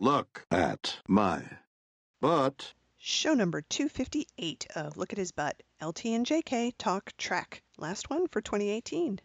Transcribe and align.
Look 0.00 0.46
at 0.50 0.98
my 1.06 1.42
butt. 2.20 2.74
Show 2.98 3.34
number 3.34 3.60
258 3.62 4.66
of 4.74 4.96
Look 4.96 5.12
at 5.12 5.18
His 5.18 5.30
Butt. 5.30 5.62
LT 5.80 6.06
and 6.06 6.26
JK 6.26 6.72
Talk 6.78 7.12
Track. 7.16 7.62
Last 7.78 8.10
one 8.10 8.26
for 8.28 8.40
2018. 8.40 9.20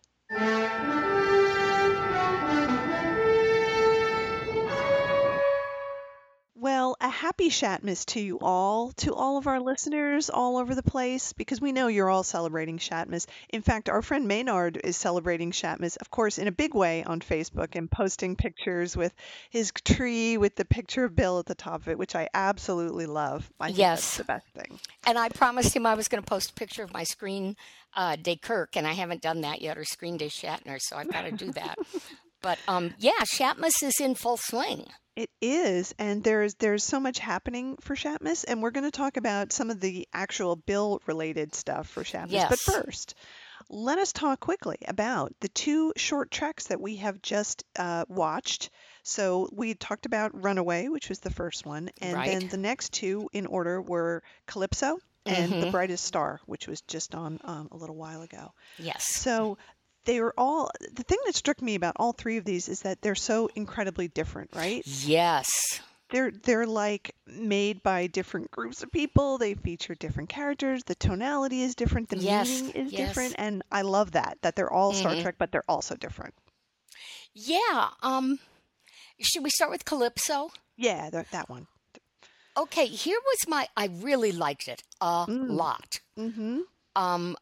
Well, 6.61 6.97
a 6.99 7.07
happy 7.07 7.49
Shatmas 7.49 8.05
to 8.07 8.19
you 8.19 8.37
all, 8.41 8.91
to 8.97 9.13
all 9.13 9.37
of 9.37 9.47
our 9.47 9.61
listeners 9.61 10.29
all 10.29 10.57
over 10.57 10.75
the 10.75 10.83
place, 10.83 11.31
because 11.31 11.61
we 11.61 11.71
know 11.71 11.87
you're 11.87 12.09
all 12.09 12.23
celebrating 12.23 12.77
Shatmas. 12.79 13.27
In 13.47 13.61
fact, 13.61 13.87
our 13.87 14.01
friend 14.01 14.27
Maynard 14.27 14.77
is 14.83 14.97
celebrating 14.97 15.51
Shatmas, 15.51 15.95
of 15.95 16.11
course, 16.11 16.37
in 16.37 16.49
a 16.49 16.51
big 16.51 16.73
way 16.73 17.05
on 17.05 17.21
Facebook 17.21 17.75
and 17.77 17.89
posting 17.89 18.35
pictures 18.35 18.97
with 18.97 19.13
his 19.49 19.71
tree 19.85 20.37
with 20.37 20.57
the 20.57 20.65
picture 20.65 21.05
of 21.05 21.15
Bill 21.15 21.39
at 21.39 21.45
the 21.45 21.55
top 21.55 21.79
of 21.83 21.87
it, 21.87 21.97
which 21.97 22.13
I 22.13 22.27
absolutely 22.33 23.05
love. 23.05 23.49
I 23.61 23.67
think 23.67 23.77
Yes. 23.77 24.01
that's 24.01 24.17
the 24.17 24.23
best 24.25 24.47
thing. 24.47 24.79
And 25.07 25.17
I 25.17 25.29
promised 25.29 25.73
him 25.73 25.85
I 25.85 25.93
was 25.93 26.09
going 26.09 26.21
to 26.21 26.27
post 26.29 26.51
a 26.51 26.53
picture 26.55 26.83
of 26.83 26.91
my 26.91 27.05
screen 27.05 27.55
uh, 27.95 28.17
day 28.17 28.35
Kirk, 28.35 28.75
and 28.75 28.85
I 28.85 28.91
haven't 28.91 29.21
done 29.21 29.41
that 29.41 29.61
yet, 29.61 29.77
or 29.77 29.85
screen 29.85 30.17
day 30.17 30.27
Shatner, 30.27 30.77
so 30.81 30.97
I've 30.97 31.09
got 31.09 31.21
to 31.21 31.31
do 31.31 31.53
that. 31.53 31.77
but 32.41 32.57
um, 32.67 32.93
yeah, 32.99 33.23
Shatmas 33.33 33.81
is 33.83 33.93
in 33.99 34.15
full 34.15 34.37
swing. 34.37 34.85
It 35.15 35.29
is, 35.41 35.93
and 35.99 36.23
there's 36.23 36.53
there's 36.55 36.83
so 36.83 36.99
much 36.99 37.19
happening 37.19 37.75
for 37.81 37.95
Shatmas, 37.95 38.45
and 38.45 38.61
we're 38.61 38.71
going 38.71 38.85
to 38.85 38.91
talk 38.91 39.17
about 39.17 39.51
some 39.51 39.69
of 39.69 39.79
the 39.81 40.07
actual 40.13 40.55
bill 40.55 41.01
related 41.07 41.53
stuff 41.53 41.89
for 41.89 42.03
Shatmas. 42.03 42.47
But 42.49 42.59
first, 42.59 43.15
let 43.69 43.97
us 43.97 44.13
talk 44.13 44.39
quickly 44.39 44.77
about 44.87 45.33
the 45.41 45.49
two 45.49 45.91
short 45.97 46.31
treks 46.31 46.67
that 46.67 46.79
we 46.79 46.97
have 46.97 47.21
just 47.21 47.65
uh, 47.77 48.05
watched. 48.07 48.69
So 49.03 49.49
we 49.51 49.73
talked 49.73 50.05
about 50.05 50.41
Runaway, 50.41 50.87
which 50.87 51.09
was 51.09 51.19
the 51.19 51.31
first 51.31 51.65
one, 51.65 51.89
and 52.01 52.13
Right. 52.13 52.39
then 52.39 52.47
the 52.47 52.57
next 52.57 52.93
two 52.93 53.29
in 53.33 53.45
order 53.45 53.81
were 53.81 54.23
Calypso 54.45 54.99
and 55.25 55.61
The 55.61 55.69
Brightest 55.71 56.05
Star, 56.05 56.39
which 56.45 56.67
was 56.67 56.81
just 56.81 57.13
on 57.13 57.39
um, 57.43 57.67
a 57.71 57.77
little 57.77 57.95
while 57.95 58.21
ago. 58.21 58.53
Yes. 58.77 59.05
So 59.05 59.57
they 60.05 60.21
were 60.21 60.33
all 60.37 60.69
the 60.93 61.03
thing 61.03 61.17
that 61.25 61.35
struck 61.35 61.61
me 61.61 61.75
about 61.75 61.95
all 61.97 62.13
three 62.13 62.37
of 62.37 62.45
these 62.45 62.67
is 62.69 62.81
that 62.81 63.01
they're 63.01 63.15
so 63.15 63.49
incredibly 63.55 64.07
different, 64.07 64.49
right? 64.55 64.81
Yes. 64.85 65.49
they're 66.11 66.31
they're 66.31 66.65
like 66.65 67.13
made 67.27 67.83
by 67.83 68.07
different 68.07 68.49
groups 68.49 68.81
of 68.81 68.91
people. 68.91 69.37
They 69.37 69.53
feature 69.53 69.93
different 69.95 70.29
characters. 70.29 70.83
The 70.85 70.95
tonality 70.95 71.61
is 71.61 71.75
different. 71.75 72.09
The 72.09 72.17
Yes, 72.17 72.47
meaning 72.47 72.69
is 72.71 72.91
yes. 72.91 73.09
different, 73.09 73.35
and 73.37 73.61
I 73.71 73.83
love 73.83 74.11
that 74.11 74.37
that 74.41 74.55
they're 74.55 74.71
all 74.73 74.93
Star 74.93 75.13
Mhm. 75.15 75.21
Trek, 75.21 75.35
but 75.37 75.51
they're 75.51 75.69
also 75.69 75.95
different. 75.95 76.33
Yeah. 77.33 77.89
Um, 78.01 78.39
should 79.21 79.43
we 79.43 79.49
start 79.51 79.69
with 79.71 79.85
Calypso? 79.85 80.49
Yeah, 80.77 81.09
that 81.11 81.29
that 81.31 81.49
one. 81.49 81.67
Okay, 82.57 82.87
here 82.87 83.19
was 83.23 83.47
my. 83.47 83.67
I 83.77 83.85
really 83.87 84.31
liked 84.31 84.67
it 84.67 84.81
a 84.99 85.25
Mm. 85.27 85.49
lot. 85.49 85.99
Mm-hmm. 86.17 86.61
Um, 86.95 87.37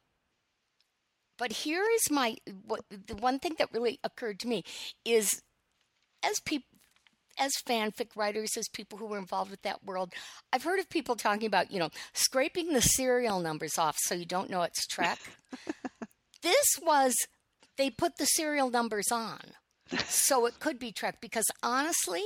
but 1.37 1.51
here 1.51 1.85
is 1.95 2.11
my 2.11 2.37
what 2.65 2.81
the 2.89 3.15
one 3.15 3.39
thing 3.39 3.55
that 3.59 3.71
really 3.73 3.99
occurred 4.03 4.39
to 4.39 4.47
me 4.47 4.63
is 5.05 5.41
as 6.23 6.39
people 6.39 6.67
as 7.39 7.53
fanfic 7.67 8.15
writers, 8.15 8.57
as 8.57 8.67
people 8.67 8.97
who 8.97 9.05
were 9.05 9.17
involved 9.17 9.51
with 9.51 9.61
that 9.61 9.83
world, 9.83 10.13
I've 10.51 10.63
heard 10.63 10.79
of 10.79 10.89
people 10.89 11.15
talking 11.15 11.45
about, 11.45 11.71
you 11.71 11.79
know, 11.79 11.89
scraping 12.13 12.73
the 12.73 12.81
serial 12.81 13.39
numbers 13.39 13.77
off 13.77 13.95
so 13.99 14.15
you 14.15 14.25
don't 14.25 14.49
know 14.49 14.63
it's 14.63 14.87
Trek. 14.87 15.19
this 16.41 16.65
was 16.81 17.13
they 17.77 17.89
put 17.89 18.17
the 18.17 18.25
serial 18.25 18.69
numbers 18.69 19.11
on. 19.11 19.39
So 20.07 20.45
it 20.45 20.59
could 20.59 20.79
be 20.79 20.91
Trek 20.91 21.21
because 21.21 21.45
honestly, 21.63 22.23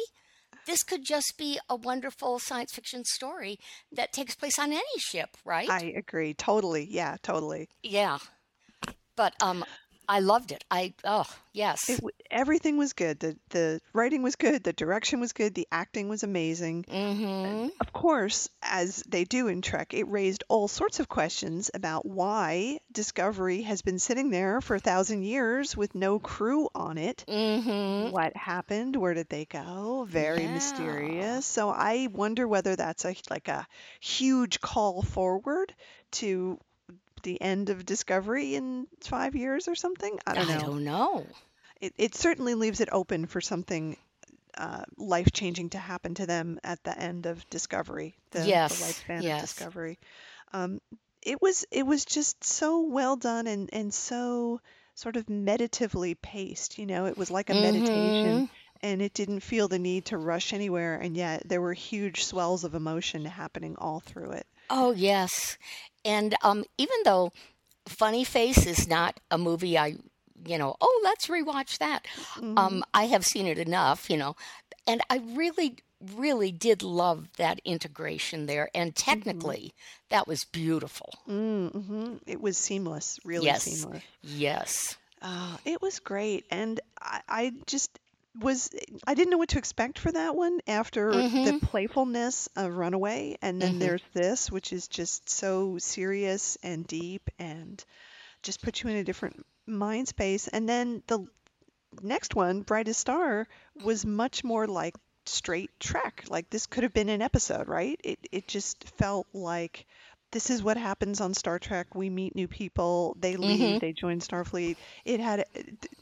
this 0.66 0.82
could 0.84 1.04
just 1.04 1.34
be 1.38 1.60
a 1.70 1.76
wonderful 1.76 2.40
science 2.40 2.72
fiction 2.74 3.04
story 3.04 3.58
that 3.92 4.14
takes 4.14 4.36
place 4.36 4.58
on 4.58 4.72
any 4.72 4.98
ship, 4.98 5.38
right? 5.46 5.70
I 5.70 5.94
agree 5.96 6.34
totally. 6.34 6.88
Yeah, 6.90 7.18
totally. 7.22 7.70
Yeah. 7.84 8.18
But 9.22 9.36
um 9.42 9.64
I 10.10 10.20
loved 10.20 10.52
it. 10.52 10.64
I 10.72 10.94
oh, 11.06 11.26
yes. 11.54 11.88
It, 11.88 12.04
everything 12.32 12.78
was 12.78 12.94
good. 12.94 13.20
The 13.20 13.38
the 13.50 13.80
writing 13.94 14.24
was 14.24 14.36
good. 14.36 14.64
The 14.64 14.74
direction 14.74 15.20
was 15.20 15.32
good. 15.32 15.54
The 15.54 15.68
acting 15.72 16.10
was 16.10 16.24
amazing. 16.24 16.86
mhm. 16.90 17.70
Of 17.80 17.94
course, 17.94 18.50
as 18.64 19.04
they 19.08 19.24
do 19.24 19.48
in 19.48 19.62
Trek, 19.62 19.94
it 19.94 20.08
raised 20.10 20.44
all 20.50 20.68
sorts 20.68 21.00
of 21.00 21.08
questions 21.08 21.70
about 21.74 22.04
why 22.06 22.80
Discovery 22.92 23.62
has 23.62 23.84
been 23.84 24.00
sitting 24.00 24.32
there 24.32 24.60
for 24.60 24.76
a 24.76 24.80
thousand 24.90 25.22
years 25.24 25.78
with 25.78 25.94
no 25.94 26.18
crew 26.20 26.68
on 26.74 26.98
it. 26.98 27.24
Mhm. 27.28 28.12
What 28.12 28.36
happened? 28.36 28.96
Where 28.96 29.14
did 29.14 29.30
they 29.30 29.46
go? 29.46 30.06
Very 30.10 30.44
Yeah. 30.46 30.54
mysterious. 30.56 31.46
So 31.46 31.70
I 31.70 32.08
wonder 32.12 32.48
whether 32.48 32.76
that's 32.76 33.06
a 33.06 33.16
like 33.30 33.48
a 33.50 33.68
huge 34.00 34.60
call 34.62 35.04
forward 35.04 35.74
to 36.20 36.58
the 37.24 37.42
end 37.42 37.70
of 37.70 37.86
Discovery 37.86 38.56
in 38.56 38.88
five 39.02 39.36
years 39.36 39.68
or 39.68 39.76
something. 39.76 40.20
I 40.26 40.34
don't 40.34 40.48
know. 40.48 40.54
I 40.54 40.60
don't 40.60 40.84
know. 40.84 41.26
It, 41.80 41.94
it 41.98 42.16
certainly 42.16 42.54
leaves 42.54 42.80
it 42.80 42.90
open 42.92 43.26
for 43.26 43.42
something 43.42 43.98
uh, 44.58 44.84
life 44.98 45.32
changing 45.32 45.72
to 45.72 45.78
happen 45.78 46.14
to 46.16 46.26
them 46.26 46.60
at 46.64 46.84
the 46.84 46.98
end 46.98 47.26
of 47.26 47.50
Discovery. 47.50 48.16
The, 48.32 48.46
Yes, 48.46 48.80
the 48.80 48.86
lifespan 48.86 49.24
yes. 49.24 49.44
of 49.44 49.50
Discovery. 49.50 50.00
Um, 50.54 50.80
it 51.22 51.42
was 51.42 51.66
it 51.72 51.86
was 51.86 52.06
just 52.06 52.44
so 52.44 52.82
well 52.82 53.16
done 53.16 53.48
and 53.48 53.70
and 53.72 53.94
so 53.94 54.60
sort 54.96 55.16
of 55.16 55.30
meditatively 55.30 56.16
paced. 56.16 56.78
You 56.78 56.86
know, 56.86 57.06
it 57.06 57.18
was 57.18 57.32
like 57.32 57.50
a 57.50 57.54
meditation. 57.54 58.50
And 58.84 59.00
it 59.00 59.14
didn't 59.14 59.42
feel 59.42 59.68
the 59.68 59.78
need 59.78 60.06
to 60.06 60.18
rush 60.18 60.54
anywhere, 60.54 60.96
and 60.96 61.16
yet 61.16 61.44
there 61.46 61.62
were 61.62 61.72
huge 61.74 62.26
swells 62.26 62.64
of 62.64 62.74
emotion 62.74 63.24
happening 63.26 63.76
all 63.78 64.00
through 64.00 64.32
it. 64.32 64.48
Oh 64.72 64.92
yes. 64.92 65.60
And 66.06 66.36
um 66.44 66.64
even 66.78 66.98
though 67.06 67.32
Funny 67.88 68.24
Face 68.24 68.66
is 68.66 68.88
not 68.88 69.20
a 69.30 69.38
movie 69.38 69.78
I 69.78 69.96
you 70.46 70.58
know, 70.58 70.76
oh 70.82 71.02
let's 71.04 71.28
rewatch 71.28 71.78
that. 71.80 72.06
Um 72.42 72.84
I 72.94 73.06
have 73.06 73.26
seen 73.26 73.48
it 73.48 73.58
enough, 73.58 74.10
you 74.10 74.18
know. 74.18 74.36
And 74.88 75.02
I 75.10 75.22
really 75.36 75.78
really 76.16 76.52
did 76.52 76.82
love 76.82 77.30
that 77.38 77.62
integration 77.64 78.48
there 78.48 78.70
and 78.74 78.96
technically 78.96 79.74
that 80.10 80.28
was 80.28 80.46
beautiful. 80.46 81.14
Mm-hmm. 81.30 82.16
It 82.26 82.42
was 82.42 82.58
seamless, 82.58 83.20
really 83.24 83.46
yes. 83.46 83.64
seamless. 83.64 84.04
Yes. 84.22 84.98
Oh, 85.22 85.58
it 85.66 85.82
was 85.82 86.00
great, 86.00 86.46
and 86.50 86.80
I, 87.00 87.22
I 87.30 87.54
just 87.68 88.00
was 88.40 88.70
I 89.06 89.14
didn't 89.14 89.32
know 89.32 89.38
what 89.38 89.50
to 89.50 89.58
expect 89.58 90.00
for 90.00 90.12
that 90.12 90.36
one 90.36 90.60
after 90.68 91.12
the 91.12 91.18
mm-hmm. 91.18 91.66
playfulness 91.66 92.48
of 92.56 92.74
Runaway, 92.74 93.38
and 93.42 93.62
then 93.62 93.72
mm-hmm. 93.72 93.80
there's 93.80 94.04
this, 94.14 94.52
which 94.52 94.72
is 94.72 94.88
just 94.88 95.30
so 95.30 95.78
serious 95.78 96.58
and 96.64 96.88
deep, 96.88 97.30
and 97.40 97.84
just 98.42 98.62
puts 98.62 98.84
you 98.84 98.90
in 98.90 98.98
a 98.98 99.04
different 99.04 99.46
mind 99.68 100.08
space. 100.08 100.48
And 100.48 100.68
then 100.68 101.04
the 101.08 101.26
next 102.02 102.36
one, 102.36 102.62
Brightest 102.62 103.00
Star, 103.00 103.48
was 103.84 104.06
much 104.06 104.44
more 104.44 104.66
like 104.66 104.96
straight 105.26 105.72
Trek. 105.80 106.24
Like 106.30 106.50
this 106.50 106.68
could 106.68 106.84
have 106.84 106.94
been 106.94 107.10
an 107.10 107.22
episode, 107.22 107.68
right? 107.68 108.00
It 108.04 108.20
it 108.32 108.48
just 108.48 108.88
felt 108.98 109.28
like 109.34 109.86
this 110.32 110.50
is 110.50 110.64
what 110.64 110.78
happens 110.78 111.20
on 111.20 111.34
Star 111.34 111.60
Trek. 111.60 111.94
We 111.94 112.10
meet 112.10 112.36
new 112.36 112.48
people, 112.48 113.18
they 113.20 113.36
leave, 113.36 113.60
mm-hmm. 113.60 113.78
they 113.80 113.92
join 113.92 114.20
Starfleet. 114.20 114.78
It 115.04 115.20
had, 115.20 115.46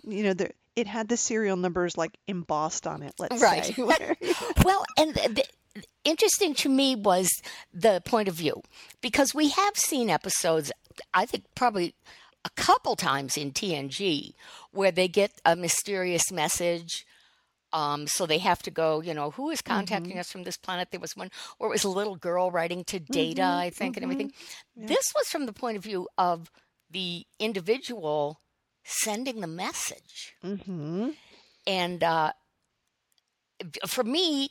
you 0.03 0.23
know, 0.23 0.33
the 0.33 0.51
it 0.79 0.87
had 0.87 1.09
the 1.09 1.17
serial 1.17 1.57
numbers 1.57 1.97
like 1.97 2.17
embossed 2.27 2.87
on 2.87 3.03
it. 3.03 3.13
Let's 3.19 3.41
Right. 3.41 3.65
say. 3.65 3.73
Where- 3.81 4.15
well, 4.63 4.85
and 4.97 5.13
the, 5.13 5.29
the, 5.29 5.83
interesting 6.03 6.53
to 6.55 6.69
me 6.69 6.95
was 6.95 7.29
the 7.73 8.01
point 8.05 8.27
of 8.27 8.35
view 8.35 8.61
because 9.01 9.33
we 9.33 9.49
have 9.49 9.77
seen 9.77 10.09
episodes, 10.09 10.71
I 11.13 11.25
think 11.25 11.45
probably 11.55 11.95
a 12.45 12.49
couple 12.51 12.95
times 12.95 13.37
in 13.37 13.51
TNG, 13.51 14.33
where 14.71 14.91
they 14.91 15.07
get 15.07 15.31
a 15.45 15.55
mysterious 15.55 16.31
message. 16.31 17.05
Um, 17.71 18.07
so 18.07 18.25
they 18.25 18.39
have 18.39 18.63
to 18.63 18.71
go, 18.71 18.99
you 19.01 19.13
know, 19.13 19.29
who 19.29 19.51
is 19.51 19.61
contacting 19.61 20.13
mm-hmm. 20.13 20.19
us 20.21 20.31
from 20.31 20.41
this 20.41 20.57
planet? 20.57 20.87
There 20.89 20.99
was 20.99 21.15
one, 21.15 21.29
or 21.59 21.67
it 21.67 21.71
was 21.71 21.83
a 21.83 21.89
little 21.89 22.15
girl 22.15 22.49
writing 22.49 22.83
to 22.85 22.99
Data, 22.99 23.43
mm-hmm. 23.43 23.59
I 23.59 23.69
think, 23.69 23.95
and 23.95 24.03
mm-hmm. 24.03 24.11
everything. 24.11 24.33
This 24.75 25.05
was 25.13 25.27
from 25.27 25.45
the 25.45 25.53
point 25.53 25.77
of 25.77 25.83
view 25.83 26.07
of 26.17 26.49
the 26.89 27.27
individual 27.37 28.39
sending 28.89 29.39
the 29.41 29.47
message. 29.47 30.33
Mhm. 30.43 31.15
And 31.67 32.03
uh, 32.03 32.33
for 33.87 34.03
me, 34.03 34.49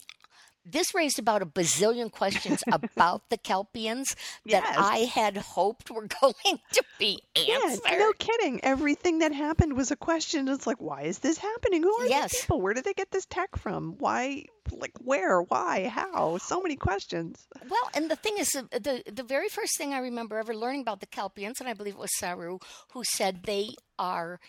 this 0.71 0.95
raised 0.95 1.19
about 1.19 1.43
a 1.43 1.47
bazillion 1.47 2.11
questions 2.13 2.63
about 2.73 3.29
the 3.31 3.39
Kelpians 3.39 4.15
that 4.47 4.63
Yes. 4.65 4.77
I 4.79 4.99
had 4.99 5.37
hoped 5.37 5.91
were 5.91 6.07
going 6.21 6.59
to 6.73 6.83
be 6.99 7.21
Yeah, 7.37 7.59
answered. 7.65 7.99
no 7.99 8.13
kidding. 8.19 8.61
Everything 8.65 9.21
that 9.21 9.33
happened 9.33 9.75
was 9.75 9.91
a 9.91 9.97
question. 9.97 10.49
It's 10.49 10.67
like, 10.67 10.81
why 10.81 11.03
is 11.03 11.19
this 11.21 11.39
happening? 11.39 11.83
Who 11.83 11.93
are 11.93 12.07
Yes. 12.07 12.33
these 12.33 12.41
people? 12.43 12.61
Where 12.61 12.75
did 12.75 12.85
they 12.85 12.95
get 12.95 13.11
this 13.11 13.27
tech 13.27 13.57
from? 13.57 13.95
Why? 13.99 14.45
Like, 14.71 14.93
where? 15.03 15.41
Why? 15.41 15.89
How? 15.89 16.37
So 16.39 16.61
many 16.61 16.77
questions. 16.77 17.47
Well, 17.71 17.91
and 17.95 18.11
the 18.11 18.17
thing 18.17 18.35
is, 18.39 18.49
the 18.51 19.03
the 19.11 19.23
very 19.23 19.49
first 19.49 19.79
thing 19.79 19.95
I 19.95 19.99
remember 19.99 20.39
ever 20.39 20.55
learning 20.55 20.83
about 20.83 21.01
the 21.01 21.07
Kelpians, 21.07 21.61
and 21.61 21.69
I 21.69 21.73
believe 21.73 21.95
it 21.95 21.99
was 22.01 22.11
Saru 22.19 22.59
who 22.93 23.03
said 23.05 23.45
they 23.45 23.71
are 23.99 24.41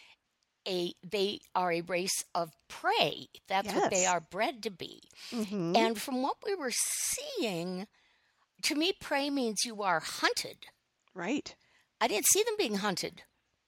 a 0.70 0.94
they 1.04 1.40
are 1.56 1.72
a 1.72 1.82
race 1.82 2.24
of 2.36 2.52
prey. 2.68 3.28
That's 3.48 3.74
what 3.74 3.92
they 3.92 4.06
are 4.06 4.20
bred 4.22 4.64
to 4.64 4.72
be. 4.72 5.02
hmm 5.32 5.76
And 5.76 6.00
from 6.00 6.22
what 6.22 6.38
we 6.46 6.56
were 6.56 6.72
seeing, 6.72 7.88
to 8.64 8.76
me, 8.76 8.94
prey 9.00 9.30
means 9.30 9.66
you 9.66 9.82
are 9.82 10.00
hunted. 10.00 10.68
Right. 11.14 11.56
I 12.00 12.08
didn't 12.08 12.28
see 12.28 12.44
them 12.44 12.56
being 12.58 12.76
hunted. 12.76 13.24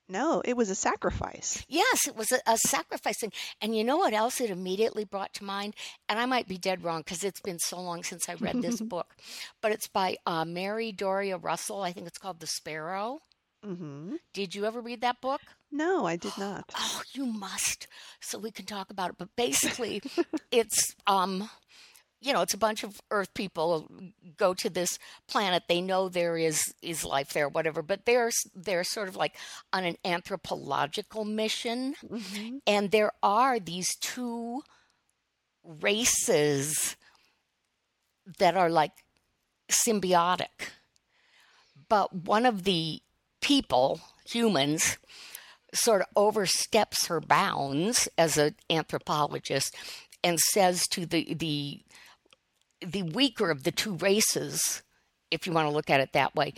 No, 0.08 0.42
it 0.44 0.56
was 0.56 0.68
a 0.68 0.74
sacrifice. 0.74 1.64
Yes, 1.68 2.06
it 2.06 2.16
was 2.16 2.30
a, 2.32 2.40
a 2.46 2.58
sacrificing. 2.66 3.32
And 3.60 3.74
you 3.76 3.82
know 3.82 3.96
what 3.96 4.12
else 4.12 4.40
it 4.40 4.50
immediately 4.50 5.04
brought 5.04 5.32
to 5.34 5.44
mind? 5.44 5.74
And 6.08 6.18
I 6.18 6.26
might 6.26 6.48
be 6.48 6.58
dead 6.58 6.84
wrong 6.84 7.00
because 7.00 7.24
it's 7.24 7.40
been 7.40 7.58
so 7.58 7.80
long 7.80 8.02
since 8.02 8.28
I 8.28 8.34
read 8.34 8.60
this 8.60 8.80
book, 8.94 9.14
but 9.62 9.72
it's 9.72 9.88
by 9.88 10.16
uh, 10.26 10.44
Mary 10.44 10.92
Doria 10.92 11.38
Russell. 11.38 11.82
I 11.82 11.92
think 11.92 12.06
it's 12.06 12.18
called 12.18 12.40
The 12.40 12.46
Sparrow. 12.46 13.20
Mm-hmm. 13.64 14.16
Did 14.34 14.54
you 14.54 14.66
ever 14.66 14.80
read 14.80 15.00
that 15.00 15.20
book? 15.20 15.40
No, 15.72 16.06
I 16.06 16.16
did 16.16 16.36
not. 16.36 16.70
Oh, 16.76 17.02
you 17.12 17.26
must, 17.26 17.86
so 18.20 18.38
we 18.38 18.50
can 18.50 18.66
talk 18.66 18.90
about 18.90 19.10
it. 19.10 19.16
But 19.18 19.34
basically, 19.36 20.02
it's 20.52 20.94
um, 21.06 21.48
you 22.20 22.32
know, 22.32 22.42
it's 22.42 22.54
a 22.54 22.58
bunch 22.58 22.84
of 22.84 23.00
Earth 23.10 23.32
people 23.34 23.88
go 24.36 24.54
to 24.54 24.70
this 24.70 24.98
planet. 25.28 25.64
They 25.68 25.80
know 25.80 26.08
there 26.08 26.36
is 26.36 26.62
is 26.82 27.04
life 27.04 27.30
there, 27.32 27.48
whatever. 27.48 27.82
But 27.82 28.04
they're 28.06 28.30
they're 28.54 28.84
sort 28.84 29.08
of 29.08 29.16
like 29.16 29.36
on 29.72 29.84
an 29.84 29.96
anthropological 30.04 31.24
mission, 31.24 31.94
hmm 32.06 32.58
and 32.66 32.90
there 32.90 33.12
are 33.22 33.58
these 33.58 33.96
two 33.96 34.62
races 35.64 36.96
that 38.38 38.56
are 38.56 38.70
like 38.70 38.92
symbiotic. 39.70 40.70
But 41.88 42.12
one 42.14 42.46
of 42.46 42.64
the 42.64 43.02
people, 43.40 44.00
humans, 44.24 44.98
sort 45.72 46.02
of 46.02 46.06
oversteps 46.16 47.06
her 47.06 47.20
bounds 47.20 48.08
as 48.18 48.36
an 48.36 48.54
anthropologist 48.70 49.74
and 50.22 50.38
says 50.38 50.86
to 50.88 51.06
the 51.06 51.34
the 51.34 51.80
the 52.84 53.02
weaker 53.02 53.50
of 53.50 53.62
the 53.62 53.72
two 53.72 53.94
races, 53.94 54.82
if 55.30 55.46
you 55.46 55.52
want 55.52 55.68
to 55.68 55.74
look 55.74 55.90
at 55.90 56.00
it 56.00 56.12
that 56.12 56.34
way, 56.34 56.52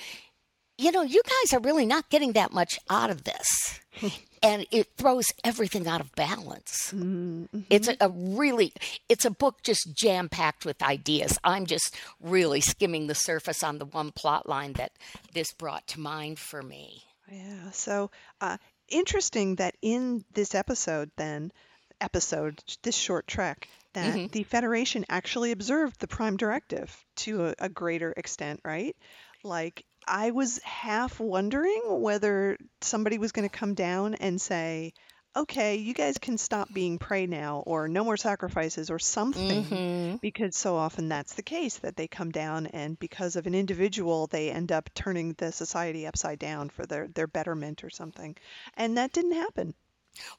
you 0.79 0.91
know, 0.91 1.03
you 1.03 1.23
guys 1.23 1.53
are 1.53 1.61
really 1.61 1.87
not 1.87 2.11
getting 2.11 2.33
that 2.33 2.53
much 2.53 2.79
out 2.91 3.11
of 3.11 3.25
this. 3.25 3.81
and 4.43 4.67
it 4.71 4.89
throws 4.97 5.27
everything 5.45 5.87
out 5.87 6.01
of 6.01 6.13
balance. 6.15 6.93
Mm-hmm. 6.93 7.61
It's 7.71 7.89
a, 7.89 7.97
a 8.01 8.09
really, 8.11 8.73
it's 9.09 9.25
a 9.25 9.31
book 9.31 9.63
just 9.63 9.95
jam 9.95 10.29
packed 10.29 10.65
with 10.65 10.83
ideas. 10.83 11.39
I'm 11.45 11.67
just 11.67 11.95
really 12.21 12.61
skimming 12.61 13.07
the 13.07 13.15
surface 13.15 13.63
on 13.63 13.79
the 13.79 13.87
one 13.87 14.11
plot 14.11 14.49
line 14.49 14.73
that 14.75 14.93
this 15.33 15.53
brought 15.53 15.87
to 15.89 16.01
mind 16.01 16.39
for 16.39 16.63
me. 16.63 17.05
Yeah. 17.31 17.71
So 17.71 18.11
uh, 18.41 18.59
interesting 18.89 19.57
that 19.57 19.77
in 19.83 20.25
this 20.33 20.55
episode, 20.55 21.11
then 21.17 21.53
episode, 22.01 22.63
this 22.83 22.97
short 22.97 23.27
trek, 23.27 23.69
that 23.95 24.15
Mhm. 24.15 24.31
the 24.33 24.43
Federation 24.45 25.05
actually 25.09 25.53
observed 25.53 25.99
the 26.01 26.09
Prime 26.09 26.37
Directive 26.37 26.95
to 27.17 27.47
a, 27.47 27.55
a 27.61 27.69
greater 27.69 28.13
extent, 28.17 28.61
right? 28.65 28.97
Like 29.43 29.85
I 30.07 30.33
was 30.33 30.59
half 30.65 31.21
wondering 31.21 31.81
whether 31.87 32.59
somebody 32.81 33.19
was 33.19 33.33
going 33.33 33.49
to 33.49 33.57
come 33.59 33.75
down 33.75 34.15
and 34.17 34.41
say, 34.41 34.93
"Okay, 35.37 35.77
you 35.77 35.95
guys 35.95 36.19
can 36.19 36.39
stop 36.39 36.73
being 36.73 36.99
prey 36.99 37.27
now," 37.27 37.63
or 37.67 37.89
"No 37.89 38.05
more 38.05 38.17
sacrifices," 38.17 38.91
or 38.91 38.99
something 38.99 39.65
hmm 39.65 40.17
because 40.21 40.57
so 40.57 40.77
often 40.77 41.09
that's 41.09 41.35
the 41.35 41.43
case 41.43 41.79
that 41.79 41.97
they 41.97 42.07
come 42.07 42.31
down 42.31 42.67
and 42.69 42.99
because 42.99 43.37
of 43.37 43.47
an 43.47 43.55
individual 43.55 44.27
they 44.27 44.51
end 44.51 44.71
up 44.73 44.89
turning 44.95 45.33
the 45.35 45.51
society 45.53 46.07
upside 46.07 46.39
down 46.39 46.71
for 46.71 46.87
their 46.87 47.09
their 47.09 47.27
betterment 47.27 47.83
or 47.85 47.91
something 47.91 48.35
and 48.77 48.97
that 48.97 49.13
didn't 49.13 49.33
happen 49.33 49.75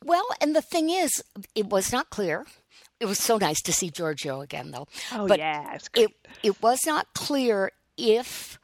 Well, 0.03 0.25
and 0.42 0.56
the 0.56 0.62
thing 0.62 0.89
is, 0.89 1.12
it 1.53 1.68
was 1.68 1.91
not 1.91 2.09
clear. 2.09 2.45
It 3.00 3.06
was 3.06 3.19
so 3.19 3.38
nice 3.38 3.62
to 3.63 3.74
see 3.74 3.91
Georgiou 3.91 4.41
again, 4.41 4.71
though. 4.71 4.88
oh 5.12 5.27
But 5.27 5.39
yeah 5.39 5.75
it's 5.75 5.89
It 5.94 6.12
it 6.44 6.62
was 6.62 6.80
not 6.86 7.13
clear 7.13 7.71
if. 7.98 8.57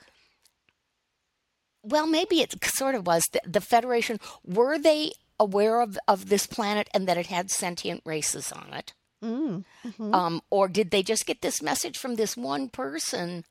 Well, 1.83 2.07
maybe 2.07 2.41
it 2.41 2.53
sort 2.63 2.95
of 2.95 3.05
was. 3.07 3.23
The, 3.33 3.41
the 3.45 3.61
Federation 3.61 4.19
were 4.45 4.77
they 4.79 5.11
aware 5.41 5.81
of 5.81 5.97
of 6.07 6.29
this 6.29 6.45
planet 6.45 6.87
and 6.93 7.07
that 7.07 7.17
it 7.17 7.27
had 7.27 7.49
sentient 7.49 8.01
races 8.05 8.51
on 8.51 8.67
it, 8.79 8.93
mm, 9.23 9.63
mhm. 9.83 10.13
um, 10.13 10.41
or 10.49 10.67
did 10.69 10.91
they 10.91 11.01
just 11.03 11.25
get 11.25 11.41
this 11.41 11.61
message 11.61 11.97
from 11.97 12.15
this 12.15 12.37
one 12.37 12.69
person 12.69 13.43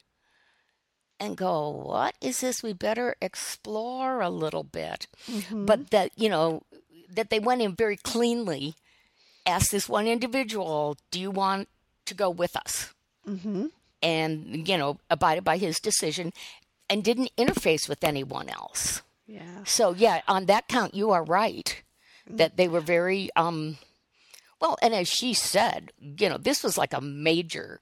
and 1.19 1.37
go, 1.37 1.69
"What 1.69 2.15
is 2.21 2.41
this? 2.41 2.63
We 2.63 2.73
better 2.73 3.17
explore 3.21 4.21
a 4.21 4.31
little 4.31 4.65
bit." 4.65 5.07
Mhm. 5.27 5.67
but 5.67 5.91
that 5.91 6.11
you 6.17 6.29
know 6.29 6.63
that 7.17 7.31
they 7.31 7.41
went 7.41 7.61
in 7.63 7.75
very 7.75 7.97
cleanly 7.97 8.75
asked 9.45 9.73
this 9.73 9.89
one 9.89 10.07
individual 10.07 10.97
do 11.11 11.19
you 11.19 11.31
want 11.31 11.69
to 12.07 12.15
go 12.15 12.31
with 12.31 12.55
us 12.57 12.95
Mhm. 13.27 13.71
and 14.03 14.69
you 14.69 14.79
know 14.79 14.99
abided 15.11 15.43
by 15.45 15.57
his 15.59 15.81
decision 15.81 16.33
and 16.89 17.03
didn't 17.03 17.35
interface 17.37 17.89
with 17.89 18.05
anyone 18.05 18.49
else 18.49 19.03
yeah. 19.31 19.65
So 19.65 19.95
yeah 19.95 20.21
on 20.27 20.47
that 20.47 20.67
count 20.69 20.95
you 20.95 21.11
are 21.11 21.25
right 21.25 21.83
that 22.29 22.57
they 22.57 22.69
were 22.69 22.81
very 22.81 23.31
um 23.37 23.79
well 24.61 24.77
and 24.83 24.95
as 24.95 25.09
she 25.09 25.33
said 25.35 25.93
you 26.01 26.29
know 26.29 26.37
this 26.39 26.63
was 26.63 26.77
like 26.79 26.93
a 26.93 27.01
major 27.01 27.81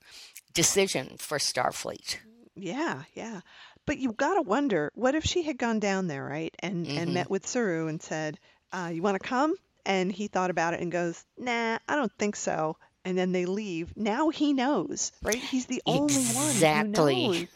decision 0.54 1.16
for 1.18 1.38
starfleet. 1.38 2.18
Yeah 2.54 3.02
yeah. 3.14 3.40
But 3.86 3.98
you 3.98 4.12
got 4.12 4.34
to 4.34 4.42
wonder 4.42 4.90
what 4.94 5.14
if 5.14 5.24
she 5.24 5.42
had 5.42 5.56
gone 5.58 5.80
down 5.80 6.08
there 6.08 6.24
right 6.24 6.54
and 6.60 6.86
and 6.86 7.10
Mhm. 7.10 7.14
met 7.14 7.30
with 7.30 7.46
Saru 7.46 7.88
and 7.88 8.02
said 8.02 8.38
uh, 8.72 8.90
you 8.92 9.00
want 9.02 9.20
to 9.20 9.26
come? 9.28 9.54
And 9.86 10.12
he 10.12 10.28
thought 10.28 10.50
about 10.50 10.74
it 10.74 10.80
and 10.80 10.92
goes 10.92 11.24
nah 11.38 11.78
I 11.88 11.96
don't 11.96 12.12
think 12.18 12.36
so. 12.36 12.76
And 13.04 13.16
then 13.16 13.32
they 13.32 13.46
leave. 13.46 13.96
Now 13.96 14.28
he 14.28 14.52
knows 14.52 15.12
right? 15.22 15.36
He's 15.36 15.66
the 15.66 15.82
only 15.86 16.12
one 16.24 16.50
Exactly. 16.50 17.14
who 17.24 17.28
knows 17.32 17.46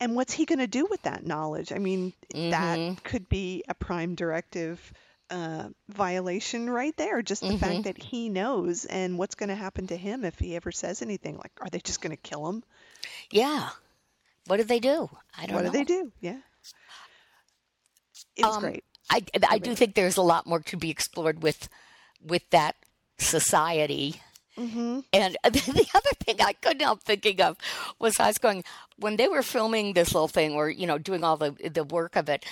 and 0.00 0.16
what's 0.16 0.32
he 0.32 0.46
going 0.46 0.58
to 0.60 0.66
do 0.66 0.86
with 0.90 1.02
that 1.02 1.24
knowledge? 1.26 1.72
I 1.72 1.78
mean 1.78 2.12
Mhm. 2.34 2.50
that 2.50 3.02
could 3.04 3.28
be 3.28 3.64
a 3.68 3.74
prime 3.74 4.14
directive 4.14 4.92
uh, 5.30 5.68
violation 5.88 6.68
right 6.70 6.96
there 6.96 7.22
just 7.22 7.46
the 7.46 7.52
Mhm. 7.52 7.60
fact 7.60 7.84
that 7.84 7.98
he 7.98 8.28
knows 8.28 8.84
and 8.84 9.18
what's 9.18 9.34
going 9.36 9.48
to 9.50 9.54
happen 9.54 9.86
to 9.88 9.96
him 9.96 10.24
if 10.24 10.38
he 10.38 10.56
ever 10.56 10.72
says 10.72 11.02
anything 11.02 11.36
like 11.36 11.52
are 11.60 11.70
they 11.70 11.80
just 11.80 12.00
going 12.00 12.10
to 12.16 12.16
kill 12.30 12.48
him? 12.48 12.62
Yeah. 13.30 13.70
What 14.46 14.56
do 14.58 14.64
they 14.64 14.80
do? 14.80 15.10
I 15.36 15.46
don't 15.46 15.56
what 15.56 15.64
know 15.64 15.70
What 15.70 15.72
do 15.72 15.78
they 15.78 15.84
do? 15.84 16.12
Yeah. 16.20 16.40
It 18.36 18.46
was 18.46 18.56
Um, 18.56 18.64
great. 18.64 18.84
I, 19.10 19.24
I 19.48 19.58
do 19.58 19.74
think 19.74 19.94
there's 19.94 20.16
a 20.16 20.22
lot 20.22 20.46
more 20.46 20.60
to 20.60 20.76
be 20.76 20.90
explored 20.90 21.42
with 21.42 21.68
with 22.24 22.42
that 22.50 22.76
society. 23.18 24.20
Mm-hmm. 24.60 25.00
And 25.12 25.36
the 25.44 25.86
other 25.94 26.10
thing 26.20 26.36
I 26.40 26.52
couldn't 26.52 26.80
help 26.82 27.02
thinking 27.02 27.40
of 27.40 27.56
was 27.98 28.20
I 28.20 28.28
was 28.28 28.38
going 28.38 28.64
when 28.98 29.16
they 29.16 29.28
were 29.28 29.42
filming 29.42 29.94
this 29.94 30.14
little 30.14 30.28
thing 30.28 30.54
or 30.54 30.68
you 30.68 30.86
know 30.86 30.98
doing 30.98 31.24
all 31.24 31.36
the 31.36 31.52
the 31.72 31.84
work 31.84 32.16
of 32.16 32.28
it 32.28 32.44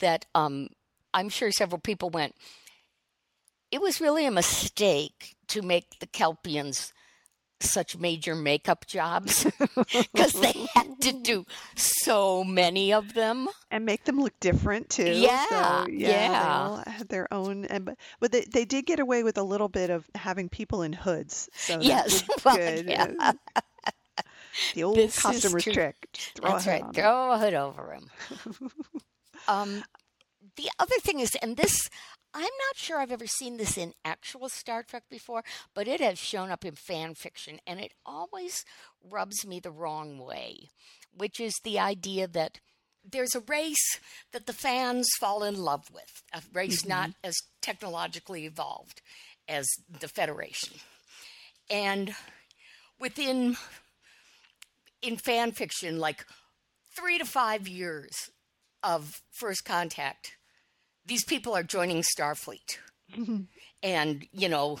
that 0.00 0.26
um 0.34 0.68
I'm 1.12 1.28
sure 1.28 1.50
several 1.50 1.80
people 1.80 2.10
went 2.10 2.34
it 3.70 3.80
was 3.80 4.00
really 4.00 4.24
a 4.26 4.30
mistake 4.30 5.36
to 5.48 5.62
make 5.62 5.98
the 6.00 6.06
Kelpians 6.06 6.92
such 7.60 7.96
major 7.98 8.34
makeup 8.34 8.86
jobs 8.86 9.44
because 9.92 10.32
they 10.32 10.66
had 10.74 11.00
to 11.00 11.12
do 11.22 11.44
so 11.74 12.44
many 12.44 12.92
of 12.92 13.14
them. 13.14 13.48
and 13.70 13.84
make 13.84 14.04
them 14.04 14.20
look 14.20 14.38
different 14.40 14.88
too. 14.90 15.10
Yeah, 15.10 15.44
so, 15.48 15.86
yeah, 15.90 16.08
yeah. 16.08 16.28
They 16.28 16.48
all 16.48 16.82
had 16.86 17.08
their 17.08 17.32
own, 17.32 17.64
and 17.66 17.96
but, 18.20 18.32
they, 18.32 18.44
they 18.44 18.64
did 18.64 18.86
get 18.86 19.00
away 19.00 19.22
with 19.22 19.38
a 19.38 19.42
little 19.42 19.68
bit 19.68 19.90
of 19.90 20.08
having 20.14 20.48
people 20.48 20.82
in 20.82 20.92
hoods. 20.92 21.48
So 21.54 21.78
Yes, 21.80 22.24
well, 22.44 22.56
good. 22.56 22.86
yeah. 22.86 23.32
The 24.74 24.82
old 24.82 24.96
This 24.96 25.16
is 25.16 25.22
customer's 25.22 25.64
trick. 25.64 25.94
Throw 26.34 26.50
That's 26.52 26.66
right. 26.66 26.84
Throw 26.94 27.32
a 27.32 27.38
hood 27.38 27.54
over 27.54 27.92
him. 27.94 28.10
um, 29.46 29.84
the 30.56 30.68
other 30.80 30.96
thing 31.00 31.20
is, 31.20 31.36
and 31.36 31.56
this, 31.56 31.88
I'm 32.38 32.44
not 32.44 32.76
sure 32.76 33.00
I've 33.00 33.10
ever 33.10 33.26
seen 33.26 33.56
this 33.56 33.76
in 33.76 33.94
actual 34.04 34.48
Star 34.48 34.84
Trek 34.84 35.02
before, 35.10 35.42
but 35.74 35.88
it 35.88 36.00
has 36.00 36.20
shown 36.20 36.52
up 36.52 36.64
in 36.64 36.76
fan 36.76 37.14
fiction, 37.16 37.58
and 37.66 37.80
it 37.80 37.94
always 38.06 38.64
rubs 39.10 39.44
me 39.44 39.58
the 39.58 39.72
wrong 39.72 40.18
way, 40.18 40.70
which 41.12 41.40
is 41.40 41.52
the 41.64 41.80
idea 41.80 42.28
that 42.28 42.60
there's 43.04 43.34
a 43.34 43.40
race 43.40 43.98
that 44.30 44.46
the 44.46 44.52
fans 44.52 45.08
fall 45.18 45.42
in 45.42 45.56
love 45.56 45.90
with, 45.92 46.22
a 46.32 46.40
race 46.52 46.82
mm-hmm. 46.82 46.90
not 46.90 47.10
as 47.24 47.34
technologically 47.60 48.46
evolved 48.46 49.02
as 49.48 49.66
the 49.98 50.06
Federation. 50.06 50.74
And 51.68 52.14
within 53.00 53.56
in 55.02 55.16
fan 55.16 55.50
fiction, 55.50 55.98
like 55.98 56.24
three 56.96 57.18
to 57.18 57.24
five 57.24 57.66
years 57.66 58.30
of 58.84 59.22
first 59.32 59.64
contact, 59.64 60.37
these 61.08 61.24
people 61.24 61.54
are 61.56 61.62
joining 61.64 62.02
Starfleet. 62.02 62.78
and, 63.82 64.26
you 64.32 64.48
know, 64.48 64.78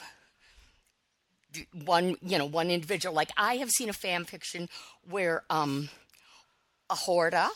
one, 1.84 2.14
you 2.22 2.38
know, 2.38 2.44
one 2.44 2.70
individual, 2.70 3.14
like 3.14 3.30
I 3.36 3.56
have 3.56 3.70
seen 3.70 3.88
a 3.88 3.92
fan 3.94 4.24
fiction 4.24 4.68
where 5.08 5.42
um, 5.50 5.88
a 6.90 6.94
Horta 6.94 7.48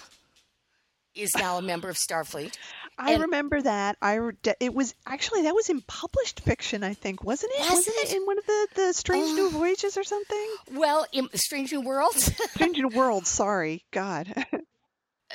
is 1.15 1.31
now 1.39 1.59
a 1.59 1.63
member 1.63 1.91
of 1.91 1.97
Starfleet. 1.97 2.55
I 2.99 3.13
And- 3.13 3.23
remember 3.23 3.61
that. 3.61 3.97
I 4.01 4.19
it 4.61 4.73
was 4.75 4.95
actually 5.07 5.43
that 5.43 5.55
was 5.55 5.69
in 5.69 5.83
published 5.83 6.41
fiction, 6.41 6.83
I 6.85 6.95
think, 6.95 7.23
wasn't 7.23 7.53
it? 7.55 7.61
Was 7.61 7.71
Wasn't 7.87 7.97
it? 7.97 8.17
in 8.17 8.23
one 8.25 8.39
of 8.39 8.47
the 8.47 8.69
the 8.75 8.93
Strange 8.95 9.35
New 9.37 9.51
Voyages 9.51 9.97
or 9.99 10.05
something? 10.05 10.49
Well, 10.73 11.07
in 11.13 11.29
Strange 11.35 11.73
New 11.73 11.83
Worlds. 11.83 12.31
Strange 12.53 12.79
New 12.79 12.89
Worlds. 12.95 13.29
Sorry, 13.29 13.85
God. 13.93 14.47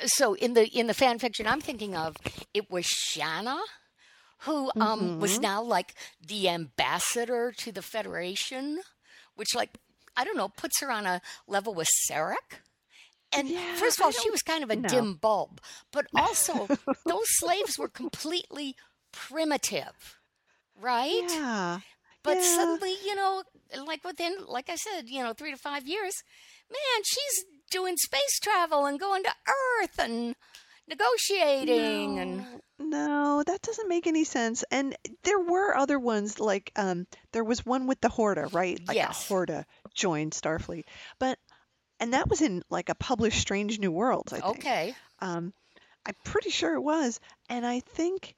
so 0.06 0.34
in 0.34 0.54
the 0.54 0.66
in 0.68 0.86
the 0.86 0.94
fan 0.94 1.18
fiction 1.18 1.46
I'm 1.46 1.60
thinking 1.60 1.94
of, 1.96 2.16
it 2.54 2.70
was 2.70 2.86
Shahna 2.86 3.58
who 4.42 4.70
um 4.80 5.14
was 5.18 5.38
Mhm. 5.38 5.40
now 5.40 5.62
like 5.62 5.94
the 6.26 6.48
ambassador 6.48 7.52
to 7.58 7.72
the 7.72 7.82
Federation, 7.82 8.80
which 9.36 9.54
like 9.54 9.70
I 10.16 10.24
don't 10.24 10.36
know, 10.36 10.48
puts 10.48 10.80
her 10.80 10.90
on 10.90 11.06
a 11.06 11.20
level 11.46 11.74
with 11.74 11.88
Sarek. 12.10 12.60
And 13.32 13.52
Yeah, 13.52 13.64
first 13.72 13.98
of 13.98 14.04
all, 14.04 14.10
she 14.12 14.30
was 14.30 14.42
kind 14.42 14.62
of 14.64 14.70
a 14.70 14.76
know. 14.76 14.76
dim 14.76 15.14
bulb, 15.14 15.60
but 15.92 16.06
also 16.14 16.70
those 17.06 17.26
slaves 17.38 17.78
were 17.78 17.88
completely 17.88 18.74
primitive, 19.12 20.18
right? 20.80 21.40
yeah. 21.40 21.80
But 22.22 22.40
yeah. 22.40 22.42
suddenly, 22.42 22.94
you 23.04 23.14
know, 23.14 23.42
like 23.86 24.04
within, 24.04 24.36
like 24.46 24.68
I 24.70 24.76
said, 24.76 25.08
you 25.08 25.22
know, 25.22 25.32
three 25.32 25.50
to 25.52 25.56
five 25.56 25.86
years, 25.86 26.14
man, 26.70 27.02
she's 27.04 27.44
doing 27.70 27.96
space 27.96 28.38
travel 28.40 28.86
and 28.86 28.98
going 28.98 29.22
to 29.24 29.30
Earth 29.82 29.98
and 29.98 30.34
negotiating 30.88 32.18
and 32.18 32.46
No, 32.78 33.42
that 33.44 33.62
doesn't 33.62 33.88
make 33.88 34.06
any 34.06 34.24
sense. 34.24 34.64
And 34.70 34.96
there 35.24 35.38
were 35.40 35.76
other 35.76 35.98
ones 35.98 36.38
like 36.40 36.72
um 36.76 37.06
there 37.32 37.44
was 37.44 37.64
one 37.66 37.86
with 37.86 38.00
the 38.00 38.08
Horta, 38.08 38.48
right? 38.52 38.78
Like 38.86 38.96
Yes. 38.96 39.24
a 39.24 39.28
Horta 39.28 39.66
joined 39.94 40.32
Starfleet. 40.32 40.84
But 41.18 41.38
and 42.00 42.12
that 42.14 42.28
was 42.28 42.40
in 42.40 42.62
like 42.70 42.88
a 42.88 42.94
published 42.94 43.40
Strange 43.40 43.78
New 43.78 43.90
Worlds, 43.92 44.32
I 44.32 44.40
think. 44.40 44.58
okay, 44.58 44.94
Um 45.20 45.52
I'm 46.06 46.14
pretty 46.24 46.50
sure 46.50 46.74
it 46.74 46.80
was. 46.82 47.20
And 47.50 47.66
I 47.66 47.80
think 47.80 48.34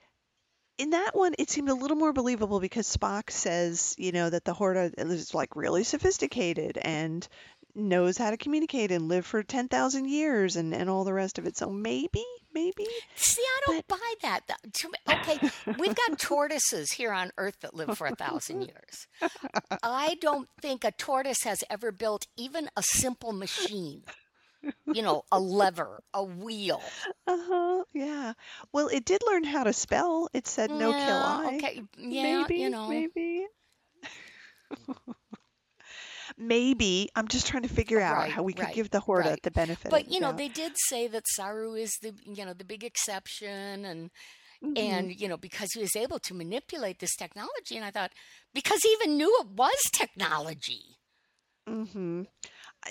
in 0.79 0.91
that 0.91 1.15
one 1.15 1.35
it 1.39 1.51
seemed 1.51 1.69
a 1.69 1.75
little 1.75 1.97
more 1.97 2.13
believable 2.13 2.59
because 2.59 2.89
Spock 2.89 3.31
says, 3.31 3.95
you 3.99 4.13
know, 4.13 4.31
that 4.31 4.45
the 4.45 4.55
Horta 4.55 4.93
is 4.97 5.35
like 5.35 5.55
really 5.55 5.85
sophisticated 5.85 6.79
and 6.79 7.29
knows 7.75 8.19
how 8.19 8.31
to 8.31 8.37
communicate 8.37 8.91
and 8.91 9.09
live 9.09 9.27
for 9.27 9.43
10,000 9.43 10.09
years 10.09 10.57
and 10.57 10.75
and 10.75 10.91
all 10.91 11.05
the 11.05 11.13
rest 11.13 11.39
of 11.39 11.47
it. 11.47 11.57
So 11.57 11.71
maybe, 11.71 12.25
maybe 12.53 12.87
see, 13.15 13.43
I 13.43 13.61
don't 13.67 13.89
buy 13.89 14.15
that. 14.23 14.41
Okay, 15.09 15.39
we've 15.79 15.95
got 15.95 16.19
tortoises 16.19 16.93
here 16.93 17.13
on 17.13 17.31
Earth 17.39 17.61
that 17.61 17.75
live 17.75 17.97
for 17.97 18.07
a 18.07 18.15
thousand 18.15 18.63
years. 18.69 19.07
I 19.83 20.17
don't 20.21 20.49
think 20.61 20.85
a 20.85 20.93
tortoise 20.93 21.43
has 21.45 21.63
ever 21.71 21.93
built 21.93 22.27
even 22.37 22.69
a 22.77 22.83
simple 22.83 23.33
machine. 23.33 24.03
You 24.93 25.01
know, 25.03 25.23
a 25.33 25.41
lever, 25.41 26.03
a 26.13 26.23
wheel. 26.23 26.83
Uh-huh. 27.27 27.85
Yeah. 27.95 28.35
Well, 28.73 28.89
it 28.89 29.07
did 29.07 29.23
learn 29.27 29.45
how 29.45 29.65
to 29.65 29.73
spell. 29.73 30.29
It 30.35 30.47
said 30.47 30.71
no 30.71 30.93
kill 30.93 31.17
I. 31.17 31.55
Okay, 31.57 31.83
yeah, 31.97 32.43
maybe, 32.43 32.61
you 32.61 32.69
know. 32.69 32.89
maybe. 32.89 33.47
Maybe. 36.41 37.09
I'm 37.15 37.29
just 37.29 37.47
trying 37.47 37.63
to 37.63 37.69
figure 37.69 38.01
out 38.01 38.19
Right, 38.19 38.31
how 38.31 38.43
we 38.43 38.53
could 38.53 38.67
right, 38.67 38.75
give 38.75 38.91
the 38.91 39.01
Horta 39.01 39.31
right. 39.31 39.43
the 39.43 39.51
benefit. 39.51 39.87
of 39.87 39.91
But 39.91 40.11
you 40.13 40.21
know, 40.21 40.33
they 40.33 40.49
did 40.49 40.73
say 40.89 41.07
that 41.09 41.25
Saru 41.29 41.75
is 41.75 41.93
the 42.03 42.15
you 42.25 42.45
know 42.45 42.53
the 42.55 42.65
big 42.65 42.85
exception, 42.85 43.85
and 43.85 44.11
Mhm. 44.63 44.77
and 44.77 45.21
you 45.21 45.29
know 45.29 45.37
because 45.37 45.69
he 45.73 45.81
was 45.81 45.97
able 45.97 46.19
to 46.21 46.35
manipulate 46.35 46.99
this 46.99 47.15
technology, 47.17 47.77
and 47.77 47.85
I 47.85 47.91
thought 47.91 48.13
because 48.55 48.81
he 48.83 48.89
even 48.91 49.17
knew 49.17 49.39
it 49.41 49.49
was 49.49 49.79
technology. 49.93 50.97
Mhm. 51.69 52.27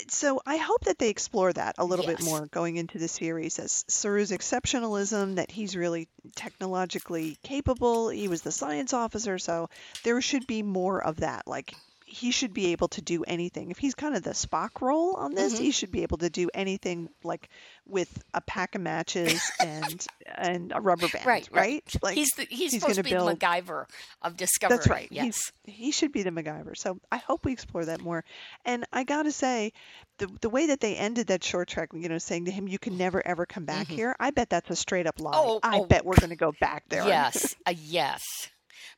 So 0.08 0.40
I 0.46 0.58
hope 0.58 0.86
that 0.86 1.00
they 1.00 1.10
explore 1.10 1.52
that 1.52 1.76
a 1.78 1.86
little 1.86 2.06
bit 2.06 2.22
more 2.22 2.46
going 2.48 2.78
into 2.78 3.00
the 3.00 3.08
series 3.08 3.58
as 3.60 3.84
Saru's 3.88 4.32
exceptionalism, 4.32 5.36
that 5.36 5.52
he's 5.52 5.76
really 5.76 6.08
technologically 6.36 7.38
capable. 7.44 8.10
He 8.10 8.28
was 8.28 8.42
the 8.44 8.52
science 8.52 8.94
officer, 8.94 9.40
so 9.40 9.70
there 10.04 10.22
should 10.22 10.46
be 10.48 10.62
more 10.64 11.04
of 11.04 11.18
that. 11.18 11.48
Like 11.48 11.74
he 12.12 12.32
should 12.32 12.54
be 12.54 12.72
able 12.72 12.88
to 12.88 13.02
do 13.02 13.24
anything. 13.24 13.70
If 13.70 13.78
he's 13.78 13.94
kind 13.94 14.16
of 14.16 14.24
the 14.24 14.32
Spock 14.32 14.82
role 14.82 15.14
on 15.16 15.36
this, 15.36 15.54
Mhm. 15.54 15.60
he 15.60 15.72
should 15.72 15.92
be 15.92 16.02
able 16.02 16.18
to 16.18 16.30
do 16.30 16.50
anything 16.56 17.10
like 17.24 17.50
with 17.86 18.24
a 18.34 18.42
pack 18.42 18.74
of 18.74 18.82
matches 18.82 19.40
and 19.60 20.08
and 20.26 20.72
a 20.76 20.82
rubber 20.82 21.08
band, 21.08 21.26
Right, 21.26 21.48
right. 21.52 21.84
Like 22.02 22.16
he's 22.16 22.30
the, 22.36 22.46
he's, 22.50 22.72
he's 22.72 22.82
supposed 22.82 22.98
to 22.98 23.04
be 23.04 23.12
build- 23.12 23.30
the 23.30 23.36
MacGyver 23.36 23.86
of 24.24 24.36
discovery. 24.38 24.78
that's 24.78 24.88
right. 24.88 25.08
Yes. 25.12 25.52
He's, 25.66 25.76
he 25.76 25.92
should 25.92 26.12
be 26.12 26.24
the 26.24 26.32
MacGyver. 26.32 26.76
So 26.76 27.00
I 27.12 27.18
hope 27.18 27.46
we 27.46 27.52
explore 27.52 27.86
that 27.86 28.02
more. 28.02 28.24
And 28.66 28.86
I 28.92 29.04
gotta 29.04 29.32
say, 29.32 29.72
the 30.18 30.28
the 30.42 30.50
way 30.50 30.66
that 30.68 30.80
they 30.80 30.96
ended 30.96 31.28
that 31.28 31.44
short 31.44 31.68
trek, 31.68 31.90
you 31.94 32.10
know, 32.10 32.18
saying 32.18 32.46
to 32.46 32.52
him, 32.52 32.68
"You 32.68 32.80
can 32.80 32.98
never 32.98 33.26
ever 33.26 33.46
come 33.46 33.66
back 33.66 33.88
Mhm. 33.88 33.92
here," 33.96 34.16
I 34.20 34.32
bet 34.32 34.50
that's 34.50 34.70
a 34.70 34.76
straight 34.76 35.06
up 35.08 35.20
lie. 35.20 35.32
Oh, 35.36 35.60
I 35.64 35.78
oh. 35.80 35.86
bet 35.86 36.06
we're 36.06 36.16
gonna 36.20 36.36
go 36.36 36.54
back 36.60 36.84
there. 36.90 37.08
Yes, 37.08 37.56
a 37.66 37.74
yes. 37.74 38.22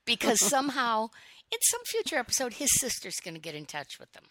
Because 0.06 0.40
somehow 0.40 1.10
in 1.52 1.58
some 1.62 1.82
future 1.86 2.18
episode, 2.18 2.54
his 2.54 2.70
sister's 2.80 3.18
going 3.24 3.34
to 3.36 3.40
get 3.42 3.56
in 3.56 3.66
touch 3.66 4.00
with 4.00 4.12
them. 4.14 4.24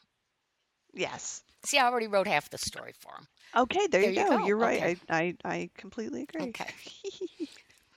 yes. 0.95 1.43
See, 1.67 1.79
I 1.79 1.85
already 1.85 2.07
wrote 2.07 2.27
half 2.27 2.49
the 2.49 2.57
story 2.57 2.95
for 2.99 3.13
him. 3.19 3.27
Okay, 3.55 3.87
there, 3.89 4.01
There 4.01 4.11
you 4.13 4.21
you 4.23 4.29
go. 4.31 4.39
go. 4.39 4.47
You're 4.47 4.57
right. 4.57 4.83
Okay. 4.83 4.97
I, 5.11 5.35
I 5.45 5.53
I 5.57 5.71
completely 5.77 6.23
agree. 6.23 6.49
Okay. 6.51 6.71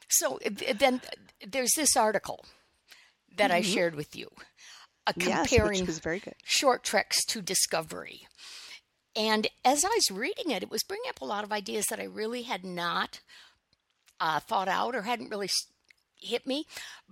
So 0.10 0.38
then 0.76 1.02
there's 1.48 1.72
this 1.76 1.96
article 1.98 2.46
that 3.36 3.50
I 3.50 3.62
Mhm. 3.62 3.74
shared 3.74 3.96
with 3.96 4.16
you, 4.16 4.30
uh, 5.08 5.14
yes, 5.16 5.48
comparing 5.50 5.80
which 5.80 5.88
was 5.88 5.98
very 6.00 6.20
good. 6.20 6.36
short 6.44 6.84
treks 6.84 7.26
to 7.30 7.42
discovery. 7.42 8.28
And 9.16 9.48
as 9.66 9.84
I 9.84 9.88
was 9.88 10.12
reading 10.12 10.52
it, 10.52 10.62
it 10.62 10.70
was 10.70 10.84
bringing 10.84 11.10
up 11.10 11.22
a 11.22 11.26
lot 11.26 11.44
of 11.44 11.52
ideas 11.52 11.86
that 11.90 12.00
I 12.00 12.04
really 12.04 12.44
had 12.44 12.64
not 12.64 13.22
uh, 14.20 14.40
thought 14.40 14.68
out 14.68 14.94
or 14.96 15.02
hadn't 15.02 15.30
really 15.30 15.50
hit 16.24 16.48
me. 16.48 16.66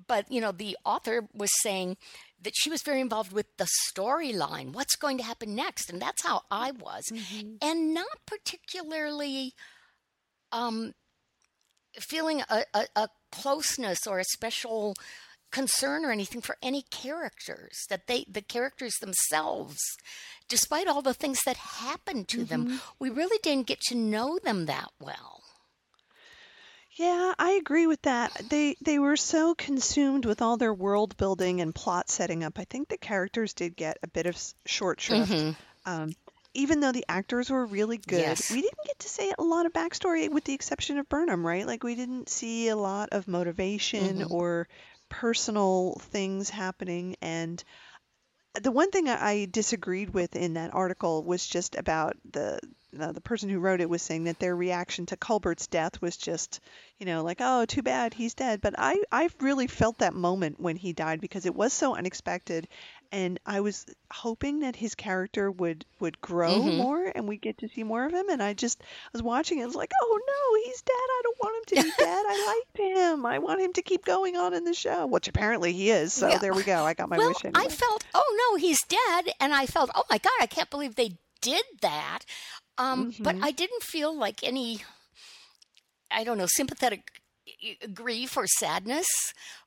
But, 0.07 0.31
you 0.31 0.41
know, 0.41 0.51
the 0.51 0.77
author 0.85 1.27
was 1.33 1.51
saying 1.61 1.97
that 2.41 2.53
she 2.55 2.69
was 2.69 2.81
very 2.83 3.01
involved 3.01 3.31
with 3.31 3.45
the 3.57 3.67
storyline. 3.89 4.73
What's 4.73 4.95
going 4.95 5.17
to 5.17 5.23
happen 5.23 5.55
next? 5.55 5.89
And 5.89 6.01
that's 6.01 6.23
how 6.23 6.41
I 6.49 6.71
was. 6.71 7.05
Mm-hmm. 7.11 7.55
And 7.61 7.93
not 7.93 8.25
particularly 8.25 9.53
um, 10.51 10.93
feeling 11.99 12.41
a, 12.49 12.63
a, 12.73 12.85
a 12.95 13.09
closeness 13.31 14.07
or 14.07 14.19
a 14.19 14.25
special 14.25 14.95
concern 15.51 16.05
or 16.05 16.11
anything 16.11 16.41
for 16.41 16.57
any 16.61 16.83
characters 16.91 17.85
that 17.89 18.07
they 18.07 18.25
the 18.29 18.41
characters 18.41 18.93
themselves 19.01 19.77
despite 20.47 20.87
all 20.87 21.01
the 21.01 21.13
things 21.13 21.39
that 21.45 21.57
happened 21.57 22.27
to 22.27 22.45
them 22.45 22.79
we 22.99 23.09
really 23.09 23.37
didn't 23.43 23.67
get 23.67 23.81
to 23.81 23.93
know 23.93 24.39
them 24.43 24.65
that 24.65 24.87
well 25.01 25.40
Yeah, 27.01 27.34
I 27.39 27.51
agree 27.51 27.88
with 27.88 28.01
that. 28.03 28.31
They 28.50 28.75
they 28.81 29.00
were 29.00 29.17
so 29.17 29.55
consumed 29.55 30.25
with 30.25 30.41
all 30.41 30.58
their 30.58 30.74
world 30.74 31.17
building 31.17 31.62
and 31.62 31.74
plot 31.74 32.10
setting 32.10 32.43
up. 32.43 32.60
I 32.60 32.65
think 32.65 32.89
the 32.89 32.98
characters 32.98 33.53
did 33.53 33.75
get 33.75 33.98
a 34.03 34.08
bit 34.08 34.25
of 34.27 34.36
s- 34.36 34.55
short 34.65 35.00
shrift. 35.01 35.46
Mhm. 35.46 35.55
Um, 35.86 36.15
even 36.53 36.79
though 36.81 36.91
the 36.91 37.05
actors 37.10 37.50
were 37.50 37.65
really 37.65 37.98
good, 37.98 38.41
Yes. 38.41 38.50
we 38.50 38.62
didn't 38.62 38.84
get 38.86 39.00
to 39.00 39.10
say 39.10 39.34
a 39.38 39.43
lot 39.43 39.65
of 39.65 39.74
backstory, 39.74 40.29
with 40.29 40.43
the 40.43 40.53
exception 40.53 40.98
of 40.98 41.10
Burnham, 41.10 41.46
right? 41.46 41.65
Like 41.65 41.84
we 41.84 41.96
didn't 41.96 42.29
see 42.29 42.67
a 42.67 42.75
lot 42.75 43.10
of 43.12 43.27
motivation 43.27 44.24
Mhm. 44.24 44.29
or 44.29 44.67
personal 45.10 45.98
things 46.12 46.50
happening. 46.50 47.15
And 47.22 47.63
the 48.62 48.72
one 48.72 48.91
thing 48.91 49.10
I 49.10 49.29
I 49.31 49.46
disagreed 49.51 50.12
with 50.12 50.36
in 50.36 50.53
that 50.55 50.74
article 50.74 51.24
was 51.24 51.46
just 51.48 51.75
about 51.75 52.15
the 52.31 52.60
uh, 53.00 53.12
the 53.12 53.21
person 53.21 53.50
who 53.50 53.60
wrote 53.60 53.81
it 53.81 53.89
was 53.89 54.01
saying 54.01 54.25
that 54.25 54.39
their 54.39 54.55
reaction 54.55 55.05
to 55.07 55.17
Culber's 55.17 55.67
death 55.67 56.01
was 56.01 56.17
just, 56.17 56.60
you 57.00 57.05
know, 57.05 57.24
like, 57.24 57.38
oh, 57.39 57.65
too 57.65 57.81
bad, 57.81 58.13
he's 58.13 58.33
dead. 58.33 58.62
But 58.62 58.75
I 58.77 58.98
I 59.12 59.29
really 59.39 59.67
felt 59.67 60.00
that 60.00 60.13
moment 60.13 60.60
when 60.60 60.75
he 60.75 60.93
died 60.93 61.21
because 61.21 61.45
it 61.45 61.55
was 61.55 61.71
so 61.74 61.95
unexpected, 61.95 62.67
and 63.12 63.39
I 63.45 63.62
was 63.62 63.86
hoping 64.12 64.60
that 64.60 64.75
his 64.75 64.95
character 64.95 65.50
would 65.51 65.86
would 66.00 66.19
grow 66.21 66.62
Mhm. 66.62 66.77
more 66.77 67.05
and 67.15 67.27
we 67.27 67.38
get 67.38 67.57
to 67.60 67.69
see 67.69 67.83
more 67.83 68.05
of 68.05 68.12
him. 68.13 68.29
And 68.29 68.41
I 68.43 68.53
just 68.53 68.81
was 69.13 69.21
watching 69.24 69.60
it, 69.60 69.63
I 69.63 69.65
was 69.67 69.75
like, 69.75 69.91
oh 70.01 70.19
no, 70.27 70.62
he's 70.65 70.81
dead. 70.81 70.93
I 70.95 71.21
don't 71.24 71.38
want 71.39 71.55
him 71.57 71.77
to 71.77 71.83
be 71.83 71.91
dead. 71.98 72.25
I 72.27 72.45
liked 72.45 72.77
him. 72.77 73.25
I 73.25 73.39
want 73.39 73.62
him 73.62 73.74
to 73.74 73.81
keep 73.81 74.03
going 74.05 74.36
on 74.36 74.53
in 74.53 74.63
the 74.65 74.74
show, 74.74 75.05
which 75.07 75.27
apparently 75.27 75.71
he 75.74 75.91
is. 75.91 76.13
So 76.13 76.27
Yeah. 76.29 76.38
there 76.39 76.53
we 76.53 76.63
go. 76.63 76.83
I 76.86 76.93
got 76.93 77.10
my 77.10 77.17
well 77.17 77.29
wish 77.29 77.45
anyway. 77.45 77.65
i 77.65 77.69
felt 77.69 78.03
oh 78.13 78.50
no 78.51 78.57
he's 78.57 78.81
dead 78.83 79.29
and 79.39 79.53
i 79.53 79.65
felt 79.65 79.89
oh 79.95 80.03
my 80.10 80.17
god 80.17 80.33
i 80.41 80.45
can't 80.45 80.69
believe 80.69 80.95
they 80.95 81.17
did 81.41 81.63
that 81.81 82.19
um, 82.77 83.07
but 83.23 83.35
Mhm. 83.35 83.41
i 83.41 83.51
didn't 83.51 83.83
feel 83.83 84.15
like 84.15 84.43
any 84.43 84.81
i 86.11 86.23
don't 86.23 86.37
know 86.37 86.47
sympathetic 86.47 87.21
grief 87.93 88.37
or 88.37 88.47
sadness 88.47 89.07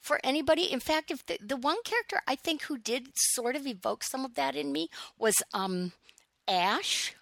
for 0.01 0.21
anybody 0.25 0.71
in 0.73 0.81
fact 0.81 1.11
if 1.11 1.25
the, 1.27 1.39
the 1.45 1.57
one 1.57 1.77
character 1.85 2.21
i 2.27 2.35
think 2.35 2.63
who 2.63 2.79
did 2.79 3.09
sort 3.15 3.57
of 3.57 3.67
evoke 3.67 4.03
some 4.05 4.25
of 4.25 4.35
that 4.35 4.55
in 4.57 4.73
me 4.73 4.89
was 5.19 5.35
um 5.53 5.93
ash 6.49 7.15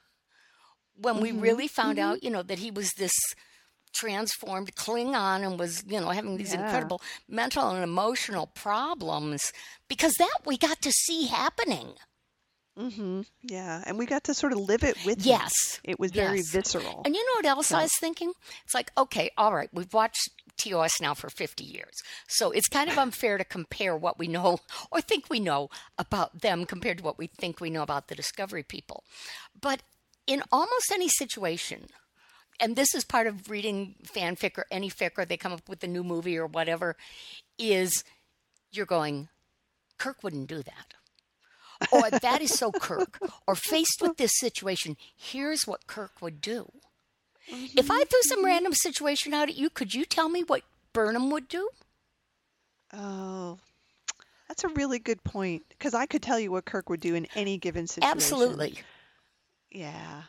when 0.95 1.21
we 1.21 1.33
Mhm, 1.33 1.33
really 1.33 1.69
found 1.69 1.99
mhm. 1.99 1.99
out 1.99 2.23
you 2.23 2.31
know 2.31 2.43
that 2.43 2.59
he 2.59 2.71
was 2.71 2.91
this 2.99 3.13
transformed 3.93 4.75
Klingon 4.75 5.45
and 5.47 5.59
was, 5.59 5.85
you 5.87 6.01
know, 6.01 6.09
having 6.09 6.39
these 6.39 6.53
Yeah. 6.53 6.55
incredible 6.55 7.03
mental 7.29 7.69
and 7.69 7.85
emotional 7.85 8.47
problems 8.47 9.53
because 9.87 10.15
that 10.15 10.39
we 10.47 10.57
got 10.57 10.81
to 10.83 10.91
see 10.91 11.27
happening. 11.27 11.91
Mm-hmm. 12.79 13.23
Yeah, 13.43 13.83
and 13.87 13.99
we 13.99 14.07
got 14.07 14.25
to 14.25 14.35
sort 14.35 14.53
of 14.53 14.59
live 14.61 14.83
it 14.83 14.97
with 15.05 15.19
him. 15.19 15.25
Yes. 15.31 15.81
It 15.85 16.01
was 16.01 16.11
very 16.11 16.39
Yes. 16.39 16.51
visceral. 16.51 17.03
And 17.05 17.15
you 17.15 17.23
know 17.25 17.33
what 17.37 17.45
else 17.47 17.71
I 17.71 17.83
was 17.83 17.93
thinking? 18.01 18.33
It's 18.65 18.75
like, 18.75 18.91
okay, 18.97 19.31
all 19.37 19.53
right, 19.55 19.69
we've 19.75 19.93
watched 19.93 20.31
TOS 20.57 21.01
now 21.01 21.13
for 21.13 21.29
50 21.29 21.65
years. 21.65 21.93
So 22.29 22.51
it's 22.51 22.69
kind 22.69 22.89
of 22.91 22.97
unfair 22.97 23.37
to 23.37 23.45
compare 23.45 23.95
what 23.97 24.19
we 24.19 24.27
know 24.27 24.59
or 24.91 25.01
think 25.03 25.27
we 25.29 25.39
know 25.39 25.69
about 25.99 26.41
them 26.41 26.65
compared 26.65 26.99
to 26.99 27.05
what 27.05 27.19
we 27.19 27.27
think 27.27 27.61
we 27.61 27.69
know 27.71 27.83
about 27.83 28.09
the 28.09 28.15
Discovery 28.15 28.63
people. 28.63 29.05
But 29.61 29.83
in 30.27 30.43
almost 30.51 30.91
any 30.93 31.09
situation, 31.09 31.87
and 32.59 32.75
this 32.77 32.95
is 32.95 33.05
part 33.05 33.27
of 33.27 33.51
reading 33.51 33.97
fanfic 34.05 34.57
or 34.57 34.65
any 34.71 34.89
fic 34.89 35.11
or 35.19 35.25
they 35.27 35.37
come 35.37 35.53
up 35.53 35.69
with 35.69 35.83
a 35.85 35.89
new 35.89 36.05
movie 36.05 36.39
or 36.39 36.47
whatever, 36.47 36.97
is 37.59 38.03
you're 38.71 38.87
going, 38.87 39.29
Kirk 39.99 40.23
wouldn't 40.23 40.49
do 40.49 40.63
that. 40.63 40.95
Or 41.91 42.11
that 42.11 42.41
is 42.43 42.55
so 42.55 42.71
Kirk. 42.73 43.19
Or 43.47 43.55
faced 43.55 44.01
with 44.01 44.17
this 44.17 44.33
situation, 44.39 44.97
here's 45.17 45.67
what 45.67 45.87
Kirk 45.87 46.21
would 46.21 46.41
do. 46.41 46.71
Mm-hmm. 47.51 47.79
If 47.79 47.91
I 47.91 48.05
threw 48.05 48.23
some 48.23 48.45
random 48.45 48.73
situation 48.75 49.35
out 49.35 49.49
at 49.49 49.57
you, 49.57 49.71
could 49.71 49.95
you 49.95 50.05
tell 50.05 50.29
me 50.29 50.43
what 50.43 50.63
Burnham 50.93 51.31
would 51.31 51.49
do? 51.49 51.69
Oh, 52.93 53.59
that's 54.49 54.65
a 54.65 54.69
really 54.69 54.99
good 54.99 55.25
point 55.25 55.65
because 55.71 55.95
I 55.95 56.07
could 56.07 56.23
tell 56.23 56.39
you 56.39 56.53
what 56.53 56.67
Kirk 56.67 56.91
would 56.91 57.01
do 57.01 57.15
in 57.15 57.27
any 57.35 57.59
given 57.59 57.87
situation. 57.87 58.11
Absolutely. 58.17 58.79
Yeah. 59.71 60.23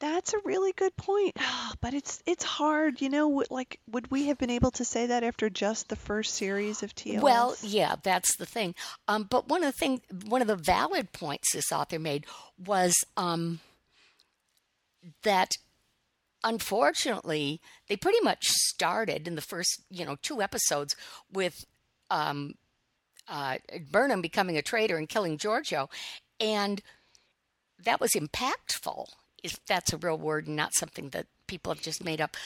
That's 0.00 0.32
a 0.32 0.38
really 0.44 0.72
good 0.72 0.96
point. 0.96 1.36
But 1.80 1.94
it's 1.94 2.20
it's 2.26 2.42
hard, 2.42 3.00
you 3.00 3.08
know, 3.08 3.44
like 3.50 3.78
would 3.88 4.10
we 4.10 4.26
have 4.26 4.36
been 4.38 4.50
able 4.50 4.72
to 4.72 4.84
say 4.84 5.06
that 5.06 5.22
after 5.22 5.48
just 5.48 5.88
the 5.88 5.96
first 5.96 6.34
series 6.34 6.82
of 6.82 6.92
TOS? 6.92 7.22
Well, 7.22 7.54
yeah, 7.62 7.94
that's 8.02 8.36
the 8.36 8.46
thing. 8.46 8.74
Um, 9.06 9.28
but 9.30 9.48
one 9.48 9.62
of 9.62 9.72
the 9.72 9.78
thing 9.78 10.00
one 10.26 10.42
of 10.42 10.48
the 10.48 10.56
valid 10.56 11.12
points 11.12 11.52
this 11.52 11.70
author 11.70 12.00
made 12.00 12.26
was 12.58 12.94
um, 13.16 13.60
that 15.22 15.52
unfortunately, 16.42 17.60
they 17.88 17.96
pretty 17.96 18.20
much 18.22 18.46
started 18.48 19.28
in 19.28 19.34
the 19.34 19.42
first, 19.42 19.82
you 19.90 20.04
know, 20.04 20.16
two 20.20 20.42
episodes 20.42 20.96
with 21.32 21.54
um, 22.10 22.54
uh, 23.28 23.58
Burnham 23.90 24.20
becoming 24.20 24.56
a 24.56 24.62
traitor 24.62 24.96
and 24.96 25.08
killing 25.08 25.38
Georgiou, 25.38 25.88
and 26.40 26.82
that 27.84 28.00
was 28.00 28.12
impactful. 28.12 29.06
If 29.42 29.64
that's 29.66 29.92
a 29.92 29.96
real 29.96 30.18
word 30.18 30.46
and 30.46 30.56
not 30.56 30.74
something 30.74 31.10
that 31.10 31.26
people 31.46 31.72
have 31.72 31.82
just 31.82 32.04
made 32.04 32.20
up, 32.20 32.36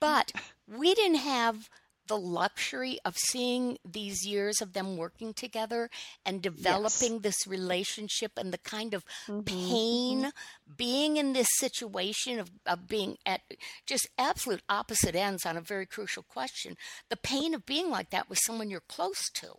but 0.00 0.32
we 0.68 0.94
didn't 0.94 1.18
have 1.18 1.68
the 2.06 2.16
luxury 2.18 2.98
of 3.04 3.16
seeing 3.16 3.78
these 3.84 4.26
years 4.26 4.60
of 4.60 4.72
them 4.72 4.96
working 4.96 5.32
together 5.32 5.88
and 6.24 6.42
developing 6.42 7.14
yes. 7.14 7.22
this 7.22 7.46
relationship 7.46 8.32
and 8.36 8.52
the 8.52 8.58
kind 8.58 8.94
of 8.94 9.04
mm-hmm. 9.26 9.40
pain 9.40 10.18
mm-hmm. 10.18 10.72
being 10.76 11.16
in 11.16 11.32
this 11.32 11.48
situation 11.58 12.38
of, 12.38 12.50
of 12.66 12.86
being 12.86 13.16
at 13.24 13.40
just 13.86 14.08
absolute 14.18 14.62
opposite 14.68 15.14
ends 15.14 15.46
on 15.46 15.56
a 15.56 15.62
very 15.62 15.86
crucial 15.86 16.22
question 16.22 16.76
the 17.08 17.16
pain 17.16 17.54
of 17.54 17.64
being 17.64 17.90
like 17.90 18.10
that 18.10 18.28
with 18.28 18.38
someone 18.42 18.70
you're 18.70 18.80
close 18.80 19.30
to 19.30 19.52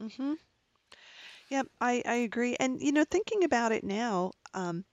mm-hmm 0.00 0.34
yep 1.48 1.66
i, 1.80 2.02
I 2.04 2.16
agree 2.16 2.56
and 2.60 2.80
you 2.80 2.92
know 2.92 3.04
thinking 3.04 3.44
about 3.44 3.72
it 3.72 3.84
now 3.84 4.32
um, 4.52 4.84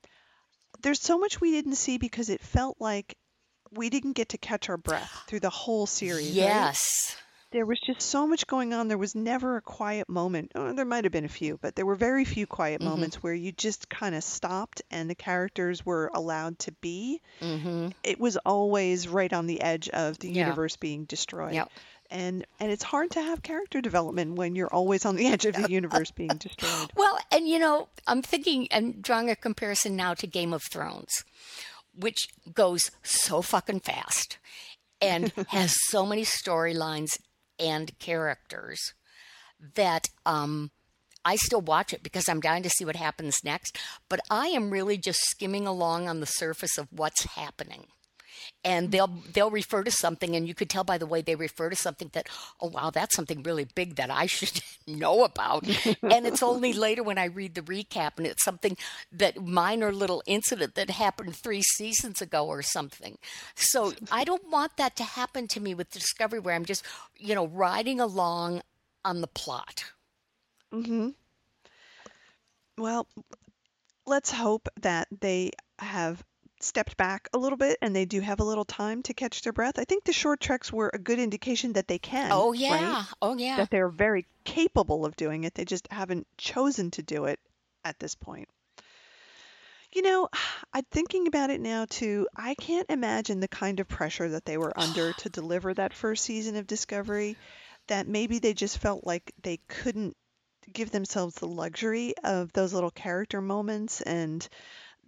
there's 0.81 1.01
so 1.01 1.17
much 1.17 1.41
we 1.41 1.51
didn't 1.51 1.75
see 1.75 1.97
because 1.97 2.29
it 2.29 2.41
felt 2.41 2.77
like 2.79 3.17
we 3.71 3.89
didn't 3.89 4.13
get 4.13 4.29
to 4.29 4.37
catch 4.37 4.69
our 4.69 4.77
breath 4.77 5.23
through 5.27 5.39
the 5.39 5.49
whole 5.49 5.85
series. 5.85 6.31
Yes. 6.31 7.15
Right? 7.15 7.17
There 7.51 7.65
was 7.65 7.81
just 7.81 8.01
so 8.01 8.27
much 8.27 8.47
going 8.47 8.73
on. 8.73 8.87
There 8.87 8.97
was 8.97 9.13
never 9.13 9.57
a 9.57 9.61
quiet 9.61 10.07
moment. 10.07 10.53
Oh, 10.55 10.71
there 10.71 10.85
might 10.85 11.03
have 11.03 11.11
been 11.11 11.25
a 11.25 11.29
few, 11.29 11.59
but 11.61 11.75
there 11.75 11.85
were 11.85 11.95
very 11.95 12.23
few 12.23 12.47
quiet 12.47 12.79
mm-hmm. 12.79 12.89
moments 12.89 13.17
where 13.17 13.33
you 13.33 13.51
just 13.51 13.89
kind 13.89 14.15
of 14.15 14.23
stopped 14.23 14.81
and 14.89 15.09
the 15.09 15.15
characters 15.15 15.85
were 15.85 16.09
allowed 16.13 16.59
to 16.59 16.71
be. 16.79 17.21
Mm-hmm. 17.41 17.89
It 18.03 18.21
was 18.21 18.37
always 18.37 19.09
right 19.09 19.31
on 19.31 19.47
the 19.47 19.59
edge 19.59 19.89
of 19.89 20.17
the 20.19 20.29
yeah. 20.29 20.43
universe 20.43 20.77
being 20.77 21.03
destroyed. 21.03 21.53
Yep 21.53 21.71
and 22.11 22.45
and 22.59 22.71
it's 22.71 22.83
hard 22.83 23.09
to 23.11 23.21
have 23.21 23.41
character 23.41 23.81
development 23.81 24.35
when 24.35 24.55
you're 24.55 24.71
always 24.71 25.05
on 25.05 25.15
the 25.15 25.27
edge 25.27 25.45
of 25.45 25.55
the 25.55 25.69
universe 25.71 26.11
being 26.11 26.29
destroyed. 26.37 26.91
Well, 26.95 27.17
and 27.31 27.47
you 27.47 27.57
know, 27.57 27.87
I'm 28.05 28.21
thinking 28.21 28.67
and 28.69 29.01
drawing 29.01 29.31
a 29.31 29.35
comparison 29.35 29.95
now 29.95 30.13
to 30.13 30.27
Game 30.27 30.53
of 30.53 30.61
Thrones 30.71 31.23
which 31.93 32.27
goes 32.53 32.91
so 33.03 33.41
fucking 33.41 33.81
fast 33.81 34.37
and 35.01 35.31
has 35.49 35.75
so 35.87 36.05
many 36.05 36.23
storylines 36.23 37.09
and 37.59 37.97
characters 37.99 38.93
that 39.75 40.07
um, 40.25 40.71
I 41.23 41.35
still 41.35 41.61
watch 41.61 41.93
it 41.93 42.03
because 42.03 42.27
I'm 42.27 42.39
dying 42.39 42.63
to 42.63 42.69
see 42.69 42.85
what 42.85 42.95
happens 42.95 43.35
next. 43.43 43.77
But 44.09 44.21
I 44.29 44.47
am 44.47 44.71
really 44.71 44.97
just 44.97 45.19
skimming 45.21 45.67
along 45.67 46.07
on 46.07 46.19
the 46.19 46.25
surface 46.25 46.77
of 46.77 46.87
what's 46.91 47.25
happening 47.35 47.87
and 48.63 48.91
they'll 48.91 49.11
they'll 49.33 49.51
refer 49.51 49.83
to 49.83 49.91
something 49.91 50.35
and 50.35 50.47
you 50.47 50.53
could 50.53 50.69
tell 50.69 50.83
by 50.83 50.97
the 50.97 51.05
way 51.05 51.21
they 51.21 51.35
refer 51.35 51.69
to 51.69 51.75
something 51.75 52.09
that 52.13 52.27
oh 52.59 52.67
wow 52.67 52.89
that's 52.89 53.15
something 53.15 53.41
really 53.43 53.65
big 53.75 53.95
that 53.95 54.09
i 54.09 54.25
should 54.27 54.61
know 54.87 55.23
about. 55.23 55.65
And 56.01 56.25
it's 56.25 56.43
only 56.43 56.73
later 56.87 57.03
when 57.03 57.17
i 57.17 57.25
read 57.25 57.55
the 57.55 57.61
recap 57.61 58.17
and 58.17 58.27
it's 58.27 58.43
something 58.43 58.77
that 59.11 59.41
minor 59.41 59.91
little 59.91 60.23
incident 60.25 60.75
that 60.75 60.89
happened 60.89 61.35
three 61.35 61.61
seasons 61.61 62.21
ago 62.21 62.45
or 62.45 62.61
something. 62.61 63.17
So 63.55 63.93
i 64.11 64.23
don't 64.23 64.49
want 64.49 64.77
that 64.77 64.95
to 64.97 65.03
happen 65.03 65.47
to 65.49 65.59
me 65.59 65.73
with 65.73 65.91
discovery 65.91 66.39
where 66.39 66.55
i'm 66.55 66.65
just 66.65 66.85
you 67.17 67.35
know 67.35 67.47
riding 67.47 67.99
along 67.99 68.61
on 69.03 69.21
the 69.21 69.27
plot. 69.27 69.85
Hmm 70.71 71.09
well 72.77 73.07
let's 74.05 74.31
hope 74.31 74.67
that 74.81 75.07
they 75.19 75.51
have 75.79 76.23
stepped 76.63 76.97
back 76.97 77.29
a 77.33 77.37
little 77.37 77.57
bit 77.57 77.77
and 77.81 77.95
they 77.95 78.05
do 78.05 78.21
have 78.21 78.39
a 78.39 78.43
little 78.43 78.65
time 78.65 79.03
to 79.03 79.13
catch 79.13 79.41
their 79.41 79.53
breath. 79.53 79.79
I 79.79 79.85
think 79.85 80.03
the 80.03 80.13
short 80.13 80.39
treks 80.39 80.71
were 80.71 80.91
a 80.93 80.99
good 80.99 81.19
indication 81.19 81.73
that 81.73 81.87
they 81.87 81.99
can. 81.99 82.29
Oh 82.31 82.53
yeah. 82.53 82.95
Right? 82.95 83.05
Oh 83.21 83.37
yeah. 83.37 83.57
That 83.57 83.69
they're 83.69 83.89
very 83.89 84.25
capable 84.43 85.05
of 85.05 85.15
doing 85.15 85.43
it. 85.43 85.53
They 85.55 85.65
just 85.65 85.87
haven't 85.91 86.27
chosen 86.37 86.91
to 86.91 87.03
do 87.03 87.25
it 87.25 87.39
at 87.83 87.99
this 87.99 88.15
point. 88.15 88.49
You 89.93 90.01
know, 90.03 90.29
I'm 90.73 90.85
thinking 90.91 91.27
about 91.27 91.49
it 91.49 91.61
now 91.61 91.85
too. 91.89 92.27
I 92.35 92.55
can't 92.55 92.89
imagine 92.89 93.39
the 93.39 93.47
kind 93.47 93.79
of 93.79 93.87
pressure 93.87 94.29
that 94.29 94.45
they 94.45 94.57
were 94.57 94.77
under 94.77 95.13
to 95.19 95.29
deliver 95.29 95.73
that 95.73 95.93
first 95.93 96.23
season 96.23 96.55
of 96.55 96.67
Discovery 96.67 97.37
that 97.87 98.07
maybe 98.07 98.39
they 98.39 98.53
just 98.53 98.77
felt 98.77 99.05
like 99.05 99.33
they 99.41 99.59
couldn't 99.67 100.15
give 100.71 100.91
themselves 100.91 101.35
the 101.35 101.47
luxury 101.47 102.13
of 102.23 102.53
those 102.53 102.73
little 102.73 102.91
character 102.91 103.41
moments 103.41 104.01
and 104.01 104.47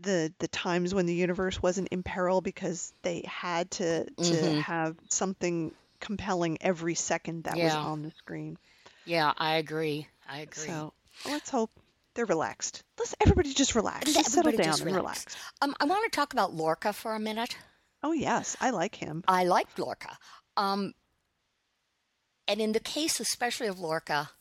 the 0.04 0.34
the 0.40 0.48
times 0.48 0.94
when 0.94 1.06
the 1.06 1.16
universe 1.16 1.62
wasn't 1.62 1.88
in 1.90 2.04
peril 2.04 2.42
because 2.42 2.94
they 3.02 3.24
had 3.26 3.72
to 3.72 4.06
to 4.06 4.12
mm-hmm. 4.22 4.60
have 4.60 4.96
something 5.10 5.72
compelling 6.00 6.58
every 6.62 6.96
second 6.96 7.46
that 7.46 7.58
yeah. 7.58 7.66
was 7.66 7.74
on 7.74 8.04
the 8.04 8.12
screen. 8.12 8.58
Yeah, 9.06 9.34
I 9.38 9.56
agree. 9.56 10.08
I 10.30 10.40
agree. 10.40 10.68
So 10.68 10.94
let's 11.26 11.50
hope 11.50 11.72
they're 12.14 12.26
relaxed. 12.26 12.84
Let's 13.00 13.16
everybody 13.22 13.54
just 13.54 13.76
relax. 13.76 14.14
Just 14.14 14.32
settle 14.32 14.52
down 14.52 14.66
just 14.66 14.82
and 14.82 14.96
relax. 14.96 15.26
relax. 15.26 15.36
Um, 15.62 15.76
I 15.80 15.86
want 15.86 16.12
to 16.12 16.16
talk 16.16 16.34
about 16.34 16.54
Lorca 16.54 16.94
for 16.94 17.16
a 17.16 17.20
minute. 17.20 17.58
Oh 18.04 18.12
yes, 18.12 18.56
I 18.60 18.70
like 18.72 18.96
him. 18.96 19.24
I 19.28 19.46
like 19.46 19.78
Lorca. 19.78 20.18
Um, 20.58 20.94
and 22.48 22.60
in 22.60 22.74
the 22.74 22.80
case 22.80 23.20
especially 23.20 23.68
of 23.68 23.80
Lorca, 23.80 24.32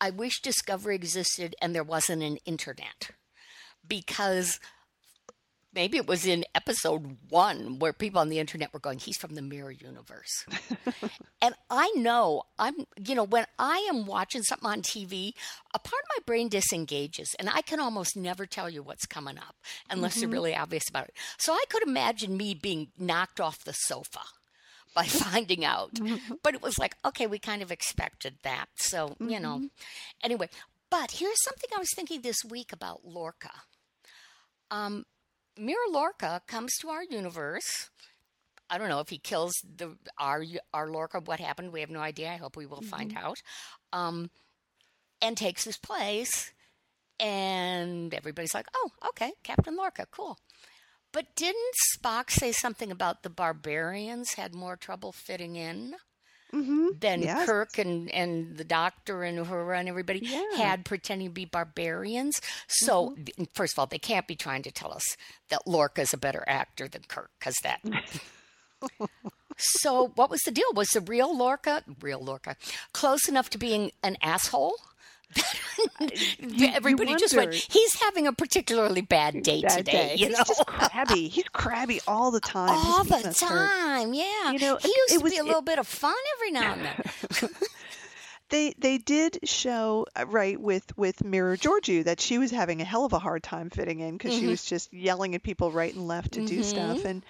I 0.00 0.10
wish 0.10 0.40
Discovery 0.40 0.94
existed 0.94 1.56
and 1.60 1.74
there 1.74 1.82
wasn't 1.82 2.22
an 2.22 2.38
internet 2.44 3.10
because 3.86 4.60
maybe 5.78 5.96
it 5.96 6.08
was 6.08 6.26
in 6.26 6.44
episode 6.56 7.18
one 7.28 7.78
where 7.78 7.92
people 7.92 8.20
on 8.20 8.30
the 8.30 8.40
internet 8.40 8.72
were 8.72 8.80
going, 8.80 8.98
he's 8.98 9.16
from 9.16 9.36
the 9.36 9.42
mirror 9.42 9.70
universe. 9.70 10.44
and 11.40 11.54
I 11.70 11.92
know 11.94 12.42
I'm, 12.58 12.74
you 13.06 13.14
know, 13.14 13.22
when 13.22 13.46
I 13.60 13.88
am 13.88 14.04
watching 14.04 14.42
something 14.42 14.68
on 14.68 14.82
TV, 14.82 15.34
a 15.72 15.78
part 15.78 16.02
of 16.02 16.08
my 16.16 16.22
brain 16.26 16.48
disengages 16.48 17.32
and 17.38 17.48
I 17.48 17.62
can 17.62 17.78
almost 17.78 18.16
never 18.16 18.44
tell 18.44 18.68
you 18.68 18.82
what's 18.82 19.06
coming 19.06 19.38
up 19.38 19.54
unless 19.88 20.14
mm-hmm. 20.14 20.22
you're 20.22 20.30
really 20.32 20.56
obvious 20.56 20.82
about 20.88 21.04
it. 21.04 21.14
So 21.38 21.52
I 21.52 21.62
could 21.68 21.84
imagine 21.84 22.36
me 22.36 22.54
being 22.54 22.88
knocked 22.98 23.38
off 23.38 23.62
the 23.62 23.72
sofa 23.72 24.22
by 24.96 25.04
finding 25.04 25.64
out. 25.64 25.94
Mm-hmm. 25.94 26.34
But 26.42 26.54
it 26.54 26.62
was 26.62 26.76
like, 26.76 26.96
okay, 27.04 27.28
we 27.28 27.38
kind 27.38 27.62
of 27.62 27.70
expected 27.70 28.34
that. 28.42 28.66
So, 28.78 29.10
mm-hmm. 29.10 29.28
you 29.28 29.38
know, 29.38 29.58
mm-hmm. 29.58 29.66
anyway. 30.24 30.48
But 30.90 31.12
here's 31.12 31.44
something 31.44 31.70
I 31.72 31.78
was 31.78 31.94
thinking 31.94 32.22
this 32.22 32.42
week 32.48 32.72
about 32.72 33.04
Lorca. 33.04 33.52
Um, 34.72 35.04
Mirror 35.58 35.90
Lorca 35.90 36.42
comes 36.46 36.76
to 36.80 36.88
our 36.88 37.02
universe. 37.02 37.90
I 38.70 38.78
don't 38.78 38.88
know 38.88 39.00
if 39.00 39.08
he 39.08 39.18
kills 39.18 39.54
the 39.76 39.96
our 40.18 40.44
our 40.74 40.88
Lorca. 40.90 41.20
What 41.20 41.40
happened? 41.40 41.72
We 41.72 41.80
have 41.80 41.90
no 41.90 42.00
idea. 42.00 42.30
I 42.32 42.36
hope 42.36 42.56
we 42.56 42.66
will 42.66 42.78
mm-hmm. 42.78 42.88
find 42.88 43.16
out. 43.16 43.38
Um, 43.92 44.30
and 45.20 45.36
takes 45.36 45.64
his 45.64 45.78
place, 45.78 46.52
and 47.18 48.12
everybody's 48.14 48.54
like, 48.54 48.68
"Oh, 48.74 48.90
okay, 49.08 49.32
Captain 49.42 49.74
Lorca, 49.76 50.06
cool." 50.10 50.38
But 51.12 51.34
didn't 51.34 51.74
Spock 51.96 52.30
say 52.30 52.52
something 52.52 52.90
about 52.92 53.22
the 53.22 53.30
barbarians 53.30 54.34
had 54.34 54.54
more 54.54 54.76
trouble 54.76 55.12
fitting 55.12 55.56
in? 55.56 55.94
Mm-hmm. 56.52 56.88
than 56.98 57.22
yes. 57.22 57.46
Kirk 57.46 57.78
and, 57.78 58.10
and 58.10 58.56
the 58.56 58.64
doctor 58.64 59.22
and 59.22 59.38
Uhura 59.38 59.78
and 59.78 59.88
everybody 59.88 60.20
yeah. 60.22 60.56
had 60.56 60.84
pretending 60.84 61.28
to 61.28 61.34
be 61.34 61.44
barbarians. 61.44 62.40
So, 62.68 63.10
mm-hmm. 63.10 63.44
first 63.54 63.74
of 63.74 63.78
all, 63.78 63.86
they 63.86 63.98
can't 63.98 64.26
be 64.26 64.36
trying 64.36 64.62
to 64.62 64.70
tell 64.70 64.92
us 64.92 65.04
that 65.50 65.66
Lorca 65.66 66.02
is 66.02 66.12
a 66.12 66.18
better 66.18 66.44
actor 66.46 66.88
than 66.88 67.02
Kirk 67.08 67.30
because 67.38 67.56
that. 67.62 67.80
So, 69.58 70.12
what 70.14 70.30
was 70.30 70.40
the 70.44 70.52
deal? 70.52 70.72
Was 70.74 70.90
the 70.90 71.00
real 71.00 71.36
Lorca, 71.36 71.82
real 72.00 72.20
Lorca, 72.20 72.56
close 72.92 73.28
enough 73.28 73.50
to 73.50 73.58
being 73.58 73.90
an 74.04 74.16
asshole? 74.22 74.76
Everybody 76.74 77.14
just 77.16 77.36
went. 77.36 77.54
He's 77.54 78.00
having 78.00 78.26
a 78.26 78.32
particularly 78.32 79.00
bad 79.00 79.42
day 79.42 79.62
Bad 79.62 79.78
today. 79.78 79.92
day. 79.92 80.14
You 80.16 80.28
He's 80.28 80.38
know, 80.38 80.44
just 80.44 80.66
crabby. 80.66 81.28
He's 81.28 81.44
crabby 81.52 82.00
all 82.06 82.30
the 82.30 82.40
time. 82.40 82.70
All 82.70 83.04
the 83.04 83.14
penis 83.16 83.42
hurt. 83.42 83.68
time. 83.70 84.14
Yeah, 84.14 84.52
You 84.52 84.58
know, 84.58 84.76
he 84.76 84.88
used 84.88 85.12
it 85.14 85.18
to 85.18 85.22
was- 85.22 85.32
be 85.32 85.38
a 85.38 85.42
it- 85.42 85.46
little 85.46 85.62
bit 85.62 85.78
of 85.78 85.86
fun 85.86 86.14
every 86.36 86.50
now 86.52 86.72
and 86.74 86.84
then. 86.84 87.50
They 88.50 88.72
they 88.78 88.96
did 88.96 89.40
show 89.44 90.06
uh, 90.16 90.24
right 90.26 90.58
with 90.58 90.96
with 90.96 91.22
Mirror 91.22 91.58
Georgiou 91.58 92.04
that 92.04 92.18
she 92.18 92.38
was 92.38 92.50
having 92.50 92.80
a 92.80 92.84
hell 92.84 93.04
of 93.04 93.12
a 93.12 93.18
hard 93.18 93.42
time 93.42 93.68
fitting 93.68 94.00
in 94.00 94.16
because 94.16 94.32
she 94.32 94.44
Mhm. 94.44 94.48
was 94.48 94.64
just 94.64 94.90
yelling 94.90 95.34
at 95.34 95.42
people 95.42 95.70
right 95.70 95.92
and 95.94 96.08
left 96.08 96.32
to 96.32 96.46
do 96.46 96.62
stuff 96.62 97.04
and 97.04 97.22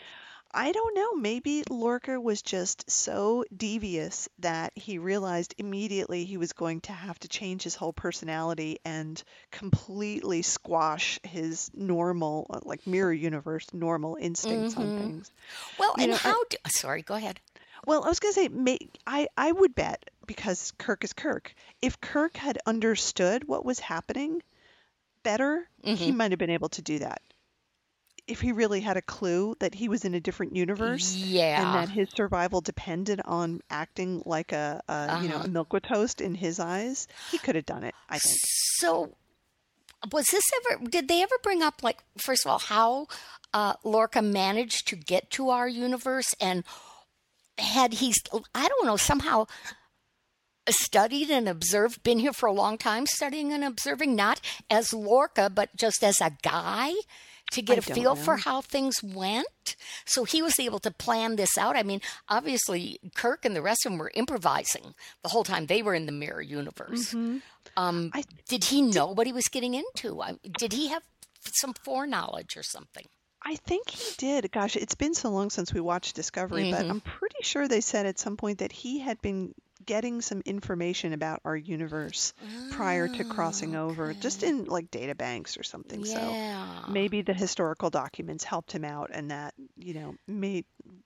I 0.59 0.73
don't 0.73 0.95
know 0.95 1.15
maybe 1.15 1.63
Lorca 1.71 2.21
was 2.21 2.43
just 2.43 2.91
so 2.91 3.45
devious 3.57 4.29
that 4.41 4.73
he 4.75 4.99
realized 4.99 5.55
immediately 5.57 6.25
he 6.25 6.37
was 6.37 6.53
going 6.53 6.81
to 6.83 6.93
have 6.93 7.19
to 7.21 7.29
change 7.29 7.63
his 7.63 7.77
whole 7.77 7.93
personality 7.93 8.79
and 8.85 9.23
completely 9.53 10.43
squash 10.43 11.21
his 11.23 11.71
normal 11.75 12.47
uh, 12.51 12.61
like 12.65 12.87
mirror 12.87 13.13
universe 13.13 13.67
normal 13.73 14.17
instincts 14.21 14.77
on 14.77 14.91
Mhm. 14.91 14.99
things. 14.99 15.31
Well, 15.79 15.95
You 15.97 16.03
and 16.05 16.11
know, 16.13 16.17
I- 16.17 16.29
how? 16.31 16.45
Do, 16.51 16.57
sorry, 16.69 17.03
go 17.03 17.15
ahead. 17.15 17.39
Well, 17.87 18.05
I 18.05 18.09
was 18.09 18.19
going 18.19 18.35
to 18.35 18.41
say, 18.41 18.49
may, 18.49 18.79
I, 19.07 19.29
I 19.37 19.53
would 19.53 19.75
bet, 19.77 20.11
because 20.27 20.73
Kirk 20.79 21.05
is 21.05 21.13
Kirk, 21.13 21.55
if 21.81 22.01
Kirk 22.01 22.37
had 22.37 22.59
understood 22.67 23.47
what 23.47 23.65
was 23.65 23.79
happening 23.79 24.43
better, 25.23 25.69
he 25.83 26.11
Mhm. 26.11 26.17
might 26.17 26.33
have 26.33 26.39
been 26.39 26.51
able 26.51 26.71
to 26.71 26.83
do 26.83 26.99
that. 26.99 27.23
If 28.29 28.41
he 28.41 28.53
really 28.53 28.81
had 28.83 28.97
a 28.97 29.03
clue 29.03 29.57
that 29.59 29.75
he 29.75 29.89
was 29.89 30.05
in 30.05 30.15
a 30.15 30.21
different 30.21 30.55
universe 30.55 31.17
yeah 31.17 31.63
and 31.63 31.75
that 31.75 31.89
his 31.89 32.09
survival 32.15 32.61
depended 32.61 33.21
on 33.25 33.61
acting 33.71 34.23
like 34.27 34.53
a, 34.53 34.83
a 34.89 35.19
you 35.23 35.29
know, 35.29 35.37
Uh-huh. 35.37 35.45
a 35.47 35.49
milk 35.49 35.73
with 35.73 35.85
toast 35.85 36.21
in 36.21 36.35
his 36.35 36.61
eyes, 36.61 37.09
he 37.33 37.39
could 37.39 37.55
have 37.57 37.67
done 37.67 37.83
it, 37.85 37.95
I 38.09 38.19
think. 38.19 38.39
So, 38.77 39.17
was 40.13 40.27
this 40.27 40.45
ever? 40.59 40.85
Did 40.85 41.09
they 41.09 41.23
ever 41.23 41.35
bring 41.43 41.63
up, 41.63 41.83
like, 41.83 41.99
first 42.19 42.45
of 42.47 42.53
all, 42.53 42.59
how 42.61 43.09
uh, 43.53 43.75
Lorca 43.83 44.23
managed 44.23 44.87
to 44.89 44.97
get 44.97 45.31
to 45.31 45.49
our 45.51 45.67
universe, 45.67 46.35
and 46.41 46.63
had 47.57 47.95
he, 47.95 48.15
I 48.55 48.69
don't 48.69 48.87
know, 48.87 48.97
somehow 48.97 49.47
studied 50.69 51.31
and 51.31 51.49
observed, 51.49 52.03
been 52.03 52.19
here 52.19 52.33
for 52.35 52.47
a 52.47 52.53
long 52.53 52.77
time, 52.77 53.07
studying 53.07 53.53
and 53.53 53.65
observing, 53.65 54.15
not 54.15 54.41
as 54.71 54.93
Lorca, 54.93 55.51
but 55.51 55.75
just 55.75 56.05
as 56.05 56.21
a 56.21 56.33
guy 56.43 56.93
to 57.53 57.63
get 57.63 57.77
I 57.77 57.79
a 57.79 57.95
feel 57.95 58.15
for 58.15 58.37
how 58.37 58.61
things 58.61 59.03
went. 59.03 59.47
So 60.05 60.25
he 60.25 60.43
was 60.43 60.59
able 60.61 60.79
to 60.81 60.91
plan 60.91 61.37
this 61.37 61.57
out. 61.57 61.77
I 61.77 61.83
mean, 61.83 62.01
obviously, 62.29 62.99
Kirk 63.15 63.45
and 63.45 63.55
the 63.57 63.63
rest 63.63 63.87
of 63.87 63.93
them 63.93 63.99
were 63.99 64.11
improvising 64.15 64.95
the 65.23 65.29
whole 65.31 65.45
time 65.45 65.67
they 65.67 65.83
were 65.83 65.95
in 65.95 66.07
the 66.07 66.13
mirror 66.13 66.43
universe. 66.43 67.15
Um, 67.15 67.41
Mm-hmm. 67.77 68.09
I- 68.19 68.25
did 68.49 68.65
he 68.65 68.83
know 68.83 69.07
what 69.09 69.27
he 69.27 69.33
was 69.33 69.45
getting 69.49 69.75
into? 69.75 70.21
I, 70.23 70.37
did 70.59 70.73
he 70.73 70.89
have 70.89 71.03
some 71.53 71.75
foreknowledge 71.75 72.57
or 72.57 72.63
something? 72.63 73.07
I 73.45 73.55
think 73.57 73.91
he 73.91 74.15
did. 74.19 74.51
Gosh, 74.51 74.75
it's 74.77 74.97
been 74.97 75.15
so 75.15 75.31
long 75.31 75.49
since 75.51 75.73
we 75.73 75.81
watched 75.81 76.17
Discovery, 76.17 76.71
but 76.73 76.85
Mhm. 76.85 76.91
I'm 76.91 77.01
pretty 77.01 77.43
sure 77.43 77.69
they 77.69 77.81
said 77.81 78.05
at 78.05 78.19
some 78.19 78.37
point 78.37 78.59
that 78.59 78.73
he 78.73 78.99
had 78.99 79.21
been 79.23 79.55
getting 79.89 80.21
some 80.21 80.43
information 80.45 81.15
about 81.15 81.41
our 81.47 81.57
universe 81.57 82.35
prior 82.73 83.09
to 83.09 83.25
crossing 83.25 83.75
oh, 83.75 83.87
over, 83.87 84.13
just 84.13 84.43
in 84.43 84.67
like 84.67 84.91
data 84.91 85.15
banks 85.15 85.57
or 85.57 85.63
something. 85.63 86.05
Yeah. 86.05 86.85
So 86.85 86.93
maybe 86.93 87.23
the 87.23 87.33
historical 87.33 87.89
documents 87.89 88.45
helped 88.45 88.71
him 88.71 88.85
out, 88.85 89.11
and 89.13 89.31
that 89.31 89.55
you 89.77 89.95
know, 89.95 90.15
may, 90.27 90.65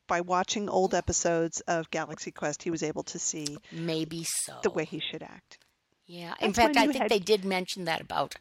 by 0.09 0.23
watching 0.23 0.69
old 0.69 0.95
episodes 0.95 1.61
of 1.61 1.91
Galaxy 1.93 2.33
Quest, 2.33 2.65
he 2.65 2.71
was 2.71 2.83
able 2.83 3.05
to 3.05 3.21
see 3.21 3.57
Maybe 3.71 4.25
so. 4.25 4.55
the 4.65 4.71
way 4.71 4.85
he 4.85 5.01
should 5.01 5.23
act. 5.23 5.59
Yeah. 6.07 6.35
In 6.41 6.49
That's 6.49 6.59
my 6.59 6.65
fact, 6.65 6.77
I 6.77 6.87
new 6.87 6.93
think 6.93 7.03
head- 7.03 7.11
they 7.13 7.21
did 7.21 7.45
mention 7.45 7.85
that 7.85 8.01
about 8.01 8.35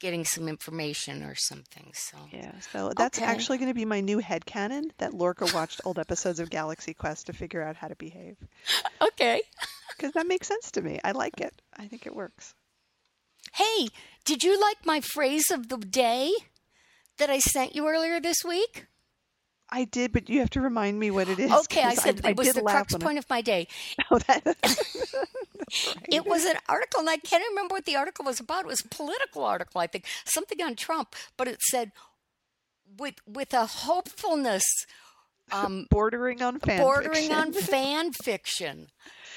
getting 0.00 0.24
some 0.24 0.48
information 0.48 1.22
or 1.22 1.34
something. 1.36 1.92
So 1.94 2.16
Yeah, 2.32 2.58
so 2.72 2.92
that's 2.96 3.18
Okay. 3.18 3.26
actually 3.26 3.58
going 3.58 3.68
to 3.68 3.74
be 3.74 3.84
my 3.84 4.00
new 4.00 4.18
head 4.18 4.44
headcanon 4.44 4.90
that 4.98 5.14
Lorca 5.14 5.46
watched 5.54 5.80
old 5.84 5.98
episodes 5.98 6.40
of 6.40 6.50
Galaxy 6.50 6.94
Quest 6.94 7.26
to 7.26 7.32
figure 7.32 7.62
out 7.62 7.76
how 7.76 7.88
to 7.88 7.96
behave. 7.96 8.36
okay. 9.02 9.42
Because 9.96 10.12
that 10.14 10.26
makes 10.26 10.48
sense 10.48 10.70
to 10.70 10.80
me. 10.80 10.98
I 11.04 11.12
like 11.12 11.42
it. 11.42 11.60
I 11.76 11.86
think 11.86 12.06
it 12.06 12.16
works. 12.16 12.54
Hey, 13.52 13.88
did 14.24 14.42
you 14.42 14.58
like 14.58 14.86
my 14.86 15.02
phrase 15.02 15.50
of 15.50 15.68
the 15.68 15.76
day 15.76 16.32
that 17.18 17.28
I 17.28 17.38
sent 17.38 17.74
you 17.76 17.86
earlier 17.86 18.18
this 18.18 18.38
week? 18.46 18.86
I 19.72 19.84
did, 19.84 20.12
but 20.12 20.28
you 20.28 20.40
have 20.40 20.50
to 20.50 20.60
remind 20.60 20.98
me 20.98 21.10
what 21.10 21.28
it 21.28 21.38
is. 21.38 21.50
Okay, 21.52 21.82
I 21.82 21.94
said 21.94 22.24
it 22.24 22.36
was 22.36 22.52
the 22.52 22.62
crux 22.62 22.92
when 22.92 23.02
I- 23.02 23.04
point 23.04 23.18
of 23.18 23.30
my 23.30 23.40
day. 23.40 23.68
Oh, 24.10 24.18
that, 24.18 24.44
right. 24.44 24.76
It 26.10 26.26
was 26.26 26.44
an 26.46 26.56
article, 26.68 26.98
and 27.00 27.08
I 27.08 27.16
can't 27.16 27.44
remember 27.50 27.74
what 27.74 27.84
the 27.84 27.94
article 27.94 28.24
was 28.24 28.40
about. 28.40 28.62
It 28.64 28.66
was 28.66 28.80
a 28.84 28.88
political 28.88 29.44
article, 29.44 29.80
I 29.80 29.86
think, 29.86 30.04
something 30.24 30.60
on 30.60 30.74
Trump, 30.74 31.14
but 31.36 31.46
it 31.46 31.62
said 31.62 31.92
with 32.98 33.14
with 33.24 33.54
a 33.54 33.66
hopefulness 33.66 34.64
um, 35.52 35.86
bordering 35.90 36.42
on 36.42 36.58
fan 36.58 36.80
bordering 36.80 37.14
fiction. 37.14 37.32
on 37.36 37.52
fan 37.52 38.12
fiction. 38.12 38.88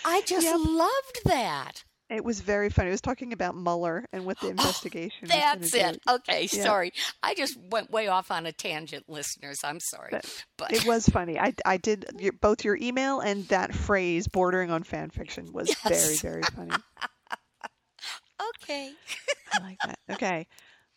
I 0.03 0.21
just 0.25 0.47
loved 0.47 1.19
that. 1.25 1.83
It 2.09 2.23
was 2.23 2.41
very 2.41 2.69
funny. 2.69 2.89
It 2.89 2.91
was 2.91 3.01
talking 3.01 3.33
about 3.33 3.55
Mueller 3.55 4.05
and 4.13 4.25
what 4.25 4.39
the 4.39 4.47
oh, 4.47 4.51
investigation. 4.51 5.19
was 5.23 5.31
gonna 5.31 5.41
That's 5.59 5.71
do. 5.71 5.77
it. 5.79 5.99
Okay, 6.09 6.47
Yeah. 6.51 6.63
sorry. 6.63 6.93
I 7.23 7.33
just 7.33 7.57
went 7.69 7.89
way 7.91 8.07
off 8.07 8.29
on 8.31 8.45
a 8.45 8.51
tangent, 8.51 9.05
listeners. 9.09 9.61
I'm 9.63 9.79
sorry. 9.79 10.09
But 10.11 10.45
But 10.57 10.73
It 10.73 10.85
was 10.85 11.07
funny. 11.07 11.39
I, 11.39 11.53
I 11.65 11.77
did 11.77 12.05
your, 12.19 12.33
both 12.33 12.63
your 12.63 12.77
email 12.79 13.19
and 13.19 13.47
that 13.47 13.73
phrase 13.73 14.27
"bordering 14.27 14.69
on 14.71 14.83
fan 14.83 15.09
fiction" 15.09 15.51
was 15.53 15.73
very 15.87 16.15
very 16.17 16.43
funny. 16.43 16.71
okay. 18.61 18.91
I 19.53 19.59
like 19.63 19.77
that. 19.85 19.99
Okay. 20.11 20.47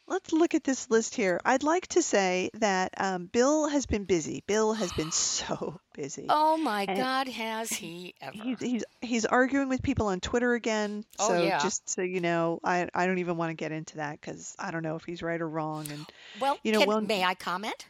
Let's 0.09 0.33
look 0.33 0.55
at 0.55 0.63
this 0.63 0.89
list 0.89 1.17
here. 1.17 1.41
I'd 1.45 1.65
like 1.65 1.89
to 1.89 2.03
say 2.03 2.51
that 2.55 2.93
um, 2.97 3.27
Bill 3.27 3.69
has 3.69 3.87
been 3.87 4.05
busy. 4.05 4.45
Bill 4.47 4.73
has 4.73 4.93
been 4.93 5.11
so 5.13 5.81
busy. 5.95 6.27
Oh 6.29 6.57
my 6.57 6.85
And 6.89 6.97
God, 6.99 7.29
has 7.29 7.71
he 7.71 8.15
ever? 8.21 8.33
He's, 8.37 8.61
he's 8.61 8.85
he's 9.01 9.25
arguing 9.27 9.69
with 9.69 9.83
people 9.83 10.07
on 10.07 10.21
Twitter 10.21 10.55
again. 10.55 11.05
Oh, 11.19 11.29
So 11.29 11.43
yeah. 11.43 11.59
just 11.59 11.89
so 11.91 12.03
you 12.03 12.21
know, 12.21 12.61
I 12.63 12.89
I 12.95 13.07
don't 13.07 13.19
even 13.19 13.37
want 13.37 13.51
to 13.51 13.55
get 13.55 13.73
into 13.73 13.97
that 13.97 14.21
because 14.21 14.55
I 14.59 14.71
don't 14.71 14.83
know 14.83 14.95
if 14.97 15.05
he's 15.05 15.23
right 15.23 15.41
or 15.41 15.49
wrong. 15.49 15.87
And 15.91 16.07
well, 16.41 16.59
you 16.63 16.73
know, 16.73 16.79
can- 16.81 16.89
well- 16.89 17.01
may 17.01 17.25
I 17.25 17.35
comment? 17.35 17.87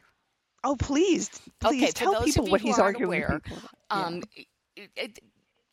oh, 0.64 0.74
please, 0.74 1.28
please 1.60 1.82
Okay, 1.82 1.92
tell 1.92 2.24
people 2.24 2.46
what 2.48 2.60
he's 2.60 2.78
arguing 2.78 3.04
aware, 3.22 3.34
with 3.34 3.44
people. 3.44 3.68
Yeah. 3.90 4.02
Um, 4.04 4.22
it- 4.74 4.90
it- 4.96 5.18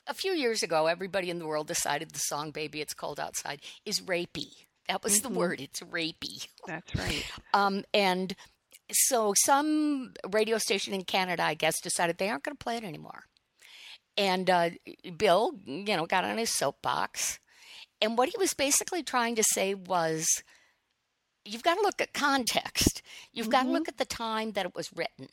a 0.06 0.14
few 0.14 0.34
years 0.34 0.62
ago, 0.62 0.86
everybody 0.88 1.30
in 1.30 1.40
the 1.40 1.48
world 1.48 1.66
decided 1.68 2.12
the 2.12 2.20
song 2.20 2.52
"Baby 2.52 2.82
It's 2.82 2.94
Cold 2.94 3.20
Outside" 3.20 3.62
is 3.86 4.02
rapey. 4.02 4.50
That 4.88 5.04
was 5.04 5.20
Mm-hmm. 5.22 5.34
the 5.34 5.40
word. 5.40 5.62
It's 5.62 5.80
rapey. 5.82 6.48
That's 6.68 6.96
right. 6.96 7.26
Um, 7.54 7.84
and 7.94 8.36
so 8.92 9.34
some 9.46 10.14
radio 10.32 10.58
station 10.58 10.94
in 10.94 11.04
Canada, 11.04 11.44
I 11.44 11.54
guess, 11.54 11.80
decided 11.80 12.18
they 12.18 12.30
aren't 12.30 12.44
going 12.44 12.56
to 12.58 12.64
play 12.64 12.78
it 12.78 12.84
anymore. 12.84 13.26
And 14.18 14.50
uh, 14.50 14.72
Bill, 15.18 15.52
you 15.66 15.96
know, 15.98 16.06
got 16.06 16.24
on 16.26 16.38
his 16.38 16.50
soapbox. 16.56 17.40
And 18.02 18.18
what 18.18 18.30
he 18.30 18.36
was 18.38 18.54
basically 18.54 19.02
trying 19.04 19.36
to 19.36 19.44
say 19.44 19.74
was 19.74 20.28
you've 21.46 21.64
got 21.64 21.76
to 21.76 21.82
look 21.82 22.02
at 22.02 22.14
context. 22.14 23.02
You've 23.32 23.50
got 23.50 23.64
to 23.64 23.72
look 23.72 23.88
at 23.88 23.98
the 23.98 24.06
time 24.06 24.52
that 24.52 24.66
it 24.66 24.76
was 24.76 24.92
written. 24.96 25.30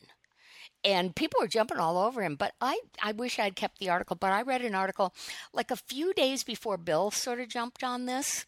And 0.83 1.15
people 1.15 1.39
were 1.41 1.47
jumping 1.47 1.77
all 1.77 1.97
over 1.97 2.23
him. 2.23 2.35
But 2.35 2.53
I, 2.61 2.79
I 3.03 3.11
wish 3.11 3.37
I'd 3.37 3.55
kept 3.55 3.77
the 3.79 3.89
article. 3.89 4.15
But 4.15 4.31
I 4.31 4.41
read 4.41 4.61
an 4.63 4.73
article 4.75 5.13
like 5.53 5.69
a 5.69 5.75
few 5.75 6.13
days 6.13 6.43
before 6.43 6.77
Bill 6.77 7.11
sort 7.11 7.39
of 7.39 7.49
jumped 7.49 7.83
on 7.83 8.05
this. 8.05 8.45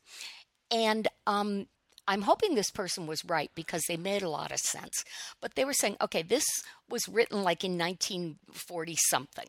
And 0.74 1.08
um, 1.28 1.68
I'm 2.08 2.24
hoping 2.24 2.56
this 2.56 2.72
person 2.72 3.08
was 3.08 3.24
right 3.24 3.52
because 3.56 3.84
they 3.88 3.96
made 3.96 4.24
a 4.24 4.30
lot 4.30 4.52
of 4.52 4.58
sense. 4.58 5.04
But 5.40 5.56
they 5.56 5.64
were 5.64 5.74
saying, 5.74 5.98
okay, 6.02 6.24
this 6.24 6.46
was 6.90 7.08
written 7.08 7.44
like 7.44 7.64
in 7.64 7.78
1940 7.78 8.96
something 9.10 9.48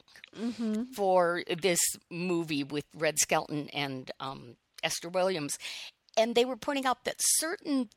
for 0.95 1.43
this 1.61 1.81
movie 2.11 2.63
with 2.63 2.85
Red 2.95 3.19
Skelton 3.19 3.69
and 3.71 4.11
um, 4.21 4.57
Esther 4.83 5.09
Williams. 5.09 5.59
And 6.17 6.35
they 6.35 6.45
were 6.45 6.57
pointing 6.57 6.87
out 6.87 7.05
that 7.05 7.17
certain 7.19 7.89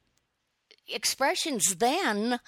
expressions 0.88 1.76
then 1.76 2.40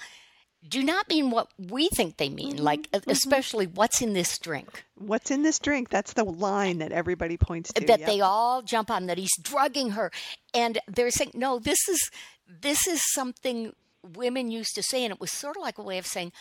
do 0.67 0.83
not 0.83 1.07
mean 1.07 1.31
what 1.31 1.47
we 1.57 1.87
think 1.89 2.17
they 2.17 2.29
mean, 2.29 2.55
mm-hmm. 2.55 2.63
like 2.63 2.87
e, 2.87 2.97
mm-hmm. 2.97 3.09
especially 3.09 3.67
what's 3.67 4.01
in 4.01 4.13
this 4.13 4.37
drink. 4.37 4.83
What's 4.95 5.31
in 5.31 5.43
this 5.43 5.59
drink? 5.59 5.89
That's 5.89 6.13
the 6.13 6.25
line 6.25 6.79
that 6.79 6.91
everybody 6.91 7.37
points 7.37 7.71
to. 7.73 7.85
that 7.85 7.99
yep. 7.99 8.07
they 8.07 8.21
all 8.21 8.61
jump 8.61 8.91
on 8.91 9.05
that 9.07 9.17
he's 9.17 9.35
drugging 9.41 9.91
her 9.91 10.11
and 10.53 10.79
they're 10.87 11.11
saying 11.11 11.31
no 11.33 11.59
this 11.59 11.87
is 11.87 12.09
this 12.61 12.87
is 12.87 13.01
something 13.13 13.73
women 14.15 14.49
used 14.51 14.75
to 14.75 14.83
say 14.83 15.03
and 15.03 15.13
it 15.13 15.19
was 15.19 15.31
sort 15.31 15.57
of 15.57 15.61
like 15.61 15.77
a 15.77 15.83
way 15.83 15.97
of 15.97 16.05
saying 16.05 16.31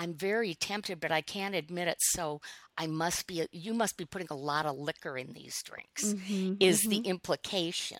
i'm 0.00 0.14
very 0.14 0.54
tempted 0.54 0.98
but 1.00 1.12
i 1.12 1.20
can't 1.20 1.54
admit 1.54 1.86
it 1.88 1.98
so 2.00 2.40
i 2.78 2.86
must 2.86 3.26
be 3.26 3.46
you 3.52 3.72
must 3.74 3.96
be 3.96 4.04
putting 4.04 4.28
a 4.30 4.36
lot 4.50 4.64
of 4.66 4.76
liquor 4.78 5.16
in 5.18 5.32
these 5.32 5.62
drinks 5.62 6.14
Mm-hmm, 6.14 6.54
is 6.60 6.82
the 6.82 6.98
implication. 7.14 7.98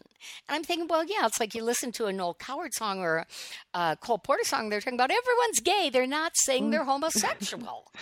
And 0.49 0.57
i'm 0.57 0.65
thinking 0.65 0.89
well 0.89 1.05
yeah 1.05 1.27
it's 1.27 1.39
like 1.41 1.55
you 1.55 1.63
listen 1.63 1.93
to 1.93 2.07
a 2.07 2.13
noel 2.13 2.35
coward 2.35 2.73
song 2.75 3.01
or 3.01 3.27
a 3.75 3.97
cole 4.01 4.19
porter 4.19 4.45
song 4.45 4.69
they're 4.71 4.81
talking 4.81 4.95
about 4.99 5.11
everyone's 5.11 5.61
gay 5.61 5.91
they're 5.93 6.07
not 6.21 6.33
saying 6.47 6.71
they're 6.71 6.85
homosexual. 6.85 7.93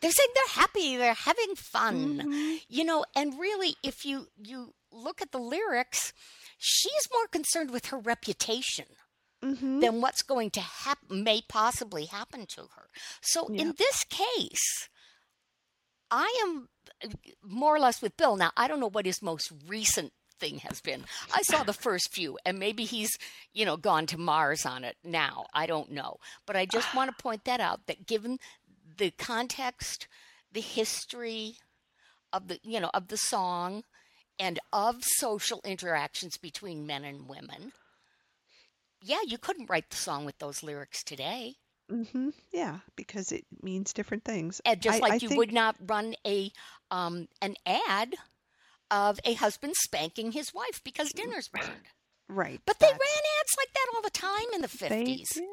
They're 0.00 0.10
saying 0.20 0.28
they're 0.34 0.62
happy, 0.62 0.96
they're 0.96 1.14
having 1.14 1.54
fun. 1.56 1.96
Mhm. 2.22 2.60
You 2.68 2.84
know, 2.84 3.04
and 3.14 3.38
really 3.38 3.76
if 3.82 4.04
you 4.04 4.28
you 4.42 4.74
look 4.92 5.20
at 5.22 5.30
the 5.32 5.38
lyrics, 5.38 6.12
she's 6.58 7.08
more 7.12 7.26
concerned 7.26 7.70
with 7.70 7.86
her 7.86 7.98
reputation 7.98 8.86
Mhm. 9.42 9.80
than 9.80 10.00
what's 10.00 10.22
going 10.22 10.50
to 10.50 10.60
happen 10.60 11.24
may 11.24 11.42
possibly 11.42 12.06
happen 12.06 12.46
to 12.46 12.62
her. 12.76 12.90
So 13.22 13.48
Yeah. 13.50 13.62
in 13.62 13.72
this 13.78 14.04
case, 14.04 14.88
I 16.10 16.26
am 16.42 16.68
more 17.42 17.74
or 17.74 17.78
less 17.80 18.02
with 18.02 18.16
Bill. 18.16 18.36
Now, 18.36 18.52
I 18.56 18.68
don't 18.68 18.80
know 18.80 18.90
what 18.90 19.06
his 19.06 19.22
most 19.22 19.52
recent 19.66 20.12
thing 20.38 20.58
has 20.60 20.80
been. 20.80 21.04
I 21.32 21.42
saw 21.42 21.62
the 21.62 21.72
first 21.72 22.12
few, 22.12 22.38
and 22.44 22.58
maybe 22.58 22.84
he's, 22.84 23.10
you 23.52 23.64
know, 23.64 23.76
gone 23.76 24.06
to 24.06 24.18
Mars 24.18 24.64
on 24.66 24.84
it 24.84 24.96
now. 25.04 25.46
I 25.54 25.66
don't 25.66 25.90
know. 25.90 26.16
But 26.46 26.56
I 26.56 26.66
just 26.66 26.94
want 26.94 27.10
to 27.16 27.16
point 27.22 27.44
that 27.44 27.60
out 27.60 27.86
that 27.86 28.06
given 28.06 28.38
the 28.96 29.10
context, 29.12 30.08
the 30.50 30.60
history 30.60 31.58
of 32.32 32.48
the, 32.48 32.58
you 32.62 32.80
know, 32.80 32.90
of 32.94 33.08
the 33.08 33.16
song 33.16 33.84
and 34.38 34.58
of 34.72 35.04
social 35.04 35.60
interactions 35.64 36.36
between 36.38 36.86
men 36.86 37.04
and 37.04 37.28
women, 37.28 37.72
yeah, 39.02 39.20
you 39.26 39.38
couldn't 39.38 39.70
write 39.70 39.90
the 39.90 39.96
song 39.96 40.24
with 40.24 40.38
those 40.38 40.62
lyrics 40.62 41.02
today. 41.02 41.54
Mm-hmm. 41.90 42.30
Yeah, 42.52 42.78
because 42.96 43.32
it 43.32 43.44
means 43.62 43.92
different 43.92 44.24
things. 44.24 44.60
And 44.64 44.80
just 44.80 44.98
I- 44.98 45.00
like 45.00 45.12
I 45.12 45.16
you 45.16 45.28
think- 45.28 45.38
would 45.38 45.52
not 45.52 45.76
run 45.86 46.14
a 46.26 46.52
um 46.90 47.26
an 47.42 47.56
ad 47.66 48.14
of 48.90 49.18
a 49.24 49.34
husband 49.34 49.74
spanking 49.76 50.32
his 50.32 50.52
wife 50.54 50.80
because 50.84 51.10
dinner's 51.12 51.48
burned. 51.48 51.70
Right. 52.28 52.60
But 52.64 52.78
they 52.78 52.86
ran 52.86 52.94
ads 52.94 53.56
like 53.58 53.72
that 53.74 53.86
all 53.94 54.02
the 54.02 54.10
time 54.10 54.54
in 54.54 54.62
the 54.62 54.68
They 54.68 54.88
fifties. 54.88 55.28
did. 55.34 55.44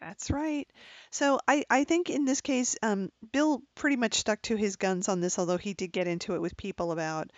That's 0.00 0.30
right. 0.30 0.68
So 1.10 1.38
I, 1.48 1.64
I 1.70 1.84
think 1.84 2.10
in 2.10 2.26
this 2.26 2.42
case, 2.42 2.76
um, 2.82 3.10
Bill 3.32 3.62
pretty 3.74 3.96
much 3.96 4.14
stuck 4.14 4.42
to 4.42 4.56
his 4.56 4.76
guns 4.76 5.08
on 5.08 5.20
this, 5.20 5.38
although 5.38 5.56
he 5.56 5.72
did 5.72 5.92
get 5.92 6.06
into 6.06 6.34
it 6.34 6.40
with 6.42 6.56
people 6.56 6.92
about 6.92 7.30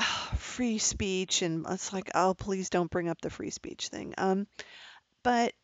free 0.36 0.78
speech, 0.78 1.42
and 1.42 1.66
it's 1.68 1.92
like, 1.92 2.10
oh, 2.14 2.34
please 2.34 2.70
don't 2.70 2.90
bring 2.90 3.08
up 3.08 3.20
the 3.20 3.30
free 3.30 3.50
speech 3.50 3.88
thing. 3.88 4.14
Um, 4.18 4.46
but 5.22 5.54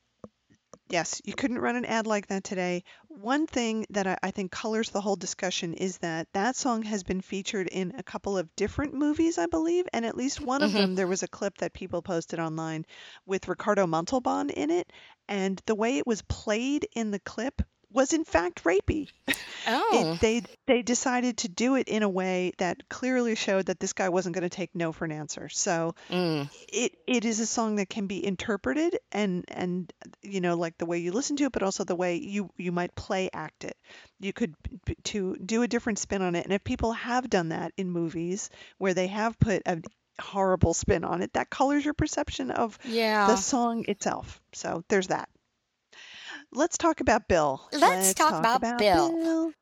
yes, 0.89 1.21
you 1.25 1.35
couldn't 1.35 1.59
run 1.59 1.77
an 1.77 1.85
ad 1.85 2.07
like 2.07 2.27
that 2.29 2.45
today. 2.45 2.85
One 3.09 3.47
thing 3.47 3.87
that 3.91 4.07
I, 4.07 4.19
I 4.23 4.31
think 4.31 4.51
colors 4.53 4.91
the 4.91 5.01
whole 5.01 5.17
discussion 5.17 5.75
is 5.75 5.99
that 5.99 6.29
that 6.33 6.57
song 6.57 6.83
has 6.83 7.03
been 7.03 7.21
featured 7.21 7.69
in 7.69 7.95
a 7.99 8.03
couple 8.03 8.37
of 8.39 8.55
different 8.57 8.95
movies, 8.95 9.39
I 9.39 9.47
believe, 9.47 9.87
and 9.93 10.05
at 10.07 10.17
least 10.17 10.41
one 10.41 10.63
of 10.63 10.71
Mhm. 10.71 10.77
them 10.77 10.95
there 10.95 11.07
was 11.07 11.23
a 11.23 11.29
clip 11.29 11.59
that 11.59 11.73
people 11.73 12.03
posted 12.03 12.39
online 12.39 12.85
with 13.27 13.49
Ricardo 13.49 13.87
Montalban 13.87 14.51
in 14.51 14.71
it, 14.71 14.93
and 15.29 15.61
the 15.67 15.75
way 15.75 15.99
it 15.99 16.07
was 16.07 16.23
played 16.23 16.87
in 16.95 17.11
the 17.11 17.21
clip 17.21 17.63
was 17.97 18.13
in 18.13 18.25
fact 18.25 18.63
rapey. 18.65 19.09
Oh, 19.67 20.13
It, 20.15 20.21
they 20.21 20.43
they 20.67 20.83
decided 20.83 21.39
to 21.39 21.49
do 21.49 21.75
it 21.75 21.89
in 21.89 22.05
a 22.05 22.09
way 22.09 22.53
that 22.59 22.89
clearly 22.89 23.35
showed 23.35 23.67
that 23.67 23.81
this 23.81 23.95
guy 23.95 24.11
wasn't 24.11 24.35
going 24.35 24.49
to 24.49 24.55
take 24.55 24.75
no 24.75 24.93
for 24.93 25.07
an 25.07 25.13
answer. 25.13 25.49
So 25.49 25.95
mm. 26.09 26.49
it 26.69 26.97
it 27.07 27.25
is 27.25 27.41
a 27.41 27.47
song 27.47 27.77
that 27.77 27.89
can 27.89 28.07
be 28.07 28.25
interpreted 28.25 28.99
and 29.11 29.45
and 29.49 29.93
you 30.23 30.41
know 30.41 30.57
like 30.57 30.79
the 30.79 30.87
way 30.87 30.99
you 30.99 31.11
listen 31.11 31.37
to 31.39 31.45
it, 31.45 31.53
but 31.53 31.65
also 31.65 31.83
the 31.83 31.97
way 31.97 32.17
you 32.17 32.51
you 32.57 32.71
might 32.71 32.95
play 32.95 33.31
act 33.33 33.65
it. 33.65 33.77
You 34.21 34.33
could 34.33 34.55
p- 34.85 34.97
to 35.05 35.37
do 35.37 35.63
a 35.63 35.69
different 35.69 35.99
spin 35.99 36.23
on 36.23 36.35
it, 36.37 36.45
and 36.45 36.53
if 36.53 36.63
people 36.63 36.93
have 36.93 37.29
done 37.31 37.49
that 37.49 37.73
in 37.77 37.91
movies 37.91 38.51
where 38.79 38.95
they 38.95 39.07
have 39.09 39.39
put 39.39 39.63
a 39.67 39.81
horrible 40.21 40.75
spin 40.75 41.03
on 41.03 41.23
it, 41.23 41.33
that 41.33 41.51
colors 41.51 41.85
your 41.85 41.95
perception 41.95 42.51
of 42.51 42.79
yeah. 42.85 43.27
the 43.27 43.37
song 43.37 43.85
itself. 43.89 44.41
So 44.53 44.85
there's 44.89 45.09
that. 45.09 45.29
Let's 46.53 46.79
talk 46.79 47.01
about 47.01 47.29
Bill. 47.29 47.61
Let's 47.73 48.15
talk 48.15 48.39
about 48.39 48.61
Bill. 48.61 48.79
Bill. 48.79 49.53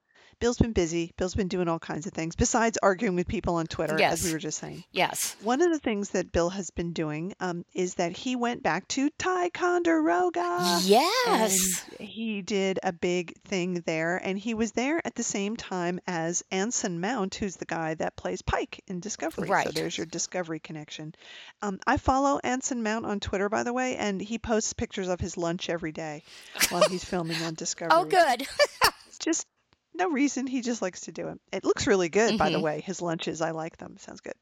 Bill's 0.41 0.59
been 0.59 0.73
busy. 0.73 1.13
Bill's 1.17 1.35
been 1.35 1.49
doing 1.49 1.69
all 1.69 1.79
kinds 1.79 2.07
of 2.07 2.13
things 2.13 2.37
besides 2.37 2.77
arguing 2.83 3.15
with 3.17 3.27
people 3.27 3.55
on 3.55 3.67
Twitter, 3.67 4.01
as 4.03 4.25
we 4.25 4.33
were 4.33 4.39
just 4.39 4.59
saying. 4.59 4.85
Yes. 4.93 5.37
One 5.43 5.63
of 5.63 5.71
the 5.71 5.79
things 5.79 6.11
that 6.11 6.33
Bill 6.33 6.51
has 6.51 6.71
been 6.71 6.93
doing 6.93 7.35
um, 7.41 7.65
is 7.73 7.95
that 7.95 8.17
he 8.17 8.37
went 8.37 8.63
back 8.63 8.87
to 8.89 9.11
Ticonderoga. 9.19 10.81
Yes. 10.85 11.85
He 12.25 12.41
did 12.41 12.79
a 12.83 12.91
big 12.91 13.39
thing 13.43 13.83
there, 13.85 14.17
and 14.17 14.39
he 14.39 14.55
was 14.55 14.73
there 14.73 14.99
at 15.07 15.15
the 15.15 15.23
same 15.23 15.59
time 15.59 16.01
as 16.07 16.43
Anson 16.51 16.99
Mount, 16.99 17.35
who's 17.35 17.57
the 17.57 17.67
guy 17.67 17.93
that 17.97 18.17
plays 18.17 18.41
Pike 18.41 18.83
in 18.87 19.01
Discovery. 19.01 19.47
So 19.49 19.53
Right. 19.53 19.75
there's 19.75 19.99
your 19.99 20.07
Discovery 20.07 20.59
connection. 20.59 21.15
Um, 21.61 21.81
I 21.87 21.99
follow 21.99 22.41
Anson 22.43 22.83
Mount 22.83 23.05
on 23.05 23.21
Twitter, 23.21 23.51
by 23.51 23.63
the 23.63 23.75
way, 23.75 23.97
and 23.97 24.23
he 24.23 24.39
posts 24.39 24.73
pictures 24.73 25.09
of 25.09 25.21
his 25.21 25.37
lunch 25.37 25.69
every 25.69 25.93
day 25.93 26.23
while 26.71 26.89
he's 26.89 27.05
filming 27.05 27.43
on 27.43 27.53
Discovery. 27.59 27.95
Oh, 27.95 28.05
good. 28.07 28.47
Just 29.21 29.47
no 29.95 30.11
reason. 30.11 30.47
He 30.47 30.61
just 30.61 30.83
likes 30.83 31.03
to 31.03 31.13
do 31.13 31.29
it. 31.29 31.41
It 31.53 31.65
looks 31.65 31.87
really 31.87 32.09
good, 32.09 32.37
by 32.37 32.51
the 32.51 32.59
Mhm. 32.59 32.63
way. 32.63 32.81
His 32.81 33.01
lunches, 33.01 33.41
I 33.41 33.53
like 33.53 33.77
them. 33.77 33.97
Sounds 33.99 34.21
good. 34.21 34.35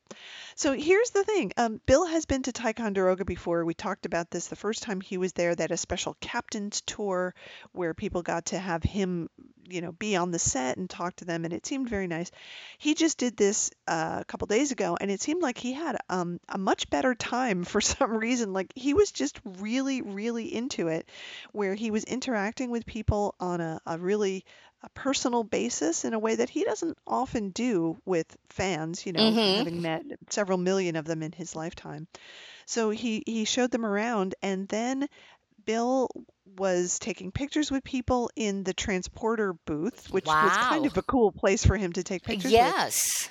So 0.55 0.73
here's 0.73 1.11
the 1.11 1.25
thing. 1.25 1.53
Um, 1.57 1.81
Bill 1.87 2.05
has 2.07 2.27
been 2.27 2.43
to 2.43 2.53
Ticonderoga 2.53 3.25
before. 3.25 3.65
We 3.65 3.75
talked 3.75 4.07
about 4.07 4.31
this 4.31 4.47
the 4.49 4.57
first 4.57 4.83
time 4.83 5.01
he 5.01 5.17
was 5.19 5.33
there. 5.33 5.55
They 5.55 5.65
had 5.65 5.71
a 5.73 5.77
special 5.77 6.17
captain's 6.21 6.81
tour 6.83 7.35
where 7.73 7.95
people 7.95 8.23
got 8.23 8.47
to 8.47 8.59
have 8.59 8.83
him, 8.83 9.29
you 9.69 9.81
know, 9.81 9.93
be 9.93 10.17
on 10.17 10.31
the 10.31 10.39
set 10.39 10.77
and 10.77 10.89
talk 10.91 11.17
to 11.17 11.25
them, 11.25 11.45
and 11.45 11.53
it 11.55 11.65
seemed 11.67 11.89
very 11.89 12.07
nice. 12.07 12.31
He 12.79 12.95
just 12.95 13.17
did 13.19 13.37
this 13.37 13.71
uh, 13.87 14.19
a 14.21 14.25
couple 14.25 14.47
days 14.47 14.73
ago, 14.73 14.97
and 15.01 15.11
it 15.11 15.21
seemed 15.23 15.43
like 15.43 15.57
he 15.59 15.73
had 15.73 15.97
um, 16.11 16.39
a 16.49 16.59
much 16.59 16.91
better 16.91 17.15
time 17.15 17.65
for 17.73 17.81
some 17.81 18.17
reason. 18.17 18.53
Like 18.53 18.73
he 18.75 18.93
was 18.95 19.11
just 19.13 19.41
really, 19.45 20.03
really 20.03 20.55
into 20.55 20.89
it, 20.89 21.09
where 21.53 21.75
he 21.75 21.91
was 21.91 22.05
interacting 22.05 22.71
with 22.71 22.85
people 22.87 23.35
on 23.41 23.61
a, 23.61 23.81
a 23.87 23.99
really 23.99 24.45
a 24.83 24.89
personal 24.91 25.45
basis 25.45 26.05
in 26.05 26.13
a 26.15 26.19
way 26.19 26.35
that 26.37 26.51
he 26.51 26.65
doesn't 26.65 26.99
often 27.07 27.51
do 27.51 27.97
with 28.05 28.37
fans, 28.51 29.07
you 29.07 29.13
know, 29.13 29.31
Mhm. 29.33 29.57
having 29.59 29.81
met 29.83 30.03
several 30.31 30.59
million 30.59 30.97
of 30.97 31.05
them 31.05 31.23
in 31.23 31.33
his 31.33 31.55
lifetime. 31.55 32.09
So 32.67 32.91
he 32.91 33.23
he 33.27 33.45
showed 33.45 33.71
them 33.71 33.87
around 33.87 34.35
and 34.43 34.69
then 34.69 35.09
Bill 35.65 36.09
was 36.57 36.99
taking 36.99 37.31
pictures 37.31 37.71
with 37.71 37.85
people 37.85 38.31
in 38.35 38.65
the 38.65 38.75
transporter 38.75 39.53
booth, 39.53 40.11
which 40.11 40.27
was 40.27 40.57
kind 40.57 40.87
of 40.87 40.97
a 40.97 41.03
cool 41.03 41.31
place 41.33 41.65
for 41.65 41.77
him 41.77 41.93
to 41.93 42.03
take 42.03 42.23
pictures 42.25 42.53
with 42.53 42.53
yes. 42.53 43.29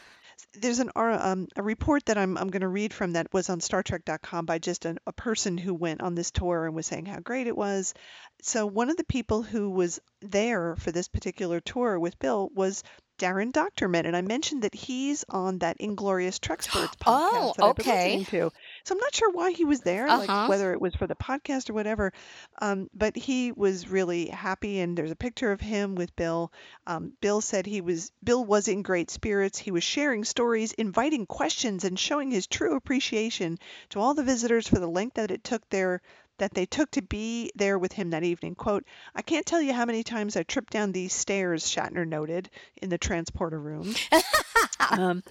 There's 0.53 0.79
an 0.79 0.91
um, 0.95 1.47
a 1.55 1.63
report 1.63 2.05
that 2.05 2.17
I'm 2.17 2.37
I'm 2.37 2.49
going 2.49 2.61
to 2.61 2.67
read 2.67 2.93
from 2.93 3.13
that 3.13 3.33
was 3.33 3.49
on 3.49 3.61
Star 3.61 3.83
StarTrek.com 3.83 4.45
by 4.45 4.59
just 4.59 4.85
an, 4.85 4.99
a 5.07 5.13
person 5.13 5.57
who 5.57 5.73
went 5.73 6.01
on 6.01 6.15
this 6.15 6.31
tour 6.31 6.65
and 6.65 6.75
was 6.75 6.87
saying 6.87 7.05
how 7.05 7.19
great 7.19 7.47
it 7.47 7.55
was. 7.55 7.93
So 8.41 8.65
one 8.65 8.89
of 8.89 8.97
the 8.97 9.03
people 9.05 9.43
who 9.43 9.69
was 9.69 9.99
there 10.21 10.75
for 10.75 10.91
this 10.91 11.07
particular 11.07 11.59
tour 11.61 11.97
with 11.99 12.19
Bill 12.19 12.49
was 12.53 12.83
Daren 13.17 13.51
Dochterman, 13.51 14.05
and 14.05 14.17
I 14.17 14.21
mentioned 14.21 14.63
that 14.63 14.73
he's 14.73 15.23
on 15.29 15.59
that 15.59 15.77
Inglorious 15.79 16.39
Treksperts 16.39 16.95
podcast 16.99 17.03
Oh, 17.05 17.53
that 17.57 17.65
I've 17.65 17.75
been 17.75 17.85
listening 17.85 18.25
to. 18.25 18.51
So 18.83 18.93
I'm 18.95 18.99
not 18.99 19.13
sure 19.15 19.31
why 19.31 19.51
he 19.51 19.65
was 19.65 19.81
there, 19.81 20.07
Uh-huh. 20.07 20.17
like 20.19 20.49
whether 20.49 20.73
it 20.73 20.81
was 20.81 20.95
for 20.95 21.07
the 21.07 21.15
podcast 21.15 21.69
or 21.69 21.73
whatever. 21.73 22.13
Um, 22.61 22.89
but 22.93 23.15
he 23.15 23.51
was 23.51 23.87
really 23.89 24.27
happy, 24.27 24.79
and 24.79 24.97
there's 24.97 25.11
a 25.11 25.15
picture 25.15 25.51
of 25.51 25.61
him 25.61 25.95
with 25.95 26.15
Bill. 26.15 26.51
Um, 26.87 27.13
Bill 27.21 27.41
said 27.41 27.65
he 27.65 27.81
was 27.81 28.11
Bill 28.23 28.43
was 28.43 28.67
in 28.67 28.81
great 28.81 29.09
spirits. 29.11 29.57
He 29.59 29.71
was 29.71 29.83
sharing 29.83 30.23
stories, 30.23 30.71
inviting 30.73 31.25
questions, 31.25 31.83
and 31.83 31.97
showing 31.99 32.31
his 32.31 32.47
true 32.47 32.75
appreciation 32.75 33.57
to 33.89 33.99
all 33.99 34.13
the 34.13 34.23
visitors 34.23 34.67
for 34.67 34.79
the 34.79 34.87
length 34.87 35.15
that 35.15 35.31
it 35.31 35.43
took 35.43 35.67
their 35.69 36.01
that 36.37 36.53
they 36.55 36.65
took 36.65 36.89
to 36.89 37.03
be 37.03 37.51
there 37.55 37.77
with 37.77 37.91
him 37.93 38.09
that 38.09 38.23
evening. 38.23 38.55
Quote, 38.55 38.83
I 39.13 39.21
can't 39.21 39.45
tell 39.45 39.61
you 39.61 39.73
how 39.73 39.85
many 39.85 40.03
times 40.03 40.35
I 40.35 40.41
tripped 40.41 40.73
down 40.73 40.91
these 40.91 41.13
stairs, 41.13 41.63
Shatner 41.65 42.07
noted, 42.07 42.49
in 42.81 42.89
the 42.89 42.97
transporter 42.97 43.59
room. 43.59 43.93
um, 44.89 45.21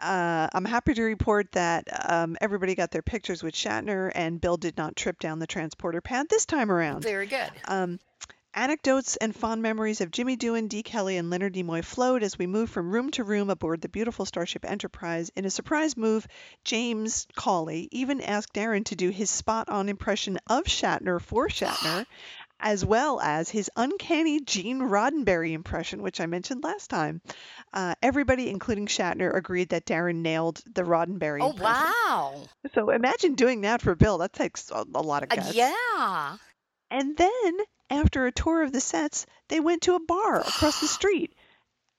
uh, 0.00 0.48
I'm 0.52 0.64
happy 0.64 0.94
to 0.94 1.02
report 1.02 1.52
that 1.52 1.88
um, 2.10 2.36
everybody 2.40 2.74
got 2.74 2.90
their 2.90 3.02
pictures 3.02 3.42
with 3.42 3.54
Shatner, 3.54 4.10
and 4.14 4.40
Bill 4.40 4.56
did 4.56 4.76
not 4.76 4.96
trip 4.96 5.18
down 5.20 5.38
the 5.38 5.46
transporter 5.46 6.00
pad 6.00 6.26
this 6.28 6.46
time 6.46 6.70
around. 6.70 7.02
Very 7.02 7.26
good. 7.26 7.50
Um, 7.66 7.98
anecdotes 8.54 9.16
and 9.16 9.34
fond 9.34 9.62
memories 9.62 10.00
of 10.00 10.10
Jimmy 10.10 10.36
Doohan, 10.36 10.68
Dee 10.68 10.82
Kelley, 10.82 11.16
and 11.16 11.30
Leonard 11.30 11.54
Nimoy 11.54 11.84
flowed 11.84 12.22
as 12.22 12.38
we 12.38 12.46
moved 12.46 12.72
from 12.72 12.90
room 12.90 13.10
to 13.12 13.24
room 13.24 13.50
aboard 13.50 13.80
the 13.80 13.88
beautiful 13.88 14.24
Starship 14.24 14.64
Enterprise. 14.64 15.30
In 15.36 15.44
a 15.44 15.50
surprise 15.50 15.96
move, 15.96 16.26
James 16.64 17.26
Cawley 17.36 17.88
even 17.92 18.20
asked 18.20 18.52
Daren 18.52 18.84
to 18.86 18.96
do 18.96 19.10
his 19.10 19.30
spot-on 19.30 19.88
impression 19.88 20.38
of 20.48 20.64
Shatner 20.64 21.20
for 21.20 21.48
Shatner, 21.48 22.06
as 22.60 22.84
well 22.84 23.20
as 23.20 23.48
his 23.48 23.70
uncanny 23.76 24.40
Gene 24.40 24.80
Roddenberry 24.80 25.52
impression, 25.52 26.02
which 26.02 26.20
I 26.20 26.26
mentioned 26.26 26.62
last 26.64 26.90
time. 26.90 27.20
Uh, 27.72 27.94
everybody, 28.02 28.48
including 28.50 28.86
Shatner, 28.86 29.34
agreed 29.34 29.70
that 29.70 29.86
Daren 29.86 30.16
nailed 30.22 30.62
the 30.72 30.82
Roddenberry 30.82 31.40
Oh, 31.42 31.50
impression. 31.50 31.92
wow. 32.06 32.42
So 32.74 32.90
imagine 32.90 33.34
doing 33.34 33.62
that 33.62 33.82
for 33.82 33.94
Bill. 33.94 34.18
That 34.18 34.32
takes 34.32 34.70
a, 34.70 34.84
a 34.94 35.02
lot 35.02 35.22
of 35.22 35.32
Uh, 35.32 35.36
guts. 35.36 35.54
yeah. 35.54 36.36
And 36.90 37.16
then, 37.16 37.58
after 37.88 38.26
a 38.26 38.32
tour 38.32 38.62
of 38.62 38.72
the 38.72 38.80
sets, 38.80 39.26
they 39.48 39.60
went 39.60 39.82
to 39.82 39.94
a 39.94 40.00
bar 40.00 40.40
across 40.40 40.80
the 40.80 40.88
street. 40.98 41.34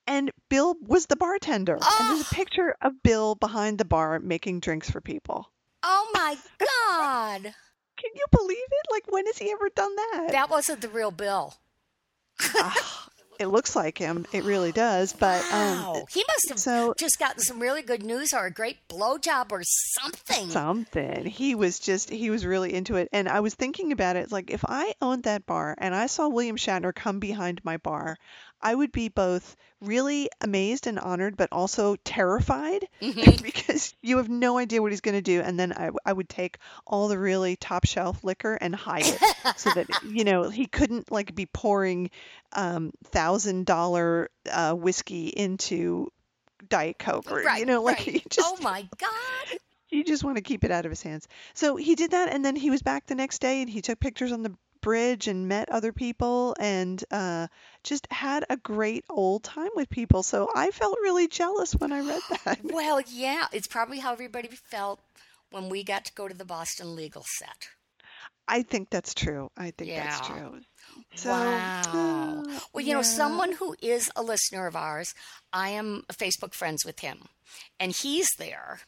And 0.07 0.31
Bill 0.49 0.75
was 0.81 1.05
the 1.05 1.15
bartender. 1.15 1.75
And 1.75 2.09
there's 2.09 2.21
a 2.21 2.25
Oh. 2.25 2.35
picture 2.35 2.75
of 2.81 3.01
Bill 3.03 3.35
behind 3.35 3.77
the 3.77 3.85
bar 3.85 4.19
making 4.19 4.59
drinks 4.59 4.89
for 4.89 4.99
people. 4.99 5.49
Oh, 5.83 6.09
my 6.13 6.37
God. 6.59 7.53
Can 8.01 8.11
you 8.15 8.25
believe 8.31 8.57
it? 8.57 8.87
Like, 8.91 9.11
when 9.11 9.25
has 9.27 9.37
he 9.37 9.51
ever 9.51 9.69
done 9.69 9.95
that? 9.95 10.29
That 10.31 10.49
wasn't 10.49 10.81
the 10.81 10.89
real 10.89 11.11
Bill. 11.11 11.53
Ah, 12.55 13.07
It 13.39 13.47
looks 13.47 13.75
like 13.75 13.97
him. 13.97 14.25
It 14.31 14.43
really 14.43 14.71
does. 14.71 15.13
But 15.13 15.43
wow. 15.51 15.93
um, 15.95 16.03
he 16.11 16.23
must 16.27 16.49
have 16.49 16.59
so 16.59 16.93
just 16.97 17.17
gotten 17.19 17.39
some 17.41 17.59
really 17.59 17.81
good 17.81 18.03
news 18.03 18.33
or 18.33 18.45
a 18.45 18.51
great 18.51 18.87
blowjob 18.87 19.51
or 19.51 19.61
something. 19.63 20.49
something. 20.49 21.25
He 21.25 21.55
was 21.55 21.79
just 21.79 22.09
he 22.09 22.29
was 22.29 22.45
really 22.45 22.73
into 22.73 22.97
it. 22.97 23.09
And 23.11 23.27
I 23.27 23.39
was 23.39 23.55
thinking 23.55 23.91
about 23.91 24.15
it 24.15 24.31
like 24.31 24.51
if 24.51 24.63
I 24.67 24.93
owned 25.01 25.23
that 25.23 25.45
bar 25.47 25.75
and 25.77 25.95
I 25.95 26.05
saw 26.07 26.29
William 26.29 26.55
Shatner 26.55 26.93
come 26.93 27.19
behind 27.19 27.63
my 27.63 27.77
bar, 27.77 28.17
I 28.61 28.75
would 28.75 28.91
be 28.91 29.09
both 29.09 29.55
really 29.81 30.29
amazed 30.41 30.85
and 30.87 30.99
honored, 30.99 31.35
but 31.37 31.49
also 31.51 31.95
terrified 32.03 32.87
Mhm. 33.01 33.41
because 33.41 33.93
you 34.01 34.17
have 34.17 34.29
no 34.29 34.57
idea 34.57 34.81
what 34.81 34.91
he's 34.91 35.01
going 35.01 35.15
to 35.15 35.21
do. 35.21 35.41
And 35.41 35.59
then 35.59 35.73
I, 35.73 35.89
I 36.05 36.13
would 36.13 36.29
take 36.29 36.57
all 36.85 37.07
the 37.07 37.17
really 37.17 37.55
top 37.55 37.85
shelf 37.85 38.23
liquor 38.23 38.53
and 38.55 38.75
hide 38.75 39.05
it 39.07 39.19
so 39.57 39.71
that, 39.71 39.87
you 40.07 40.23
know, 40.23 40.49
he 40.49 40.67
couldn't 40.67 41.11
like 41.11 41.33
be 41.33 41.47
pouring 41.47 42.11
um, 42.53 42.91
thousand 43.05 43.65
dollar 43.65 44.29
uh, 44.51 44.73
whiskey 44.73 45.27
into 45.27 46.11
Diet 46.69 46.99
Coke 46.99 47.31
or, 47.31 47.41
right. 47.41 47.59
you 47.59 47.65
know, 47.65 47.81
like 47.83 47.97
right. 47.97 48.07
he 48.07 48.23
just 48.29 48.47
oh 48.47 48.61
my 48.61 48.87
God. 48.99 49.57
you 49.89 50.03
just 50.03 50.23
want 50.23 50.37
to 50.37 50.43
keep 50.43 50.63
it 50.63 50.69
out 50.71 50.85
of 50.85 50.91
his 50.91 51.01
hands. 51.01 51.27
So 51.55 51.75
he 51.75 51.95
did 51.95 52.11
that, 52.11 52.31
and 52.31 52.45
then 52.45 52.55
he 52.55 52.69
was 52.69 52.81
back 52.83 53.07
the 53.07 53.15
next 53.15 53.39
day, 53.41 53.61
and 53.61 53.69
he 53.69 53.81
took 53.81 53.99
pictures 53.99 54.31
on 54.31 54.43
the 54.43 54.53
bridge 54.81 55.27
and 55.27 55.47
met 55.47 55.69
other 55.69 55.91
people, 55.91 56.55
and 56.59 57.03
uh, 57.11 57.47
just 57.83 58.07
had 58.11 58.45
a 58.49 58.57
great 58.57 59.05
old 59.09 59.43
time 59.43 59.69
with 59.75 59.89
people. 59.89 60.23
So 60.23 60.49
I 60.55 60.71
felt 60.71 60.97
really 61.01 61.27
jealous 61.27 61.73
when 61.73 61.91
I 61.91 62.01
read 62.01 62.21
that. 62.45 62.59
Well, 62.63 63.01
yeah, 63.07 63.47
it's 63.51 63.67
probably 63.67 63.99
how 63.99 64.11
everybody 64.13 64.49
felt 64.49 64.99
when 65.51 65.69
we 65.69 65.83
got 65.83 66.05
to 66.05 66.13
go 66.13 66.27
to 66.27 66.33
the 66.33 66.45
Boston 66.45 66.95
legal 66.95 67.23
set. 67.37 67.69
I 68.47 68.63
think 68.63 68.89
that's 68.89 69.13
true. 69.13 69.49
I 69.55 69.71
think 69.71 69.91
that's 69.91 70.27
true. 70.27 70.59
So, 71.15 71.29
wow. 71.29 72.43
uh, 72.45 72.59
Well, 72.73 72.85
you 72.85 72.93
know, 72.93 73.01
someone 73.01 73.53
who 73.53 73.75
is 73.81 74.09
a 74.15 74.23
listener 74.23 74.67
of 74.67 74.75
ours, 74.75 75.13
I 75.53 75.69
am 75.69 76.03
Facebook 76.11 76.53
friends 76.53 76.83
with 76.85 76.99
him, 76.99 77.29
and 77.79 77.93
he's 77.95 78.27
there. 78.37 78.81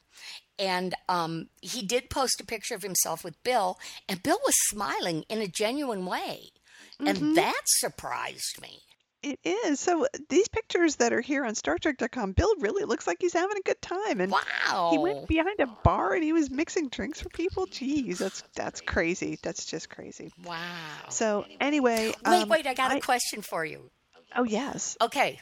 And 0.59 0.93
um, 1.09 1.49
he 1.61 1.81
did 1.85 2.09
post 2.09 2.39
a 2.39 2.45
picture 2.45 2.75
of 2.75 2.83
himself 2.83 3.23
with 3.23 3.41
Bill, 3.43 3.79
and 4.07 4.21
Bill 4.21 4.39
was 4.45 4.55
smiling 4.69 5.23
in 5.29 5.39
a 5.41 5.47
genuine 5.47 6.05
way. 6.05 6.51
Mhm. 6.99 7.09
And 7.09 7.37
that 7.37 7.61
surprised 7.65 8.61
me. 8.61 8.79
It 9.23 9.39
is. 9.45 9.79
So 9.79 10.05
these 10.29 10.49
pictures 10.49 10.97
that 10.97 11.13
are 11.13 11.21
here 11.21 11.45
on 11.45 11.53
StarTrek.com, 11.55 12.33
Bill 12.33 12.53
really 12.57 12.83
looks 12.83 13.07
like 13.07 13.17
he's 13.21 13.31
having 13.33 13.55
a 13.57 13.61
good 13.61 13.81
time, 13.81 14.19
and 14.19 14.31
Wow. 14.31 14.89
he 14.91 14.97
went 14.97 15.27
behind 15.29 15.59
a 15.61 15.65
bar 15.65 16.13
and 16.13 16.21
he 16.23 16.33
was 16.33 16.49
mixing 16.51 16.89
drinks 16.89 17.21
for 17.21 17.29
people. 17.29 17.65
Jeez, 17.67 18.17
that's 18.17 18.43
that's 18.53 18.81
crazy. 18.81 19.39
That's 19.41 19.65
just 19.65 19.89
crazy. 19.89 20.33
Wow. 20.43 21.07
So 21.09 21.45
anyway, 21.61 22.13
wait, 22.25 22.41
um, 22.43 22.49
wait, 22.49 22.67
I 22.67 22.73
got 22.73 22.91
a 22.91 22.95
I- 22.95 22.99
question 22.99 23.41
for 23.41 23.63
you. 23.65 23.89
Oh 24.35 24.43
yes. 24.43 24.97
Okay. 25.01 25.39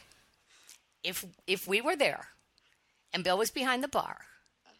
If 1.02 1.24
if 1.48 1.66
we 1.66 1.80
were 1.80 1.96
there 1.96 2.28
and 3.12 3.24
Bill 3.24 3.36
was 3.36 3.50
behind 3.50 3.82
the 3.82 3.88
bar 3.88 4.20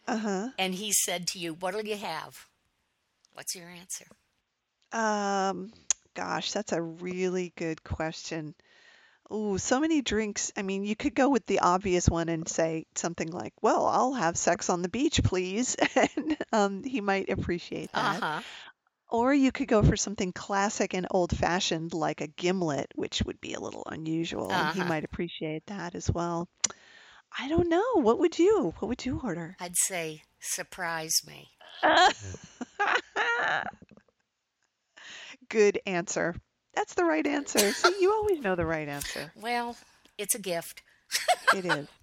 Uh 0.06 0.16
huh. 0.16 0.48
and 0.58 0.74
he 0.74 0.92
said 0.92 1.26
to 1.28 1.38
you, 1.38 1.54
What'll 1.54 1.84
you 1.86 1.96
have? 1.96 2.46
What's 3.32 3.54
your 3.54 3.68
answer? 3.68 4.06
Um, 4.92 5.72
gosh, 6.14 6.52
that's 6.52 6.72
a 6.72 6.82
really 6.82 7.52
good 7.56 7.82
question. 7.82 8.54
Ooh, 9.32 9.58
so 9.58 9.80
many 9.80 10.02
drinks. 10.02 10.52
I 10.56 10.62
mean, 10.62 10.84
you 10.84 10.96
could 10.96 11.14
go 11.14 11.28
with 11.30 11.46
the 11.46 11.60
obvious 11.60 12.08
one 12.08 12.28
and 12.28 12.48
say 12.48 12.86
something 12.94 13.30
like, 13.30 13.54
"Well, 13.62 13.86
I'll 13.86 14.14
have 14.14 14.36
sex 14.38 14.70
on 14.70 14.82
the 14.82 14.88
beach, 14.88 15.22
please," 15.24 15.76
and 15.96 16.36
um, 16.52 16.84
he 16.84 17.00
might 17.00 17.30
appreciate 17.30 17.92
that. 17.94 18.02
Uh 18.02 18.12
that. 18.12 18.24
huh. 18.24 18.42
Or 19.10 19.34
you 19.34 19.52
could 19.52 19.68
go 19.68 19.82
for 19.82 19.96
something 19.96 20.32
classic 20.32 20.94
and 20.94 21.06
old-fashioned 21.10 21.94
like 21.94 22.20
a 22.20 22.26
gimlet, 22.28 22.92
which 22.94 23.22
would 23.24 23.40
be 23.40 23.54
a 23.54 23.60
little 23.60 23.84
unusual, 23.86 24.56
and 24.58 24.70
he 24.70 24.82
Uh-huh. 24.82 24.84
might 24.84 25.04
appreciate 25.04 25.66
that 25.66 25.94
as 25.94 26.10
well. 26.10 26.48
I 27.38 27.48
don't 27.48 27.68
know. 27.68 27.82
What 27.94 28.18
would 28.18 28.38
you? 28.38 28.74
What 28.78 28.88
would 28.88 29.04
you 29.04 29.20
order? 29.22 29.56
I'd 29.60 29.76
say, 29.76 30.22
Surprise 30.40 31.20
me. 31.26 31.48
Good 35.48 35.80
answer. 35.86 36.34
That's 36.74 36.94
the 36.94 37.04
right 37.04 37.26
answer. 37.26 37.72
See, 37.72 37.94
you 38.00 38.12
always 38.12 38.40
know 38.40 38.54
the 38.54 38.66
right 38.66 38.88
answer. 38.88 39.32
Well, 39.40 39.76
it's 40.18 40.34
a 40.34 40.38
gift. 40.38 40.82
It 41.54 41.64
is. 41.64 41.88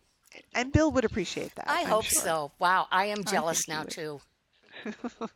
And 0.54 0.72
Bill 0.72 0.92
would 0.92 1.06
appreciate 1.06 1.54
that. 1.56 1.65
I 1.68 1.82
I'm 1.82 1.88
hope 1.88 2.04
sure. 2.06 2.22
so. 2.22 2.52
Wow, 2.60 2.88
I 2.92 3.06
am 3.06 3.24
jealous 3.26 3.63
he 3.65 3.72
now, 3.74 3.84
too. 3.84 4.22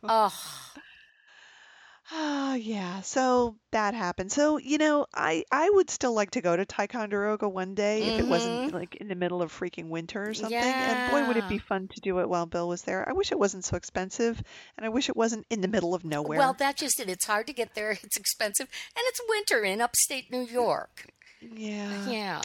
Oh, 0.04 0.32
Oh, 2.16 2.54
yeah. 2.54 3.00
So 3.00 3.56
that 3.72 3.94
happened. 3.94 4.30
So, 4.30 4.58
you 4.58 4.78
know, 4.78 5.06
I 5.12 5.44
I 5.50 5.68
would 5.68 5.90
still 5.90 6.14
like 6.14 6.30
to 6.32 6.40
go 6.40 6.56
to 6.56 6.64
Ticonderoga 6.64 7.48
one 7.48 7.74
day 7.74 8.02
if 8.02 8.20
it 8.20 8.28
wasn't 8.28 8.68
mm-hmm. 8.68 8.76
like 8.76 8.94
in 8.96 9.08
the 9.08 9.16
middle 9.16 9.42
of 9.42 9.52
freaking 9.52 9.88
winter 9.88 10.28
or 10.28 10.32
something. 10.32 10.56
And 10.56 11.10
boy, 11.10 11.26
would 11.26 11.36
it 11.36 11.48
be 11.48 11.58
fun 11.58 11.88
to 11.88 12.00
do 12.00 12.20
it 12.20 12.28
while 12.28 12.46
Bill 12.46 12.68
was 12.68 12.82
there. 12.82 13.08
I 13.08 13.12
wish 13.12 13.32
it 13.32 13.38
wasn't 13.38 13.64
so 13.64 13.76
expensive, 13.76 14.40
and 14.76 14.86
I 14.86 14.90
wish 14.90 15.08
it 15.08 15.16
wasn't 15.16 15.44
in 15.50 15.60
the 15.60 15.66
middle 15.66 15.92
of 15.92 16.04
nowhere. 16.04 16.38
well, 16.38 16.54
that's 16.56 16.80
just 16.80 17.00
it. 17.00 17.08
It's 17.08 17.26
hard 17.26 17.48
to 17.48 17.52
get 17.52 17.74
there. 17.74 17.98
It's 18.04 18.16
expensive. 18.16 18.68
And 18.96 19.02
it's 19.06 19.20
winter 19.28 19.64
in 19.64 19.80
upstate 19.80 20.30
New 20.30 20.44
York. 20.46 21.06
yeah. 21.40 22.08
Yeah. 22.08 22.42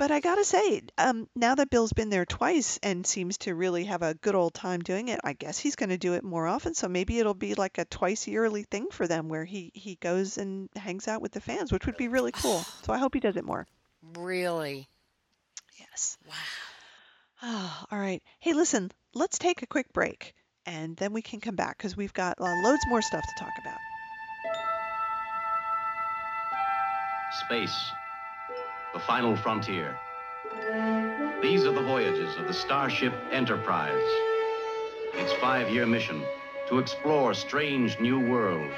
But 0.00 0.10
I 0.10 0.20
gotta 0.20 0.46
say, 0.46 0.80
um, 0.96 1.28
now 1.36 1.54
that 1.56 1.68
Bill's 1.68 1.92
been 1.92 2.08
there 2.08 2.24
twice 2.24 2.78
and 2.82 3.06
seems 3.06 3.36
to 3.40 3.54
really 3.54 3.84
have 3.84 4.00
a 4.00 4.14
good 4.14 4.34
old 4.34 4.54
time 4.54 4.80
doing 4.80 5.08
it, 5.08 5.20
I 5.22 5.34
guess 5.34 5.58
he's 5.58 5.76
going 5.76 5.90
to 5.90 5.98
do 5.98 6.14
it 6.14 6.24
more 6.24 6.46
often. 6.46 6.72
So 6.72 6.88
maybe 6.88 7.18
it'll 7.18 7.34
be 7.34 7.52
like 7.52 7.76
a 7.76 7.84
twice 7.84 8.26
yearly 8.26 8.62
thing 8.62 8.86
for 8.90 9.06
them 9.06 9.28
where 9.28 9.44
he 9.44 9.70
he 9.74 9.96
goes 9.96 10.38
and 10.38 10.70
hangs 10.74 11.06
out 11.06 11.20
with 11.20 11.32
the 11.32 11.40
fans, 11.42 11.70
which 11.70 11.84
would 11.84 11.98
be 11.98 12.08
really 12.08 12.32
cool. 12.32 12.64
So 12.86 12.94
I 12.94 12.96
hope 12.96 13.12
he 13.12 13.20
does 13.20 13.36
it 13.36 13.44
more. 13.44 13.66
Really? 14.16 14.88
Yes. 15.78 16.16
Wow. 16.26 16.34
Oh, 17.42 17.84
all 17.92 17.98
right. 17.98 18.22
Hey, 18.38 18.54
listen, 18.54 18.90
let's 19.12 19.38
take 19.38 19.60
a 19.60 19.66
quick 19.66 19.92
break 19.92 20.32
and 20.64 20.96
then 20.96 21.12
we 21.12 21.20
can 21.20 21.40
come 21.40 21.56
back 21.56 21.76
because 21.76 21.94
we've 21.94 22.14
got 22.14 22.40
uh, 22.40 22.54
loads 22.64 22.86
more 22.88 23.02
stuff 23.02 23.22
to 23.22 23.44
talk 23.44 23.52
about. 23.60 23.78
Space, 27.44 27.92
the 28.92 29.00
final 29.00 29.36
frontier. 29.36 29.96
These 31.42 31.64
are 31.64 31.72
the 31.72 31.82
voyages 31.82 32.36
of 32.36 32.46
the 32.46 32.52
Starship 32.52 33.12
Enterprise. 33.32 34.08
Its 35.14 35.32
five 35.34 35.68
year 35.70 35.86
mission 35.86 36.22
to 36.68 36.78
explore 36.78 37.34
strange 37.34 37.98
new 37.98 38.20
worlds, 38.20 38.76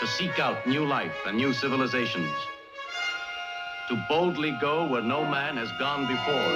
to 0.00 0.06
seek 0.06 0.38
out 0.38 0.66
new 0.66 0.84
life 0.84 1.14
and 1.26 1.36
new 1.36 1.52
civilizations, 1.52 2.32
to 3.88 4.02
boldly 4.08 4.56
go 4.60 4.86
where 4.88 5.02
no 5.02 5.24
man 5.24 5.56
has 5.56 5.70
gone 5.78 6.06
before. 6.06 6.54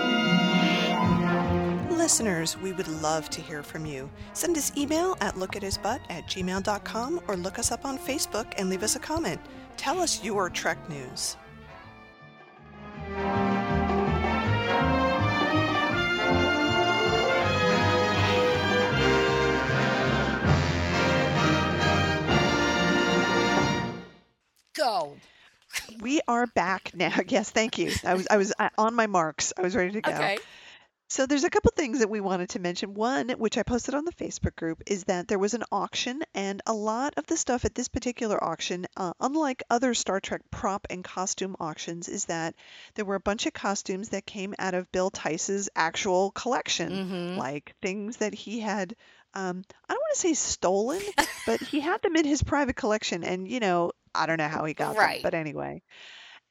Listeners, 1.97 2.59
we 2.59 2.73
would 2.73 2.89
love 2.89 3.31
to 3.31 3.41
hear 3.41 3.63
from 3.63 3.87
you. 3.87 4.11
Send 4.33 4.57
us 4.57 4.73
email 4.77 5.17
at 5.21 5.35
lookathisbutt 5.35 6.01
at 6.11 6.27
gmail.com 6.27 7.21
or 7.29 7.37
look 7.37 7.59
us 7.59 7.71
up 7.71 7.85
on 7.85 7.99
Facebook 7.99 8.53
and 8.57 8.69
leave 8.69 8.83
us 8.83 8.97
a 8.97 8.99
comment. 8.99 9.41
Tell 9.77 10.01
us 10.01 10.25
your 10.25 10.51
Trek 10.51 10.79
news. 10.89 11.37
Go. 24.75 25.17
We 26.01 26.21
are 26.27 26.47
back 26.47 26.93
now. 26.95 27.13
Yes, 27.29 27.51
thank 27.51 27.79
you. 27.79 27.93
I 28.05 28.15
was 28.15 28.27
I 28.31 28.37
was 28.37 28.53
uh, 28.59 28.71
on 28.79 28.95
my 28.95 29.07
marks. 29.07 29.53
I 29.57 29.63
was 29.63 29.77
ready 29.77 29.93
to 29.93 30.01
go. 30.01 30.11
Okay. 30.11 30.39
So 31.13 31.27
there's 31.27 31.45
a 31.45 31.51
couple 31.51 31.71
things 31.77 31.99
that 31.99 32.09
we 32.09 32.23
wanted 32.23 32.49
to 32.51 32.59
mention. 32.59 32.95
One, 32.95 33.29
which 33.29 33.59
I 33.59 33.65
posted 33.65 33.95
on 33.95 34.07
the 34.07 34.13
Facebook 34.13 34.57
group, 34.57 34.83
is 34.87 35.05
that 35.05 35.29
there 35.29 35.39
was 35.39 35.53
an 35.53 35.63
auction, 35.71 36.23
and 36.35 36.63
a 36.67 36.73
lot 36.73 37.13
of 37.19 37.27
the 37.27 37.37
stuff 37.37 37.67
at 37.67 37.75
this 37.75 37.89
particular 37.89 38.43
auction, 38.43 38.87
uh, 38.97 39.13
unlike 39.21 39.63
other 39.69 39.93
Star 39.93 40.21
Trek 40.21 40.41
prop 40.51 40.87
and 40.89 41.05
costume 41.05 41.55
auctions, 41.61 42.09
is 42.09 42.25
that 42.25 42.55
there 42.95 43.05
were 43.05 43.17
a 43.17 43.21
bunch 43.21 43.45
of 43.45 43.53
costumes 43.53 44.09
that 44.09 44.25
came 44.25 44.55
out 44.59 44.73
of 44.73 44.91
Bill 44.91 45.11
Theiss's 45.11 45.69
actual 45.77 46.31
collection, 46.31 46.93
Mhm. 46.95 47.37
like 47.37 47.75
things 47.83 48.17
that 48.17 48.33
he 48.33 48.61
had. 48.61 48.97
Um, 49.35 49.65
I 49.87 49.93
don't 49.93 50.01
want 50.01 50.15
to 50.15 50.19
say 50.21 50.33
stolen, 50.33 51.03
but 51.45 51.63
he 51.63 51.81
had 51.81 52.01
them 52.01 52.17
in 52.17 52.25
his 52.25 52.43
private 52.43 52.77
collection, 52.77 53.23
and 53.23 53.47
you 53.47 53.61
know, 53.61 53.93
I 54.15 54.25
don't 54.25 54.39
know 54.39 54.49
how 54.49 54.65
he 54.65 54.73
got 54.73 54.97
Right. 54.97 55.17
them, 55.17 55.23
but 55.25 55.35
anyway. 55.35 55.83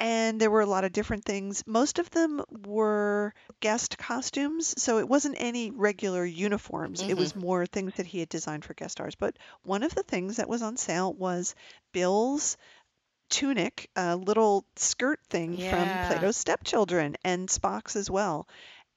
And 0.02 0.41
there 0.41 0.49
were 0.49 0.62
a 0.62 0.66
lot 0.66 0.84
of 0.84 0.93
different 0.93 1.26
things. 1.26 1.64
Most 1.68 1.99
of 1.99 2.10
them 2.10 2.41
were 2.66 3.36
guest 3.60 3.99
costumes, 3.99 4.74
so 4.82 4.97
it 4.97 5.08
wasn't 5.08 5.36
any 5.38 5.70
regular 5.70 6.26
uniforms. 6.26 7.02
It 7.02 7.10
mm-hmm. 7.10 7.20
was 7.20 7.36
more 7.36 7.68
things 7.68 7.93
that 7.97 8.08
he 8.08 8.20
had 8.20 8.28
designed 8.28 8.66
for 8.66 8.74
guest 8.74 8.93
stars. 8.93 9.14
But 9.14 9.38
one 9.62 9.84
of 9.84 9.93
the 9.93 10.02
things 10.02 10.38
that 10.38 10.49
was 10.49 10.64
on 10.64 10.76
sale 10.76 11.14
was 11.14 11.54
Bill's 11.91 12.58
tunic, 13.30 13.91
a 13.95 14.16
little 14.16 14.66
skirt 14.76 15.20
thing 15.30 15.54
Yeah. 15.54 15.70
from 15.70 16.08
Plato's 16.08 16.36
Stepchildren, 16.38 17.16
and 17.24 17.47
Spock's 17.47 17.95
as 17.95 18.10
well. 18.10 18.47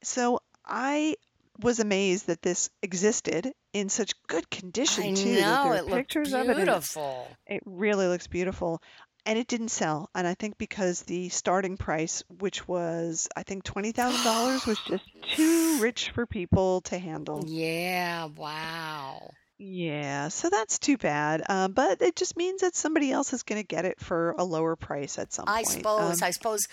So 0.02 0.40
I 0.64 1.16
was 1.60 1.78
amazed 1.78 2.26
that 2.26 2.42
this 2.42 2.68
existed 2.82 3.52
in 3.72 3.88
such 3.88 4.12
good 4.26 4.48
condition 4.50 5.04
I 5.04 5.14
too. 5.14 5.34
that 5.34 5.40
know. 5.40 5.64
there 5.64 5.72
are 5.72 5.76
It 5.76 5.84
looked 5.84 5.94
pictures 5.94 6.32
of 6.32 6.48
it, 6.48 6.58
and 6.58 6.68
it's 6.68 6.94
beautiful. 6.94 7.28
it 7.46 7.62
really 7.64 8.06
looks 8.08 8.26
beautiful. 8.26 8.82
And 9.26 9.38
it 9.38 9.46
didn't 9.46 9.68
sell. 9.68 10.10
And 10.14 10.26
I 10.26 10.34
think 10.34 10.58
because 10.58 11.02
the 11.02 11.28
starting 11.28 11.76
price, 11.76 12.22
which 12.38 12.66
was 12.68 13.28
I 13.36 13.42
think 13.42 13.64
twenty 13.64 13.92
thousand 13.92 14.24
dollars, 14.24 14.66
was 14.66 14.78
just 14.88 15.04
too 15.34 15.78
rich 15.80 16.10
for 16.10 16.26
people 16.26 16.80
to 16.82 16.98
handle. 16.98 17.44
Yeah, 17.46 18.26
wow. 18.36 19.30
Yeah, 19.56 20.28
so 20.28 20.50
that's 20.50 20.78
too 20.78 20.96
bad. 20.96 21.42
Um, 21.48 21.72
but 21.72 22.02
it 22.02 22.16
just 22.16 22.36
means 22.36 22.60
that 22.62 22.74
somebody 22.74 23.12
else 23.12 23.32
is 23.32 23.44
going 23.44 23.60
to 23.60 23.66
get 23.66 23.84
it 23.84 24.00
for 24.00 24.34
a 24.36 24.44
lower 24.44 24.74
price 24.74 25.16
at 25.18 25.32
some 25.32 25.44
I 25.48 25.62
point. 25.62 25.68
suppose. 25.68 26.22
Um, 26.22 26.26
I 26.26 26.30
suppose 26.30 26.66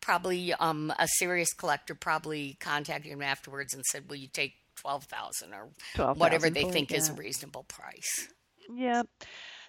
probably 0.00 0.54
um, 0.54 0.92
a 0.98 1.08
serious 1.08 1.52
collector 1.52 1.94
probably 1.94 2.56
contacted 2.60 3.10
him 3.10 3.22
afterwards 3.22 3.74
and 3.74 3.84
said, 3.84 4.08
"Will 4.08 4.16
you 4.16 4.28
take 4.28 4.54
twelve 4.76 5.04
thousand 5.04 5.52
or 5.52 5.70
12,000 5.96 6.20
whatever 6.20 6.48
they 6.48 6.62
it, 6.62 6.72
think 6.72 6.92
is 6.92 7.08
a 7.08 7.14
reasonable 7.14 7.64
price?" 7.64 8.28
Yeah. 8.72 9.02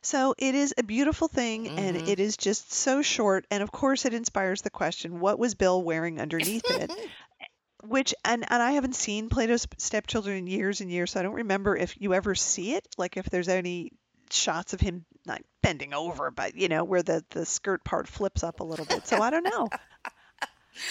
So 0.02 0.34
it 0.38 0.56
is 0.56 0.74
a 0.78 0.84
beautiful 0.84 1.28
thing 1.28 1.70
and 1.78 1.98
Mhm. 1.98 2.08
it 2.08 2.20
is 2.20 2.38
just 2.38 2.72
so 2.74 3.02
short. 3.02 3.46
And 3.52 3.64
of 3.64 3.72
course, 3.72 4.06
it 4.06 4.14
inspires 4.14 4.62
the 4.62 4.70
question 4.70 5.20
what 5.20 5.40
was 5.40 5.56
Bill 5.56 5.82
wearing 5.82 6.20
underneath 6.22 6.70
it? 6.70 6.90
Which, 7.84 8.14
and, 8.26 8.46
and 8.52 8.62
I 8.62 8.72
haven't 8.72 8.96
seen 8.96 9.30
Plato's 9.30 9.68
Stepchildren 9.78 10.38
in 10.38 10.48
years 10.48 10.82
and 10.82 10.92
years, 10.92 11.12
so 11.12 11.20
I 11.20 11.24
don't 11.24 11.34
remember 11.36 11.76
if 11.78 12.00
you 12.00 12.14
ever 12.14 12.36
see 12.36 12.74
it, 12.74 12.88
like 12.98 13.18
if 13.18 13.30
there's 13.30 13.48
any 13.48 13.92
shots 14.32 14.74
of 14.74 14.82
him 14.82 15.06
not 15.26 15.42
bending 15.62 15.94
over, 15.94 16.30
but 16.30 16.56
you 16.56 16.68
know, 16.68 16.84
where 16.84 17.04
the, 17.04 17.24
the 17.30 17.46
skirt 17.46 17.84
part 17.86 18.08
flips 18.08 18.44
up 18.44 18.60
a 18.60 18.64
little 18.66 18.86
bit. 18.86 19.08
So 19.08 19.22
I 19.22 19.30
don't 19.30 19.44
know. 19.44 19.72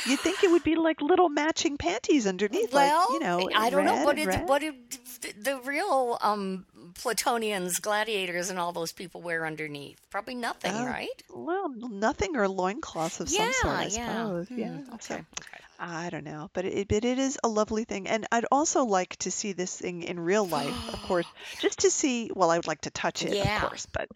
You'd 0.07 0.21
think 0.21 0.43
it 0.45 0.51
would 0.51 0.65
be 0.65 0.75
like 0.77 1.01
little 1.01 1.29
matching 1.29 1.79
panties 1.79 2.27
underneath, 2.27 2.73
Well, 2.73 3.07
like, 3.09 3.09
you 3.11 3.21
know, 3.21 3.49
I 3.55 3.71
don't 3.71 3.85
know 3.85 4.05
what 4.05 4.17
did 4.17 4.27
red. 4.27 4.49
what 4.49 4.61
did 4.61 4.75
the, 5.23 5.33
the 5.53 5.61
real 5.61 6.19
um, 6.21 6.67
Platonians, 6.95 7.81
gladiators, 7.81 8.51
and 8.51 8.59
all 8.59 8.73
those 8.73 8.93
people 8.93 9.23
wear 9.23 9.47
underneath? 9.47 9.99
Probably 10.11 10.35
nothing, 10.35 10.73
Oh, 10.75 10.85
right? 10.85 11.23
Well, 11.31 11.71
nothing 11.71 12.37
or 12.37 12.49
loincloths 12.49 13.21
of 13.21 13.31
some 13.31 13.53
sort, 13.53 13.75
I 13.75 13.85
yeah, 13.85 13.89
yeah. 13.97 14.13
suppose. 14.25 14.47
Yeah. 14.51 14.79
So 15.01 15.15
okay. 15.15 15.25
okay. 15.41 15.65
I 15.81 16.11
don't 16.11 16.25
know, 16.25 16.51
but 16.55 16.65
it, 16.65 16.89
but 16.89 17.05
it 17.05 17.19
is 17.21 17.39
a 17.45 17.49
lovely 17.49 17.85
thing, 17.85 18.09
and 18.09 18.27
I'd 18.33 18.47
also 18.51 18.85
like 18.85 19.17
to 19.19 19.31
see 19.31 19.53
this 19.53 19.77
thing 19.77 20.03
in 20.03 20.19
real 20.19 20.45
life, 20.47 20.75
of 20.93 21.01
course, 21.07 21.27
just 21.61 21.79
to 21.81 21.91
see. 21.91 22.31
Well, 22.35 22.51
I 22.51 22.57
would 22.59 22.67
like 22.67 22.81
to 22.83 22.91
touch 22.91 23.23
it, 23.25 23.33
Yeah. 23.35 23.63
of 23.63 23.69
course, 23.69 23.87
but 23.87 24.09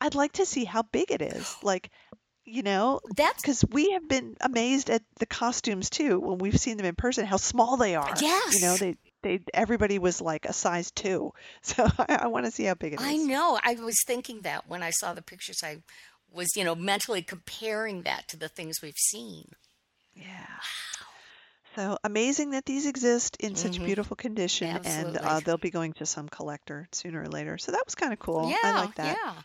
I'd 0.00 0.14
like 0.14 0.32
to 0.32 0.46
see 0.46 0.64
how 0.64 0.82
big 0.82 1.10
it 1.12 1.20
is. 1.20 1.56
Like, 1.62 1.90
you 2.44 2.62
know, 2.62 3.00
That's 3.16 3.42
because 3.42 3.64
we 3.70 3.90
have 3.92 4.08
been 4.08 4.36
amazed 4.40 4.90
at 4.90 5.02
the 5.18 5.26
costumes 5.26 5.90
too 5.90 6.18
when 6.20 6.38
we've 6.38 6.58
seen 6.58 6.76
them 6.76 6.86
in 6.86 6.94
person, 6.94 7.26
how 7.26 7.36
small 7.36 7.76
they 7.76 7.94
are. 7.94 8.14
Yes 8.20 8.54
you 8.54 8.60
know, 8.60 8.76
they 8.76 8.96
they 9.22 9.40
everybody 9.52 9.98
was 9.98 10.20
like 10.20 10.46
a 10.46 10.52
size 10.52 10.90
two, 10.90 11.32
so 11.62 11.86
I, 11.98 12.20
I 12.22 12.26
want 12.28 12.46
to 12.46 12.52
see 12.52 12.64
how 12.64 12.74
big 12.74 12.94
it 12.94 13.00
is. 13.00 13.06
I 13.06 13.16
know. 13.16 13.58
I 13.62 13.74
was 13.74 14.02
thinking 14.06 14.40
that 14.42 14.68
when 14.68 14.82
I 14.82 14.90
saw 14.90 15.12
the 15.14 15.22
pictures. 15.22 15.60
I 15.62 15.78
was, 16.32 16.54
you 16.56 16.62
know, 16.64 16.74
mentally 16.76 17.22
comparing 17.22 18.02
that 18.02 18.28
to 18.28 18.36
the 18.36 18.48
things 18.48 18.80
we've 18.80 18.94
seen. 18.96 19.46
Yeah. 20.14 20.46
So 21.76 21.98
amazing 22.02 22.50
that 22.50 22.64
these 22.64 22.86
exist 22.86 23.36
in 23.40 23.54
such 23.56 23.78
Mhm. 23.78 23.84
beautiful 23.84 24.16
condition, 24.16 24.80
and 24.84 25.16
uh, 25.16 25.40
they'll 25.40 25.56
be 25.56 25.70
going 25.70 25.92
to 25.94 26.06
some 26.06 26.28
collector 26.28 26.88
sooner 26.92 27.22
or 27.22 27.28
later. 27.28 27.58
So 27.58 27.72
that 27.72 27.82
was 27.84 27.94
kind 27.94 28.12
of 28.12 28.18
cool. 28.18 28.48
yeah, 28.48 28.56
I 28.62 28.70
like 28.72 28.94
that. 28.96 29.18
yeah. 29.24 29.42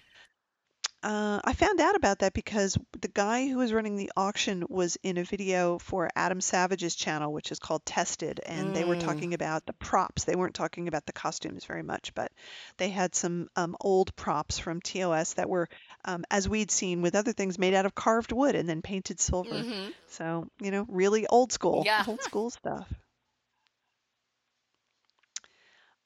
Uh, 1.06 1.40
I 1.46 1.54
found 1.54 1.80
out 1.80 1.96
about 1.96 2.20
that 2.20 2.34
because 2.34 2.78
the 3.00 3.08
guy 3.08 3.48
who 3.48 3.58
was 3.60 3.72
running 3.74 3.96
the 3.96 4.12
auction 4.18 4.66
was 4.70 4.98
in 5.04 5.18
a 5.18 5.24
video 5.24 5.78
for 5.78 6.10
Adam 6.16 6.42
Savage's 6.42 6.96
channel, 6.96 7.32
which 7.32 7.52
is 7.52 7.60
called 7.60 7.86
Tested, 7.86 8.40
and 8.46 8.74
they 8.74 8.84
were 8.86 8.96
Mm. 8.96 9.00
talking 9.00 9.34
about 9.36 9.66
the 9.68 9.74
props. 9.74 10.24
They 10.24 10.36
weren't 10.36 10.56
talking 10.56 10.88
about 10.88 11.06
the 11.06 11.14
costumes 11.14 11.66
very 11.66 11.84
much, 11.84 12.14
but 12.16 12.32
they 12.78 12.90
had 12.90 13.16
some 13.16 13.50
um, 13.56 13.78
old 13.80 14.16
props 14.16 14.58
from 14.60 14.82
TOS 14.82 15.34
that 15.36 15.50
were, 15.50 15.70
um, 16.06 16.26
as 16.32 16.50
we'd 16.50 16.72
seen 16.72 17.02
with 17.04 17.16
other 17.16 17.34
things, 17.34 17.60
made 17.60 17.76
out 17.76 17.86
of 17.86 17.94
carved 17.96 18.32
wood 18.32 18.56
and 18.56 18.68
then 18.68 18.82
painted 18.82 19.20
silver. 19.20 19.62
hmm 19.62 19.90
So, 20.08 20.50
you 20.60 20.72
know, 20.72 20.86
really 20.90 21.28
old 21.28 21.52
school, 21.54 21.84
Yeah. 21.86 22.04
old 22.08 22.22
school 22.24 22.50
stuff. 22.50 22.92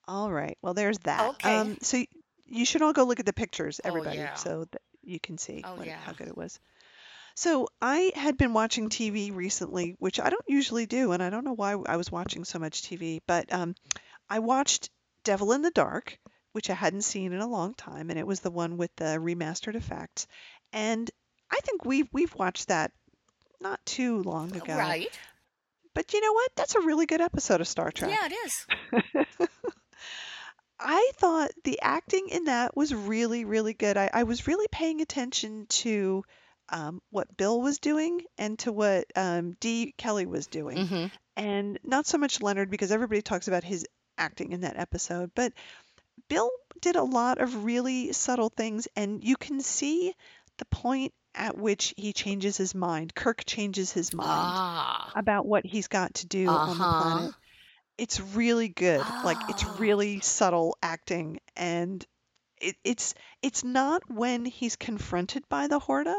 All 0.07 0.31
right. 0.31 0.57
Well, 0.61 0.73
there's 0.73 0.97
that. 0.99 1.31
Okay. 1.31 1.55
Um, 1.55 1.77
so 1.81 1.97
y- 1.97 2.07
you 2.45 2.65
should 2.65 2.81
all 2.81 2.93
go 2.93 3.03
look 3.03 3.19
at 3.19 3.25
the 3.25 3.33
pictures, 3.33 3.79
Oh, 3.83 3.87
everybody, 3.87 4.17
yeah. 4.17 4.33
so 4.33 4.65
that 4.71 4.81
you 5.09 5.19
can 5.19 5.37
see 5.37 5.61
Oh, 5.65 5.75
what, 5.75 5.87
yeah. 5.87 5.97
how 6.03 6.13
good 6.13 6.27
it 6.27 6.37
was. 6.37 6.59
So 7.35 7.67
I 7.81 8.11
had 8.15 8.37
been 8.37 8.53
watching 8.53 8.89
TV 8.89 9.33
recently, 9.33 9.95
which 9.99 10.19
I 10.19 10.29
don't 10.29 10.43
usually 10.47 10.85
do, 10.85 11.13
and 11.13 11.23
I 11.23 11.29
don't 11.29 11.45
know 11.45 11.53
why 11.53 11.71
I 11.85 11.95
was 11.97 12.11
watching 12.11 12.43
so 12.43 12.59
much 12.59 12.81
TV, 12.81 13.19
but 13.27 13.51
um, 13.53 13.75
I 14.29 14.39
watched 14.39 14.89
Devil 15.23 15.53
in 15.53 15.61
the 15.61 15.71
Dark, 15.71 16.19
which 16.51 16.69
I 16.69 16.73
hadn't 16.73 17.03
seen 17.03 17.31
in 17.31 17.39
a 17.39 17.47
long 17.47 17.73
time, 17.75 18.09
and 18.09 18.19
it 18.19 18.27
was 18.27 18.41
the 18.41 18.51
one 18.51 18.75
with 18.77 18.93
the 18.97 19.17
remastered 19.19 19.75
effects. 19.75 20.27
And 20.73 21.09
I 21.51 21.59
think 21.63 21.85
we've 21.85 22.09
we've 22.11 22.33
watched 22.35 22.67
that 22.67 22.91
not 23.61 23.79
too 23.85 24.21
long 24.23 24.55
ago. 24.55 24.75
Right. 24.75 25.07
But 25.95 26.13
you 26.13 26.21
know 26.21 26.33
what? 26.33 26.51
That's 26.55 26.75
a 26.75 26.81
really 26.81 27.05
good 27.05 27.21
episode 27.21 27.61
of 27.61 27.67
Star 27.67 27.91
Trek. 27.91 28.11
Yeah, 28.11 28.27
it 28.29 28.35
is. 28.45 29.47
I 30.79 31.11
thought 31.17 31.51
the 31.63 31.79
acting 31.81 32.29
in 32.29 32.45
that 32.45 32.75
was 32.75 32.93
really, 32.93 33.45
really 33.45 33.73
good. 33.73 33.97
I, 33.97 34.09
I 34.13 34.23
was 34.23 34.47
really 34.47 34.67
paying 34.71 35.01
attention 35.01 35.65
to 35.69 36.23
um, 36.69 37.01
what 37.09 37.35
Bill 37.37 37.61
was 37.61 37.79
doing 37.79 38.21
and 38.37 38.57
to 38.59 38.71
what 38.71 39.05
um, 39.15 39.53
Dee 39.59 39.93
Kelley 39.97 40.25
was 40.25 40.47
doing, 40.47 40.87
hmm 40.87 41.05
and 41.37 41.79
not 41.83 42.05
so 42.05 42.17
much 42.17 42.41
Leonard 42.41 42.69
because 42.69 42.91
everybody 42.91 43.21
talks 43.21 43.47
about 43.47 43.63
his 43.63 43.85
acting 44.17 44.51
in 44.51 44.61
that 44.61 44.77
episode, 44.77 45.31
but 45.35 45.53
Bill 46.29 46.49
did 46.81 46.95
a 46.95 47.03
lot 47.03 47.39
of 47.39 47.63
really 47.65 48.11
subtle 48.13 48.49
things, 48.49 48.87
and 48.95 49.23
you 49.23 49.35
can 49.37 49.61
see 49.61 50.13
the 50.57 50.65
point 50.65 51.13
at 51.35 51.57
which 51.57 51.93
he 51.97 52.13
changes 52.13 52.57
his 52.57 52.75
mind. 52.75 53.13
Kirk 53.15 53.43
changes 53.45 53.91
his 53.91 54.13
mind 54.13 54.53
Ah. 54.57 55.11
about 55.15 55.45
what 55.45 55.65
he's 55.65 55.87
got 55.87 56.13
to 56.15 56.27
do 56.27 56.59
on 56.65 56.79
the 56.79 56.85
Uh-huh. 56.85 56.95
planet. 56.97 57.33
It's 57.99 58.19
really 58.19 58.69
good. 58.69 59.03
Like 59.23 59.37
it's 59.49 59.63
Oh. 59.65 59.75
really 59.77 60.19
subtle 60.21 60.77
acting 60.81 61.39
and 61.55 62.05
it, 62.61 62.75
it's 62.83 63.13
it's 63.41 63.63
not 63.63 64.01
when 64.09 64.45
he's 64.45 64.75
confronted 64.75 65.43
by 65.49 65.67
the 65.67 65.79
Horta. 65.79 66.15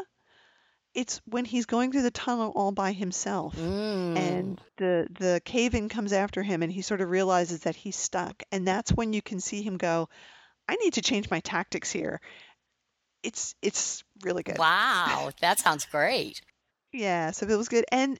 It's 0.94 1.20
when 1.24 1.44
he's 1.44 1.66
going 1.66 1.92
through 1.92 2.02
the 2.02 2.10
tunnel 2.10 2.52
all 2.54 2.72
by 2.72 2.92
himself 2.92 3.54
Mm. 3.56 4.16
and 4.18 4.60
the 4.76 5.06
the 5.18 5.40
cave 5.44 5.74
in 5.74 5.88
comes 5.88 6.12
after 6.12 6.42
him 6.42 6.62
and 6.62 6.72
he 6.72 6.82
sort 6.82 7.00
of 7.00 7.08
realizes 7.10 7.60
that 7.60 7.76
he's 7.76 7.96
stuck 7.96 8.42
and 8.52 8.66
that's 8.66 8.90
when 8.92 9.12
you 9.12 9.22
can 9.22 9.40
see 9.40 9.62
him 9.62 9.76
go, 9.76 10.08
I 10.68 10.76
need 10.76 10.94
to 10.94 11.02
change 11.02 11.30
my 11.30 11.40
tactics 11.40 11.90
here. 11.90 12.20
It's 13.22 13.54
it's 13.62 14.02
really 14.22 14.42
good. 14.42 14.58
Wow, 14.58 15.30
that 15.40 15.58
sounds 15.58 15.84
great. 15.86 16.40
Yeah, 16.92 17.30
so 17.30 17.46
it 17.46 17.56
was 17.56 17.68
good. 17.68 17.84
And 17.92 18.18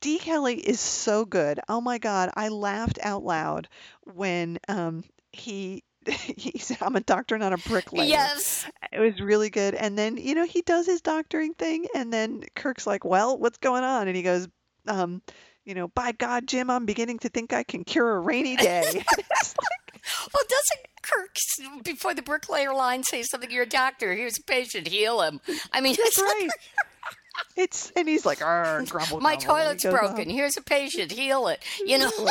Dee 0.00 0.18
Kelley 0.18 0.56
is 0.56 0.80
so 0.80 1.24
good. 1.24 1.60
Oh 1.68 1.80
my 1.80 1.98
God, 1.98 2.30
I 2.34 2.48
laughed 2.48 2.98
out 3.02 3.22
loud 3.24 3.68
when 4.04 4.58
um 4.68 5.04
he 5.32 5.82
he 6.06 6.58
said, 6.58 6.78
I'm 6.80 6.96
a 6.96 7.00
doctor, 7.00 7.36
not 7.38 7.52
a 7.52 7.68
bricklayer. 7.68 8.08
Yes. 8.08 8.66
It 8.92 8.98
was 8.98 9.20
really 9.20 9.50
good. 9.50 9.74
And 9.74 9.98
then, 9.98 10.16
you 10.16 10.34
know, 10.34 10.46
he 10.46 10.62
does 10.62 10.86
his 10.86 11.02
doctoring 11.02 11.54
thing, 11.54 11.86
and 11.94 12.12
then 12.12 12.42
Kirk's 12.54 12.86
like, 12.86 13.04
Well, 13.04 13.38
what's 13.38 13.58
going 13.58 13.84
on? 13.84 14.08
And 14.08 14.16
he 14.16 14.22
goes, 14.22 14.48
um, 14.86 15.22
you 15.64 15.74
know, 15.74 15.88
by 15.88 16.12
God, 16.12 16.46
Jim, 16.46 16.70
I'm 16.70 16.86
beginning 16.86 17.18
to 17.20 17.28
think 17.28 17.52
I 17.52 17.62
can 17.62 17.84
cure 17.84 18.16
a 18.16 18.20
rainy 18.20 18.56
day. 18.56 19.04
Like, 19.42 20.02
Well, 20.32 20.44
doesn't 20.48 20.86
Kirk, 21.02 21.84
before 21.84 22.14
the 22.14 22.22
bricklayer 22.22 22.72
line, 22.74 23.02
say 23.02 23.22
something? 23.22 23.50
You're 23.50 23.64
a 23.64 23.68
doctor. 23.68 24.14
Here's 24.14 24.38
a 24.38 24.42
patient. 24.42 24.88
Heal 24.88 25.20
him. 25.20 25.40
I 25.72 25.80
mean, 25.80 25.94
That's 25.98 26.18
it's 26.18 26.20
like, 26.20 26.28
right. 26.28 26.50
It's 27.56 27.90
and 27.96 28.08
he's 28.08 28.24
like, 28.24 28.42
"Arr, 28.42 28.84
grumble, 28.84 29.20
my 29.20 29.36
grumble," 29.36 29.56
and 29.56 29.80
he 29.80 29.88
toilet's 29.88 30.08
broken. 30.08 30.30
Here's 30.30 30.56
a 30.56 30.62
patient. 30.62 31.12
Heal 31.12 31.48
it. 31.48 31.62
You 31.84 31.98
know. 31.98 32.10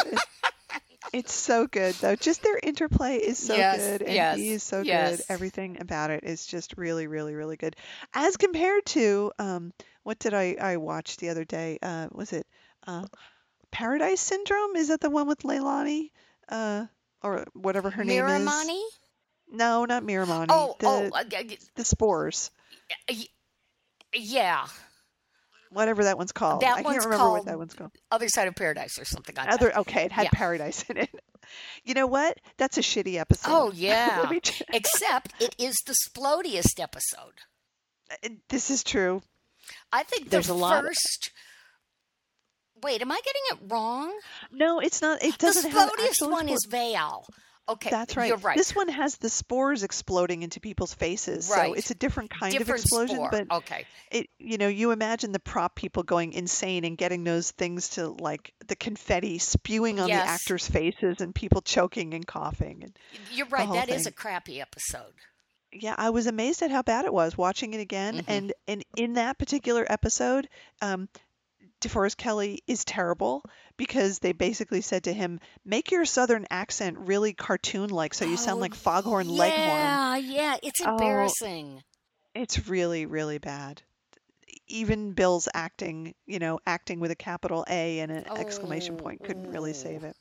It's 1.14 1.34
so 1.34 1.66
good 1.66 1.95
though. 1.95 2.16
Just 2.16 2.43
their 2.43 2.60
interplay 2.62 3.16
is 3.16 3.39
so 3.39 3.55
Yes, 3.55 3.78
good, 3.78 4.01
and 4.03 4.14
yes, 4.14 4.38
he 4.38 4.49
is 4.49 4.62
so 4.62 4.82
yes. 4.82 5.18
good. 5.18 5.26
Everything 5.30 5.82
about 5.82 6.12
it 6.12 6.24
is 6.24 6.45
just 6.45 6.78
really, 6.78 7.07
really, 7.07 7.34
really 7.34 7.57
good. 7.57 7.76
As 8.14 8.38
compared 8.38 8.86
to 8.88 9.32
um, 9.39 9.74
what 10.03 10.20
did 10.20 10.34
I 10.36 10.55
I 10.62 10.78
watch 10.78 11.18
the 11.18 11.30
other 11.30 11.45
day? 11.45 11.80
Uh, 11.82 12.10
was 12.12 12.32
it 12.34 12.45
uh, 12.86 13.07
Paradise 13.72 14.22
Syndrome? 14.22 14.76
Is 14.76 14.89
that 14.89 15.01
the 15.01 15.10
one 15.10 15.28
with 15.28 15.39
Leilani? 15.39 16.12
Uh, 16.47 16.86
or 17.24 17.45
whatever 17.53 17.89
her 17.89 18.03
name 18.03 18.26
is? 18.26 18.41
Miramanee? 18.41 18.84
No, 19.51 19.86
not 19.86 20.03
Miramanee. 20.03 20.47
Oh, 20.49 20.76
the, 20.80 20.88
oh, 20.88 21.10
uh, 21.14 21.24
the 21.76 21.86
spores. 21.86 22.51
yeah. 24.14 24.68
Whatever 25.72 26.03
that 26.05 26.17
one's 26.17 26.32
called. 26.32 26.61
That 26.61 26.72
I 26.72 26.76
can't 26.82 26.86
one's 26.86 27.05
remember 27.05 27.30
what 27.32 27.45
that 27.45 27.57
one's 27.57 27.74
called. 27.76 27.91
Other 28.11 28.28
side 28.28 28.47
of 28.47 28.55
paradise 28.55 28.97
or 28.99 29.05
something 29.05 29.36
like 29.36 29.45
that. 29.47 29.53
Other 29.53 29.78
okay, 29.80 30.05
it 30.05 30.11
had 30.11 30.24
Yeah. 30.26 30.30
Paradise 30.34 30.84
in 30.89 30.97
it. 30.97 31.09
You 31.84 31.95
know 31.95 32.05
what? 32.05 32.38
That's 32.57 32.78
a 32.78 32.82
shitty 32.82 33.15
episode. 33.20 33.49
Oh 33.51 33.72
yeah. 33.76 34.30
Ch- 34.43 34.61
Except 34.72 35.34
it 35.41 35.55
is 35.57 35.74
the 35.88 35.95
splodiest 36.07 36.80
episode. 36.80 37.39
Uh, 38.11 38.30
this 38.49 38.70
is 38.70 38.84
true. 38.84 39.24
I 39.91 40.03
think 40.03 40.30
There's 40.30 40.45
the 40.45 40.53
a 40.53 40.55
lot- 40.55 40.84
first. 40.84 41.32
Wait, 42.84 43.01
am 43.01 43.11
I 43.11 43.20
getting 43.26 43.41
it 43.67 43.72
wrong? 43.74 44.13
No, 44.51 44.80
it's 44.80 45.01
not. 45.01 45.24
It 45.24 45.38
doesn't 45.39 45.72
have 45.72 45.89
splodiest 45.91 46.30
one 46.30 46.49
is 46.49 46.67
Vaal. 46.70 47.24
Okay, 47.70 47.89
That's 47.91 48.17
right. 48.17 48.28
You're 48.30 48.38
right. 48.38 48.57
This 48.57 48.76
one 48.76 48.88
has 48.88 49.17
the 49.17 49.30
spores 49.30 49.84
exploding 49.84 50.41
into 50.43 50.59
people's 50.59 50.93
faces, 50.93 51.49
Right. 51.49 51.67
so 51.67 51.74
it's 51.74 51.91
a 51.91 51.95
different 51.95 52.30
kind 52.32 52.51
Different 52.51 52.80
of 52.80 52.84
explosion. 52.86 53.15
spore. 53.17 53.30
But 53.32 53.51
okay. 53.57 53.86
it, 54.11 54.28
you 54.39 54.57
know, 54.57 54.67
you 54.67 54.91
imagine 54.91 55.32
the 55.32 55.39
prop 55.39 55.76
people 55.76 56.03
going 56.03 56.34
insane 56.34 56.84
and 56.86 56.97
getting 56.97 57.24
those 57.24 57.51
things 57.51 57.89
to 57.89 58.07
like 58.09 58.53
the 58.67 58.76
confetti 58.76 59.38
spewing 59.38 59.99
on 59.99 60.07
Yes. 60.09 60.24
the 60.26 60.30
actors' 60.32 60.67
faces 60.67 61.22
and 61.22 61.34
people 61.36 61.61
choking 61.61 62.13
and 62.15 62.26
coughing. 62.26 62.84
And 62.84 62.97
You're 63.32 63.47
right. 63.47 63.72
That 63.72 63.89
is 63.89 64.03
thing. 64.03 64.11
a 64.11 64.13
crappy 64.13 64.59
episode. 64.59 65.13
yeah, 65.72 65.93
I 65.97 66.09
was 66.09 66.26
amazed 66.26 66.63
at 66.63 66.72
how 66.72 66.82
bad 66.82 67.05
it 67.05 67.13
was 67.13 67.38
watching 67.38 67.76
it 67.76 67.80
again. 67.80 68.15
Mhm. 68.17 68.24
And 68.28 68.53
and 68.67 68.84
in 68.97 69.13
that 69.13 69.38
particular 69.38 69.86
episode, 69.88 70.49
um, 70.82 71.07
DeForest 71.82 72.17
Kelley 72.17 72.63
is 72.67 72.84
terrible 72.86 73.43
because 73.77 74.19
they 74.19 74.34
basically 74.34 74.82
said 74.82 75.05
to 75.05 75.13
him, 75.13 75.39
"Make 75.63 75.91
your 75.91 76.05
southern 76.05 76.45
accent 76.49 76.97
really 76.99 77.34
cartoon-like, 77.34 78.13
so 78.13 78.25
you 78.25 78.38
sound 78.38 78.57
Oh, 78.57 78.61
like 78.61 78.75
Foghorn 78.75 79.30
Leghorn." 79.30 79.91
Yeah, 79.91 80.15
yeah. 80.17 80.57
It's 80.61 80.82
Oh. 80.82 80.89
embarrassing. 80.89 81.84
It's 82.36 82.67
really, 82.67 83.05
really 83.05 83.38
bad. 83.38 83.82
Even 84.67 85.13
Bill's 85.13 85.47
acting, 85.53 86.13
you 86.25 86.39
know, 86.39 86.59
acting 86.65 86.99
with 86.99 87.11
a 87.11 87.15
capital 87.15 87.65
A 87.69 87.99
and 87.99 88.11
an 88.11 88.25
exclamation 88.38 88.97
point 88.97 89.23
couldn't 89.23 89.49
really 89.49 89.71
Oh, 89.71 89.73
save 89.73 90.03
it. 90.03 90.15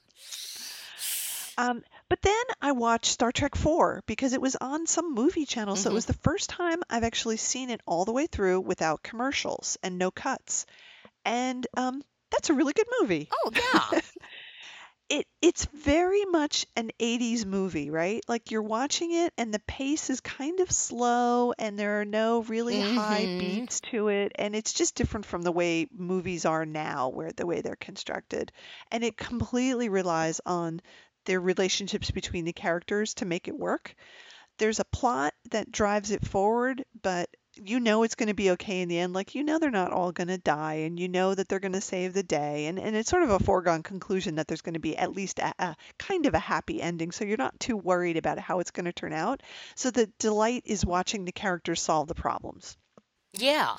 Um, 1.59 1.83
but 2.09 2.23
then 2.23 2.43
I 2.63 2.71
watched 2.73 3.07
Star 3.07 3.33
Trek 3.33 3.57
4 3.57 4.03
because 4.07 4.33
it 4.33 4.41
was 4.41 4.55
on 4.57 4.87
some 4.87 5.13
movie 5.13 5.45
channel. 5.45 5.75
So 5.75 5.91
it 5.91 5.93
Mhm. 5.93 5.95
was 5.95 6.07
the 6.07 6.13
first 6.13 6.49
time 6.51 6.83
I've 6.89 7.03
actually 7.03 7.37
seen 7.37 7.71
it 7.71 7.81
all 7.85 8.05
the 8.05 8.13
way 8.13 8.27
through 8.29 8.61
without 8.61 9.03
commercials 9.03 9.77
and 9.83 9.99
no 9.99 10.11
cuts. 10.13 10.67
And 11.29 11.67
um, 11.77 12.03
that's 12.33 12.51
a 12.51 12.55
really 12.55 12.75
good 12.75 12.89
movie. 13.01 13.33
Oh 13.33 13.53
yeah. 13.55 14.01
It 15.11 15.27
it's 15.43 15.67
very 15.67 16.25
much 16.27 16.67
an 16.77 16.91
80s 16.99 17.45
movie, 17.47 17.91
right? 17.91 18.23
Like 18.29 18.51
you're 18.51 18.63
watching 18.63 19.13
it 19.13 19.33
and 19.39 19.53
the 19.55 19.59
pace 19.61 20.11
is 20.11 20.21
kind 20.21 20.61
of 20.61 20.71
slow 20.71 21.53
and 21.59 21.79
there 21.79 22.01
are 22.01 22.05
no 22.07 22.43
really 22.43 22.81
high 22.81 23.27
Mhm. 23.27 23.37
beats 23.39 23.81
to 23.91 24.09
it 24.09 24.33
and 24.37 24.57
it's 24.57 24.73
just 24.73 24.95
different 24.95 25.27
from 25.27 25.43
the 25.43 25.53
way 25.53 25.87
movies 25.93 26.47
are 26.47 26.67
now 26.67 27.09
where 27.11 27.33
the 27.33 27.47
way 27.47 27.61
they're 27.63 27.77
constructed. 27.77 28.53
And 28.91 29.05
it 29.05 29.17
completely 29.17 29.89
relies 29.91 30.41
on 30.47 30.81
their 31.27 31.41
relationships 31.41 32.11
between 32.11 32.45
the 32.47 32.53
characters 32.55 33.15
to 33.15 33.27
make 33.27 33.49
it 33.49 33.59
work. 33.59 33.95
There's 34.59 34.81
a 34.81 34.85
plot 34.85 35.35
that 35.51 35.73
drives 35.73 36.11
it 36.11 36.27
forward, 36.27 36.85
but 37.03 37.29
you 37.65 37.81
know 37.81 38.03
it's 38.03 38.15
going 38.15 38.29
to 38.29 38.35
be 38.35 38.53
okay 38.53 38.81
in 38.81 38.89
the 38.89 38.99
end. 38.99 39.13
Like, 39.13 39.35
you 39.35 39.45
know, 39.45 39.59
they're 39.59 39.71
not 39.71 39.93
all 39.93 40.13
going 40.13 40.29
to 40.29 40.39
die, 40.39 40.75
and 40.87 40.99
you 40.99 41.09
know 41.09 41.35
that 41.35 41.49
they're 41.49 41.61
going 41.61 41.73
to 41.73 41.81
save 41.81 42.15
the 42.15 42.23
day. 42.23 42.67
And, 42.67 42.79
and 42.79 42.97
it's 42.97 43.11
sort 43.11 43.23
of 43.23 43.31
a 43.31 43.39
foregone 43.39 43.83
conclusion 43.83 44.37
that 44.37 44.49
there's 44.49 44.63
going 44.63 44.75
to 44.75 44.81
be 44.81 44.97
at 44.97 45.13
least 45.13 45.39
a, 45.39 45.53
a 45.59 45.77
kind 45.99 46.27
of 46.27 46.35
a 46.35 46.39
happy 46.39 46.81
ending. 46.81 47.13
So 47.13 47.25
you're 47.25 47.37
not 47.37 47.59
too 47.61 47.77
worried 47.77 48.17
about 48.17 48.39
how 48.39 48.61
it's 48.61 48.71
going 48.71 48.87
to 48.87 48.93
turn 48.93 49.13
out. 49.13 49.43
So 49.75 49.91
the 49.91 50.11
delight 50.19 50.63
is 50.67 50.85
watching 50.85 51.25
the 51.25 51.33
characters 51.33 51.81
solve 51.81 52.09
the 52.09 52.15
problems 52.15 52.77
yeah. 53.33 53.77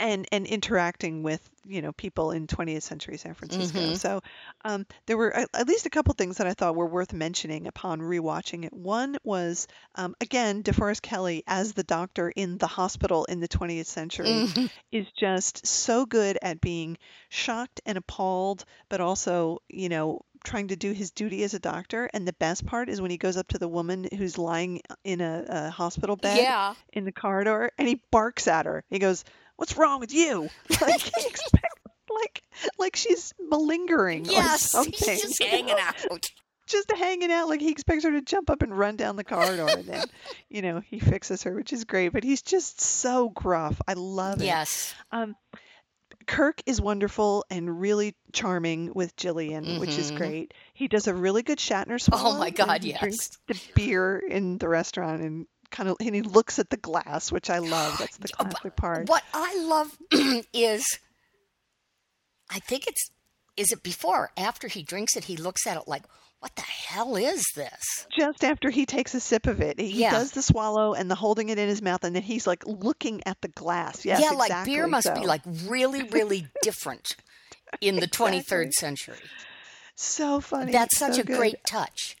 And 0.00 0.26
and 0.32 0.46
interacting 0.46 1.22
with 1.22 1.46
you 1.66 1.82
know 1.82 1.92
people 1.92 2.30
in 2.32 2.46
20th 2.46 2.82
century 2.82 3.18
San 3.18 3.34
Francisco. 3.34 3.78
Mhm. 3.78 3.96
So 3.98 4.22
um, 4.64 4.86
there 5.06 5.18
were 5.18 5.28
a- 5.28 5.46
at 5.54 5.68
least 5.68 5.84
a 5.84 5.90
couple 5.90 6.14
things 6.14 6.38
that 6.38 6.46
I 6.46 6.54
thought 6.54 6.74
were 6.74 6.86
worth 6.86 7.12
mentioning 7.12 7.66
upon 7.66 8.00
rewatching 8.00 8.64
it. 8.64 8.72
One 8.72 9.18
was 9.24 9.68
um, 9.96 10.16
again 10.20 10.62
DeForest 10.62 11.02
Kelley 11.02 11.44
as 11.46 11.74
the 11.74 11.82
doctor 11.84 12.30
in 12.30 12.56
the 12.56 12.66
hospital 12.66 13.26
in 13.26 13.40
the 13.40 13.48
20th 13.48 13.86
century 13.86 14.26
Mhm. 14.26 14.70
is 14.90 15.06
just 15.18 15.66
so 15.66 16.06
good 16.06 16.38
at 16.40 16.62
being 16.62 16.96
shocked 17.28 17.80
and 17.84 17.98
appalled, 17.98 18.64
but 18.88 19.00
also 19.02 19.58
you 19.68 19.88
know 19.90 20.22
trying 20.42 20.68
to 20.68 20.76
do 20.76 20.92
his 20.92 21.10
duty 21.10 21.44
as 21.44 21.52
a 21.52 21.58
doctor. 21.58 22.08
And 22.14 22.26
the 22.26 22.32
best 22.32 22.64
part 22.64 22.88
is 22.88 23.02
when 23.02 23.10
he 23.10 23.18
goes 23.18 23.36
up 23.36 23.48
to 23.48 23.58
the 23.58 23.68
woman 23.68 24.08
who's 24.16 24.38
lying 24.38 24.80
in 25.04 25.20
a, 25.20 25.44
a 25.46 25.70
hospital 25.70 26.16
bed 26.16 26.38
Yeah. 26.38 26.72
in 26.94 27.04
the 27.04 27.12
corridor 27.12 27.70
and 27.76 27.86
he 27.86 28.00
barks 28.10 28.48
at 28.48 28.64
her. 28.64 28.82
He 28.88 28.98
goes, 28.98 29.22
"What's 29.60 29.76
wrong 29.76 30.00
with 30.00 30.12
you?" 30.14 30.48
Like 30.80 31.00
he 31.16 31.26
expects 31.26 31.82
like 32.10 32.42
like 32.78 32.96
she's 32.96 33.32
malingering 33.38 34.26
or 34.28 34.32
Yes. 34.32 34.62
something. 34.70 34.92
He's 34.94 35.22
just 35.22 35.42
hanging 35.42 35.76
out. 35.78 36.30
Just 36.66 36.90
hanging 36.92 37.30
out 37.32 37.48
like 37.48 37.60
he 37.60 37.70
expects 37.70 38.04
her 38.04 38.12
to 38.12 38.22
jump 38.22 38.48
up 38.48 38.62
and 38.62 38.76
run 38.76 38.96
down 38.96 39.16
the 39.16 39.24
corridor 39.24 39.66
and 39.68 39.84
then, 39.86 40.04
you 40.48 40.62
know, 40.62 40.80
he 40.80 40.98
fixes 41.00 41.42
her, 41.42 41.52
which 41.54 41.72
is 41.72 41.84
great, 41.84 42.08
but 42.12 42.22
he's 42.24 42.42
just 42.42 42.80
so 42.80 43.28
gruff. 43.28 43.80
I 43.88 43.94
love 43.94 44.40
it. 44.40 44.44
Yes. 44.46 44.94
Um 45.12 45.36
Kirk 46.26 46.60
is 46.66 46.80
wonderful 46.80 47.44
and 47.50 47.80
really 47.80 48.14
charming 48.32 48.92
with 48.94 49.16
Gillian, 49.16 49.80
which 49.80 49.96
is 49.98 50.12
Mhm. 50.12 50.16
great. 50.16 50.54
He 50.74 50.86
does 50.86 51.06
a 51.08 51.14
really 51.14 51.42
good 51.42 51.58
Shatner 51.58 52.00
swallow. 52.00 52.36
Oh 52.36 52.38
my 52.38 52.50
God, 52.50 52.82
he 52.84 52.90
yes. 52.90 53.00
drinks 53.00 53.38
the 53.48 53.60
beer 53.74 54.18
in 54.18 54.58
the 54.58 54.68
restaurant 54.68 55.22
and 55.22 55.46
kind 55.70 55.88
of 55.88 55.96
and 56.00 56.14
he 56.14 56.22
looks 56.22 56.58
at 56.58 56.70
the 56.70 56.76
glass, 56.76 57.30
which 57.32 57.50
I 57.50 57.58
love. 57.58 57.96
That's 57.98 58.16
the 58.16 58.28
classic 58.32 58.76
part. 58.76 59.08
What 59.08 59.22
I 59.32 59.56
love 59.62 59.96
is, 60.52 60.84
I 62.50 62.58
think 62.60 62.86
it's, 62.86 63.10
is 63.56 63.72
it 63.72 63.82
before 63.82 64.16
or 64.18 64.30
after 64.36 64.68
he 64.68 64.82
drinks 64.82 65.16
it, 65.16 65.24
he 65.24 65.36
looks 65.36 65.66
at 65.66 65.76
it 65.76 65.84
like, 65.86 66.02
what 66.40 66.56
the 66.56 66.62
hell 66.62 67.16
is 67.16 67.44
this? 67.54 68.06
Just 68.16 68.42
after 68.44 68.70
he 68.70 68.86
takes 68.86 69.14
a 69.14 69.20
sip 69.20 69.46
of 69.46 69.60
it, 69.60 69.78
he 69.78 70.00
Yeah. 70.00 70.10
does 70.10 70.32
the 70.32 70.40
swallow 70.42 70.94
and 70.94 71.10
the 71.10 71.14
holding 71.14 71.50
it 71.50 71.58
in 71.58 71.68
his 71.68 71.82
mouth, 71.82 72.02
and 72.02 72.16
then 72.16 72.22
he's 72.22 72.46
like 72.46 72.66
looking 72.66 73.20
at 73.26 73.38
the 73.42 73.48
glass. 73.48 74.06
Yes, 74.06 74.20
yeah, 74.22 74.30
like 74.30 74.48
exactly 74.48 74.74
beer 74.74 74.86
must 74.86 75.14
be 75.14 75.26
like 75.26 75.42
really, 75.66 76.04
really 76.04 76.46
different 76.62 77.06
in 77.82 77.96
the 77.96 78.06
23rd 78.08 78.72
century. 78.72 79.18
so 79.94 80.40
funny. 80.40 80.72
That's 80.72 80.96
such 80.96 81.16
so 81.16 81.20
a 81.20 81.24
good. 81.24 81.36
great 81.36 81.56
touch. 81.66 82.16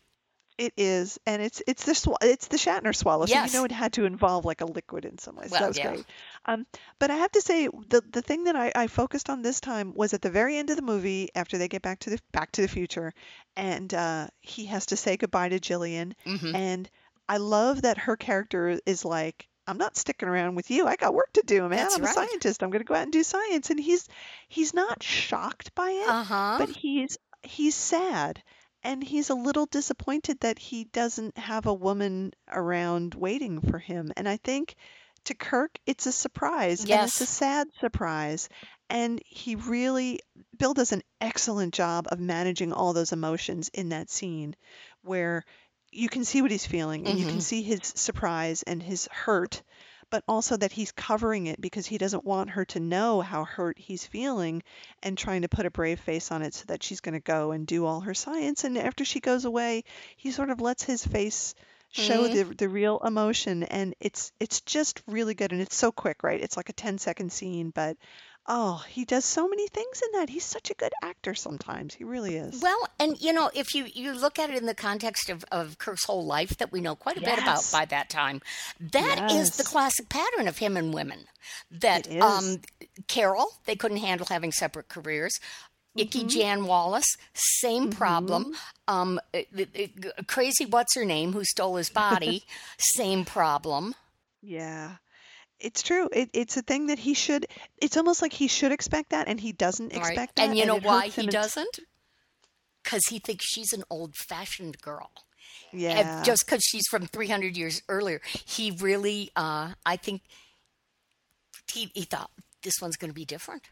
It 0.60 0.74
is, 0.76 1.18
and 1.26 1.40
it's 1.40 1.62
it's 1.66 1.84
the 1.86 1.92
swa- 1.92 2.18
it's 2.22 2.48
the 2.48 2.58
Shatner 2.58 2.94
swallow, 2.94 3.24
so 3.26 3.32
you 3.46 3.52
know 3.52 3.64
it 3.64 3.72
had 3.72 3.94
to 3.94 4.04
involve 4.04 4.44
like 4.44 4.60
a 4.60 4.66
liquid 4.66 5.06
in 5.06 5.16
some 5.18 5.34
way. 5.36 5.46
So 5.46 5.52
Well, 5.52 5.60
that 5.62 5.68
was 5.68 5.78
yeah. 5.78 5.88
great. 5.88 6.04
Um, 6.44 6.66
but 6.98 7.10
I 7.10 7.16
have 7.16 7.32
to 7.32 7.40
say 7.40 7.66
the 7.88 8.02
the 8.12 8.20
thing 8.20 8.44
that 8.44 8.56
I, 8.56 8.70
I 8.74 8.86
focused 8.86 9.30
on 9.30 9.40
this 9.40 9.60
time 9.60 9.94
was 9.94 10.12
at 10.12 10.20
the 10.20 10.30
very 10.30 10.58
end 10.58 10.68
of 10.68 10.76
the 10.76 10.82
movie 10.82 11.30
after 11.34 11.56
they 11.56 11.66
get 11.68 11.80
back 11.80 12.00
to 12.00 12.10
the 12.10 12.18
Back 12.30 12.52
to 12.52 12.60
the 12.60 12.68
Future, 12.68 13.14
and 13.56 13.92
uh, 13.94 14.26
he 14.40 14.66
has 14.66 14.86
to 14.86 14.96
say 14.96 15.16
goodbye 15.16 15.48
to 15.48 15.58
Gillian, 15.60 16.14
hmm 16.24 16.54
and 16.54 16.90
I 17.26 17.38
love 17.38 17.82
that 17.82 17.96
her 17.98 18.16
character 18.16 18.78
is 18.86 19.04
like. 19.04 19.46
I'm 19.66 19.78
not 19.78 19.96
sticking 19.96 20.28
around 20.28 20.56
with 20.56 20.68
you. 20.70 20.86
I 20.88 20.96
got 20.96 21.14
work 21.14 21.32
to 21.34 21.42
do, 21.46 21.60
man. 21.60 21.70
That's 21.78 21.94
I'm 21.94 22.02
right. 22.02 22.10
a 22.10 22.14
scientist. 22.14 22.62
I'm 22.62 22.70
going 22.70 22.80
to 22.80 22.84
go 22.84 22.94
out 22.94 23.04
and 23.04 23.12
do 23.12 23.22
science. 23.22 23.70
And 23.70 23.78
he's 23.78 24.08
he's 24.48 24.74
not 24.74 25.00
shocked 25.02 25.74
by 25.76 25.90
it 25.90 26.08
Uh 26.08 26.24
huh. 26.24 26.56
but 26.58 26.70
he's 26.70 27.18
he's 27.42 27.76
sad 27.76 28.42
and 28.82 29.02
he's 29.02 29.30
a 29.30 29.34
little 29.34 29.66
disappointed 29.66 30.40
that 30.40 30.58
he 30.58 30.84
doesn't 30.84 31.36
have 31.38 31.66
a 31.66 31.74
woman 31.74 32.32
around 32.48 33.14
waiting 33.14 33.60
for 33.60 33.78
him 33.78 34.12
and 34.16 34.28
i 34.28 34.36
think 34.38 34.74
to 35.24 35.34
kirk 35.34 35.78
it's 35.86 36.06
a 36.06 36.12
surprise 36.12 36.84
and 36.90 37.02
it's 37.02 37.20
a 37.20 37.26
Yes. 37.26 37.26
sad 37.26 37.68
surprise 37.80 38.48
and 38.88 39.20
he 39.26 39.54
really 39.56 40.20
bill 40.58 40.74
does 40.74 40.92
an 40.92 41.02
excellent 41.20 41.74
job 41.74 42.06
of 42.10 42.18
managing 42.20 42.72
all 42.72 42.92
those 42.92 43.12
emotions 43.12 43.70
in 43.74 43.90
that 43.90 44.10
scene 44.10 44.54
where 45.02 45.44
you 45.92 46.08
can 46.08 46.24
see 46.24 46.40
what 46.42 46.50
he's 46.50 46.66
feeling 46.66 47.06
and 47.06 47.18
you 47.18 47.26
can 47.26 47.40
Mhm. 47.40 47.40
see 47.40 47.62
his 47.62 47.80
surprise 47.82 48.62
and 48.62 48.82
his 48.82 49.08
hurt 49.12 49.62
but 50.10 50.24
also 50.28 50.56
that 50.56 50.72
he's 50.72 50.92
covering 50.92 51.46
it 51.46 51.60
because 51.60 51.86
he 51.86 51.98
doesn't 51.98 52.24
want 52.24 52.50
her 52.50 52.64
to 52.66 52.80
know 52.80 53.20
how 53.20 53.44
hurt 53.44 53.78
he's 53.78 54.04
feeling 54.06 54.62
and 55.02 55.16
trying 55.16 55.42
to 55.42 55.48
put 55.48 55.66
a 55.66 55.70
brave 55.70 56.00
face 56.00 56.30
on 56.30 56.42
it 56.42 56.52
so 56.54 56.64
that 56.66 56.82
she's 56.82 57.00
going 57.00 57.14
to 57.14 57.20
go 57.20 57.52
and 57.52 57.66
do 57.66 57.86
all 57.86 58.00
her 58.00 58.14
science. 58.14 58.64
And 58.64 58.76
after 58.76 59.04
she 59.04 59.20
goes 59.20 59.44
away, 59.44 59.84
he 60.16 60.30
sort 60.32 60.50
of 60.50 60.60
lets 60.60 60.82
his 60.82 61.04
face 61.06 61.54
show 61.92 62.28
Mhm. 62.28 62.32
the 62.32 62.54
the 62.54 62.68
real 62.68 62.98
emotion, 63.04 63.62
and 63.64 63.94
it's 64.00 64.32
it's 64.38 64.60
just 64.60 65.02
really 65.06 65.34
good. 65.34 65.52
And 65.52 65.60
it's 65.60 65.74
so 65.76 65.90
quick, 65.90 66.22
right? 66.22 66.40
It's 66.40 66.56
like 66.56 66.68
a 66.68 66.72
10 66.72 66.98
second 66.98 67.32
scene, 67.32 67.70
but 67.70 67.96
oh, 68.46 68.84
he 68.88 69.04
does 69.04 69.24
so 69.24 69.48
many 69.48 69.68
things 69.68 70.02
in 70.02 70.18
that. 70.18 70.28
He's 70.28 70.44
such 70.44 70.70
a 70.70 70.74
good 70.74 70.92
actor 71.02 71.34
sometimes. 71.34 71.94
He 71.94 72.04
really 72.04 72.36
is. 72.36 72.60
Well, 72.60 72.88
and 72.98 73.20
you 73.20 73.32
know, 73.32 73.50
if 73.54 73.74
you, 73.74 73.86
you 73.92 74.12
look 74.12 74.38
at 74.38 74.50
it 74.50 74.56
in 74.56 74.66
the 74.66 74.74
context 74.74 75.30
of, 75.30 75.44
of 75.52 75.78
Kirk's 75.78 76.04
whole 76.04 76.24
life 76.24 76.56
that 76.58 76.72
we 76.72 76.80
know 76.80 76.94
quite 76.94 77.16
a 77.16 77.20
bit 77.20 77.38
about 77.38 77.68
by 77.72 77.84
that 77.86 78.10
time, 78.10 78.40
that 78.80 79.30
is 79.30 79.56
the 79.56 79.64
classic 79.64 80.08
pattern 80.08 80.48
of 80.48 80.58
him 80.58 80.76
and 80.76 80.92
women. 80.92 81.26
That 81.70 82.06
It 82.06 82.20
um, 82.20 82.60
Carol, 83.08 83.52
they 83.66 83.76
couldn't 83.76 83.98
handle 83.98 84.26
having 84.28 84.52
separate 84.52 84.88
careers. 84.88 85.38
Icky 85.96 86.24
Jan 86.24 86.66
Wallace, 86.66 87.16
same 87.34 87.90
problem. 87.90 88.54
Um, 88.86 89.20
uh, 89.34 89.40
uh, 89.58 89.64
uh, 89.76 90.22
crazy, 90.28 90.64
what's 90.64 90.94
her 90.94 91.04
name, 91.04 91.32
who 91.32 91.44
stole 91.44 91.76
his 91.76 91.90
body, 91.90 92.44
same 92.78 93.24
problem. 93.24 93.94
Yeah. 94.40 94.96
It's 95.60 95.82
true. 95.82 96.08
It, 96.12 96.30
it's 96.32 96.56
a 96.56 96.62
thing 96.62 96.86
that 96.86 96.98
he 96.98 97.14
should. 97.14 97.46
It's 97.78 97.96
almost 97.96 98.22
like 98.22 98.32
he 98.32 98.48
should 98.48 98.72
expect 98.72 99.10
that, 99.10 99.28
and 99.28 99.38
he 99.38 99.52
doesn't 99.52 99.92
All 99.92 100.00
right? 100.00 100.08
expect 100.08 100.36
that. 100.36 100.48
And 100.48 100.58
you 100.58 100.66
know 100.66 100.76
it 100.76 100.84
why 100.84 101.08
he 101.08 101.26
doesn't? 101.26 101.80
Because 102.82 103.02
he 103.10 103.18
thinks 103.18 103.44
she's 103.46 103.72
an 103.72 103.84
old 103.90 104.14
fashioned 104.16 104.80
girl. 104.80 105.10
And 105.72 105.82
Yeah. 105.82 106.22
just 106.24 106.46
because 106.46 106.62
she's 106.62 106.86
from 106.90 107.06
300 107.06 107.56
years 107.56 107.82
earlier, 107.88 108.20
he 108.24 108.70
really, 108.70 109.30
uh, 109.36 109.74
I 109.84 109.96
think, 109.96 110.22
he, 111.72 111.90
he 111.94 112.02
thought 112.02 112.30
this 112.62 112.74
one's 112.80 112.96
going 112.96 113.10
to 113.10 113.14
be 113.14 113.24
different. 113.24 113.62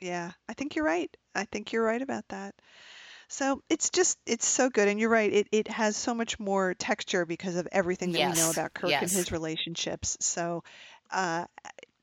Yeah, 0.00 0.32
I 0.48 0.54
think 0.54 0.76
you're 0.76 0.84
right. 0.84 1.14
I 1.34 1.44
think 1.44 1.72
you're 1.72 1.84
right 1.84 2.00
about 2.02 2.26
that. 2.28 2.54
So 3.28 3.62
it's 3.68 3.90
just 3.90 4.18
it's 4.26 4.46
so 4.46 4.70
good, 4.70 4.88
and 4.88 4.98
you're 4.98 5.10
right. 5.10 5.30
It 5.32 5.48
it 5.52 5.68
has 5.68 5.96
so 5.96 6.14
much 6.14 6.40
more 6.40 6.74
texture 6.74 7.26
because 7.26 7.56
of 7.56 7.68
everything 7.70 8.12
that 8.12 8.20
we 8.26 8.32
know 8.32 8.50
about 8.50 8.72
Kirk 8.72 8.92
and 9.02 9.10
his 9.10 9.30
relationships. 9.32 10.16
So, 10.20 10.64
uh, 11.10 11.44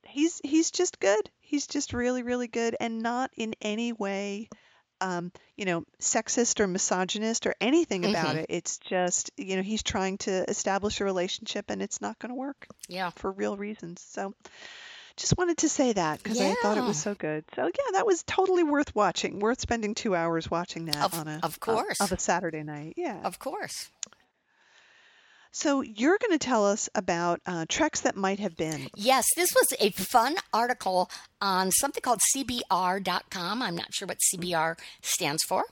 he's 0.04 0.40
he's 0.44 0.72
just 0.72 1.00
good. 1.00 1.30
He's 1.42 1.68
just 1.68 1.94
really 1.94 2.24
really 2.24 2.48
good, 2.48 2.76
and 2.80 3.02
not 3.02 3.32
in 3.36 3.54
any 3.62 3.94
way, 3.94 4.50
um, 5.02 5.32
you 5.56 5.66
know, 5.66 5.84
sexist 6.02 6.60
or 6.60 6.68
misogynist 6.68 7.46
or 7.48 7.54
anything 7.62 8.06
about 8.06 8.36
Mhm. 8.36 8.40
it. 8.40 8.46
It's 8.50 8.78
just 8.80 9.32
you 9.38 9.56
know 9.58 9.62
he's 9.64 9.84
trying 9.84 10.18
to 10.20 10.50
establish 10.50 11.02
a 11.02 11.06
relationship, 11.06 11.70
and 11.70 11.82
it's 11.82 12.02
not 12.02 12.18
going 12.20 12.30
to 12.30 12.36
work 12.36 12.68
Yeah. 12.88 13.12
for 13.12 13.32
real 13.32 13.58
reasons. 13.58 14.02
So. 14.08 14.34
Just 15.18 15.38
wanted 15.38 15.60
to 15.60 15.70
say 15.70 15.94
that 15.94 16.22
because 16.22 16.42
I 16.42 16.54
thought 16.56 16.78
it 16.78 16.82
was 16.84 16.98
Yeah. 16.98 17.04
so 17.14 17.16
good. 17.16 17.46
So 17.56 17.64
yeah, 17.64 17.92
that 17.94 18.06
was 18.06 18.22
totally 18.24 18.64
worth 18.64 18.94
watching. 18.94 19.40
Worth 19.40 19.62
spending 19.62 19.96
two 19.96 20.14
hours 20.14 20.52
watching 20.52 20.88
that 20.88 20.98
Of- 20.98 21.14
on 21.14 21.30
a 21.30 21.40
of 21.42 21.56
uh, 21.56 21.58
course. 21.62 22.02
of 22.02 22.12
a 22.12 22.20
Saturday 22.20 22.64
night. 22.64 22.96
Yeah. 22.98 23.22
Of 23.24 23.40
course. 23.40 23.90
So 25.56 25.80
you're 25.80 26.18
going 26.18 26.38
to 26.38 26.46
tell 26.46 26.66
us 26.66 26.90
about 26.96 27.40
uh, 27.46 27.66
treks 27.70 28.02
that 28.02 28.18
might 28.18 28.40
have 28.40 28.58
been. 28.58 28.90
Yes, 28.94 29.26
this 29.38 29.56
was 29.56 29.74
a 29.80 29.90
fun 29.92 30.36
article 30.52 31.10
on 31.40 31.72
something 31.72 32.02
called 32.02 32.20
CBR.com. 32.36 33.62
I'm 33.62 33.74
not 33.74 33.94
sure 33.94 34.06
what 34.06 34.18
CBR 34.20 34.78
stands 35.02 35.44
for, 35.44 35.64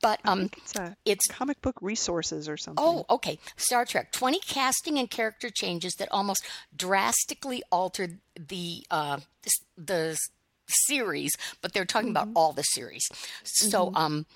but 0.00 0.20
um, 0.24 0.48
It's 0.56 0.76
uh, 0.76 0.94
it's 1.04 1.26
comic 1.26 1.60
book 1.60 1.74
resources 1.82 2.48
or 2.48 2.56
something. 2.56 2.84
Oh, 2.86 3.04
okay. 3.10 3.40
Star 3.56 3.84
Trek. 3.84 4.12
20 4.12 4.38
casting 4.46 4.96
and 4.96 5.10
character 5.10 5.50
changes 5.52 5.94
that 5.94 6.06
almost 6.12 6.44
drastically 6.76 7.64
altered 7.72 8.20
the 8.38 8.86
uh 8.92 9.18
the 9.76 10.16
series, 10.68 11.32
but 11.62 11.72
they're 11.72 11.84
talking 11.84 12.10
about 12.10 12.28
all 12.36 12.52
the 12.52 12.62
series. 12.62 13.02
So 13.42 13.90
um 13.96 14.26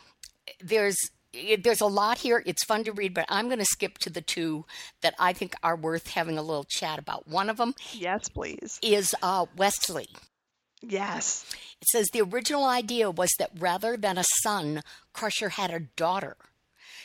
there's 0.61 0.99
it- 1.33 1.63
there's 1.65 1.81
a 1.81 1.87
lot 1.87 2.19
here. 2.19 2.43
It's 2.47 2.65
fun 2.65 2.85
to 2.85 2.93
read, 2.93 3.15
but 3.15 3.27
I'm 3.29 3.47
going 3.47 3.59
to 3.59 3.65
skip 3.65 3.99
to 3.99 4.11
the 4.11 4.21
two 4.23 4.65
that 5.03 5.15
I 5.19 5.33
think 5.33 5.55
are 5.63 5.77
worth 5.77 6.09
having 6.09 6.37
a 6.39 6.43
little 6.43 6.65
chat 6.65 6.99
about. 6.99 7.29
One 7.29 7.49
of 7.51 7.57
them 7.57 7.75
Yes, 7.93 8.29
please. 8.29 8.79
is 8.83 9.15
uh, 9.23 9.47
Wesley. 9.57 10.09
Yes. 10.83 11.45
It 11.81 11.89
says 11.89 12.09
the 12.13 12.23
original 12.23 12.65
idea 12.65 13.11
was 13.11 13.31
that 13.39 13.51
rather 13.59 13.97
than 13.97 14.17
a 14.19 14.25
son, 14.43 14.83
Crusher 15.13 15.51
had 15.51 15.71
a 15.71 15.81
daughter. 15.81 16.37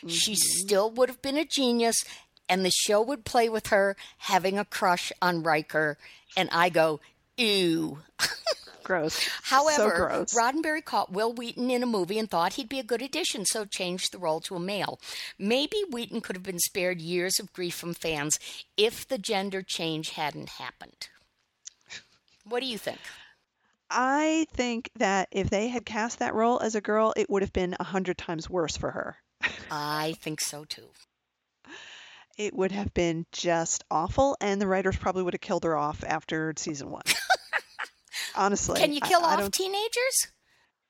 She 0.08 0.36
still 0.36 0.92
would 0.92 1.10
have 1.10 1.22
been 1.22 1.38
a 1.38 1.46
genius, 1.46 1.96
and 2.48 2.64
the 2.66 2.72
show 2.72 3.02
would 3.02 3.26
play 3.26 3.50
with 3.50 3.68
her 3.68 3.96
having 4.20 4.58
a 4.60 4.66
crush 4.66 5.12
on 5.22 5.42
Riker. 5.44 5.98
And 6.38 6.48
I 6.52 6.70
go, 6.70 7.00
ew. 7.38 8.00
Gross. 8.86 9.16
so 9.16 9.30
However, 9.44 10.08
gross. 10.08 10.34
Roddenberry 10.36 10.86
caught 10.86 11.12
Wil 11.12 11.34
Wheaton 11.34 11.72
in 11.72 11.82
a 11.82 11.88
movie 11.88 12.20
and 12.20 12.30
thought 12.30 12.54
he'd 12.54 12.70
be 12.70 12.80
a 12.80 12.84
good 12.84 13.02
addition, 13.02 13.44
so 13.44 13.66
changed 13.66 14.12
the 14.12 14.20
role 14.20 14.40
to 14.42 14.56
a 14.56 14.60
male. 14.60 15.00
Maybe 15.40 15.84
Wheaton 15.92 16.22
could 16.22 16.36
have 16.36 16.44
been 16.44 16.60
spared 16.60 17.02
years 17.02 17.40
of 17.40 17.52
grief 17.52 17.74
from 17.74 17.96
fans 17.96 18.38
if 18.78 19.08
the 19.08 19.18
gender 19.18 19.64
change 19.64 20.12
hadn't 20.12 20.50
happened. 20.50 21.10
What 22.48 22.60
do 22.60 22.68
you 22.68 22.78
think? 22.78 23.00
I 23.90 24.46
think 24.52 24.92
that 24.98 25.30
if 25.32 25.50
they 25.50 25.70
had 25.70 25.84
cast 25.86 26.20
that 26.20 26.36
role 26.36 26.60
as 26.60 26.76
a 26.76 26.82
girl, 26.82 27.12
it 27.18 27.28
would 27.28 27.42
have 27.42 27.54
been 27.54 27.76
a 27.80 27.84
hundred 27.84 28.20
times 28.20 28.48
worse 28.48 28.78
for 28.78 28.92
her. 28.92 29.18
I 29.72 30.16
think 30.20 30.42
so 30.42 30.64
too. 30.64 30.90
It 32.38 32.54
would 32.54 32.72
have 32.72 32.94
been 32.94 33.26
just 33.32 33.84
awful, 33.90 34.38
and 34.42 34.62
the 34.62 34.68
writers 34.68 34.98
probably 34.98 35.24
would 35.24 35.34
have 35.34 35.42
killed 35.42 35.64
her 35.64 35.76
off 35.76 36.04
after 36.06 36.54
season 36.58 36.92
one. 36.92 37.04
Honestly, 38.36 38.80
Can 38.80 38.94
you 38.94 39.02
kill 39.02 39.22
I 39.24 39.34
off 39.34 39.40
don't 39.40 39.54
teenagers? 39.54 40.28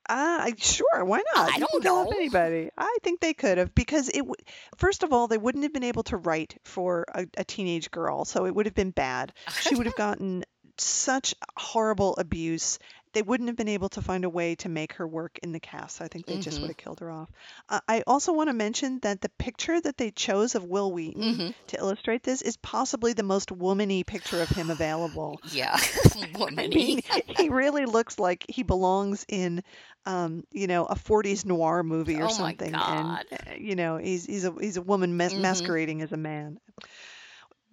Uh, 0.07 0.37
I- 0.49 0.53
sure, 0.57 1.03
why 1.03 1.21
not? 1.35 1.51
I 1.53 1.57
don't 1.59 1.71
can 1.71 1.81
kill 1.81 1.95
off 1.95 2.09
know. 2.11 2.17
anybody. 2.17 2.69
I 2.77 2.97
think 3.03 3.21
they 3.21 3.33
could 3.33 3.57
have 3.57 3.73
because 3.73 4.07
it. 4.09 4.17
W- 4.19 4.35
First 4.77 5.01
of 5.03 5.11
all, 5.13 5.27
they 5.27 5.37
wouldn't 5.39 5.63
have 5.63 5.73
been 5.73 5.83
able 5.83 6.03
to 6.03 6.17
write 6.17 6.57
for 6.63 7.05
a, 7.13 7.25
a 7.37 7.43
teenage 7.43 7.89
girl, 7.89 8.23
so 8.25 8.45
it 8.45 8.53
would 8.53 8.65
have 8.67 8.75
been 8.75 8.91
bad. 8.91 9.33
She 9.61 9.73
would 9.75 9.87
have 9.87 9.95
gotten 9.97 10.43
such 10.77 11.33
horrible 11.57 12.15
abuse. 12.17 12.77
They 13.15 13.23
wouldn't 13.23 13.49
have 13.49 13.55
been 13.57 13.69
able 13.69 13.89
to 13.89 14.01
find 14.03 14.25
a 14.25 14.29
way 14.29 14.55
to 14.57 14.69
make 14.69 14.93
her 14.93 15.07
work 15.07 15.39
in 15.41 15.51
the 15.53 15.59
cast. 15.59 16.01
I 16.01 16.07
think 16.07 16.27
they 16.27 16.37
just 16.37 16.57
Mhm. 16.57 16.61
would 16.61 16.69
have 16.69 16.77
killed 16.77 16.99
her 16.99 17.09
off. 17.09 17.31
Uh, 17.69 17.79
I 17.87 18.03
also 18.05 18.33
want 18.33 18.49
to 18.49 18.53
mention 18.53 18.99
that 18.99 19.21
the 19.21 19.29
picture 19.29 19.81
that 19.81 19.97
they 19.97 20.11
chose 20.11 20.53
of 20.55 20.63
Wil 20.65 20.91
Wheaton 20.91 21.23
Mhm. 21.23 21.55
to 21.67 21.77
illustrate 21.77 22.23
this 22.23 22.43
is 22.43 22.57
possibly 22.57 23.13
the 23.13 23.23
most 23.23 23.49
womany 23.49 24.05
picture 24.05 24.41
of 24.41 24.49
him 24.49 24.69
available. 24.69 25.39
Yeah, 25.43 25.75
I 25.77 26.27
womany. 26.37 26.75
mean, 26.75 27.01
he 27.27 27.49
really 27.49 27.85
looks 27.85 28.19
like 28.19 28.45
he 28.49 28.63
belongs 28.63 29.25
in, 29.29 29.63
um, 30.05 30.43
you 30.51 30.67
know, 30.67 30.85
a 30.85 30.95
40s 30.95 31.45
noir 31.45 31.83
movie 31.83 32.21
or 32.21 32.29
Oh 32.29 32.33
something. 32.33 32.71
God. 32.71 33.25
And 33.31 33.39
uh, 33.47 33.53
you 33.57 33.75
know, 33.75 33.97
he's 33.97 34.25
he's 34.25 34.45
a 34.45 34.53
he's 34.59 34.77
a 34.77 34.81
woman 34.81 35.17
mas- 35.17 35.33
Mhm. 35.33 35.41
masquerading 35.41 36.01
as 36.01 36.11
a 36.11 36.17
man. 36.17 36.59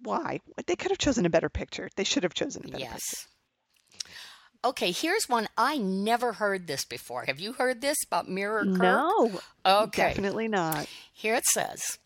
Why? 0.03 0.39
They 0.67 0.75
could 0.75 0.91
have 0.91 0.97
chosen 0.97 1.25
a 1.25 1.29
better 1.29 1.49
picture. 1.49 1.89
They 1.95 2.03
should 2.03 2.23
have 2.23 2.33
chosen 2.33 2.63
a 2.65 2.67
better 2.67 2.85
picture. 2.85 3.17
Okay, 4.65 4.91
here's 4.91 5.27
one 5.27 5.47
I 5.57 5.77
never 5.77 6.33
heard 6.33 6.67
this 6.67 6.85
before. 6.85 7.25
Have 7.25 7.39
you 7.39 7.53
heard 7.53 7.81
this 7.81 7.97
about 8.05 8.29
Mirror 8.29 8.65
Kirk? 8.65 8.79
No, 8.79 9.39
Okay. 9.65 10.09
definitely 10.09 10.47
not. 10.47 10.87
Here 11.13 11.35
it 11.35 11.45
says 11.45 11.99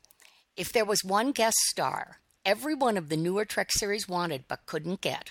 if 0.56 0.72
there 0.74 0.86
was 0.86 1.04
one 1.04 1.32
guest 1.32 1.58
star 1.70 2.18
every 2.46 2.74
one 2.74 2.98
of 2.98 3.10
the 3.10 3.18
newer 3.18 3.44
Trek 3.46 3.72
series 3.72 4.08
wanted 4.08 4.46
but 4.48 4.66
couldn't 4.66 5.02
get, 5.02 5.30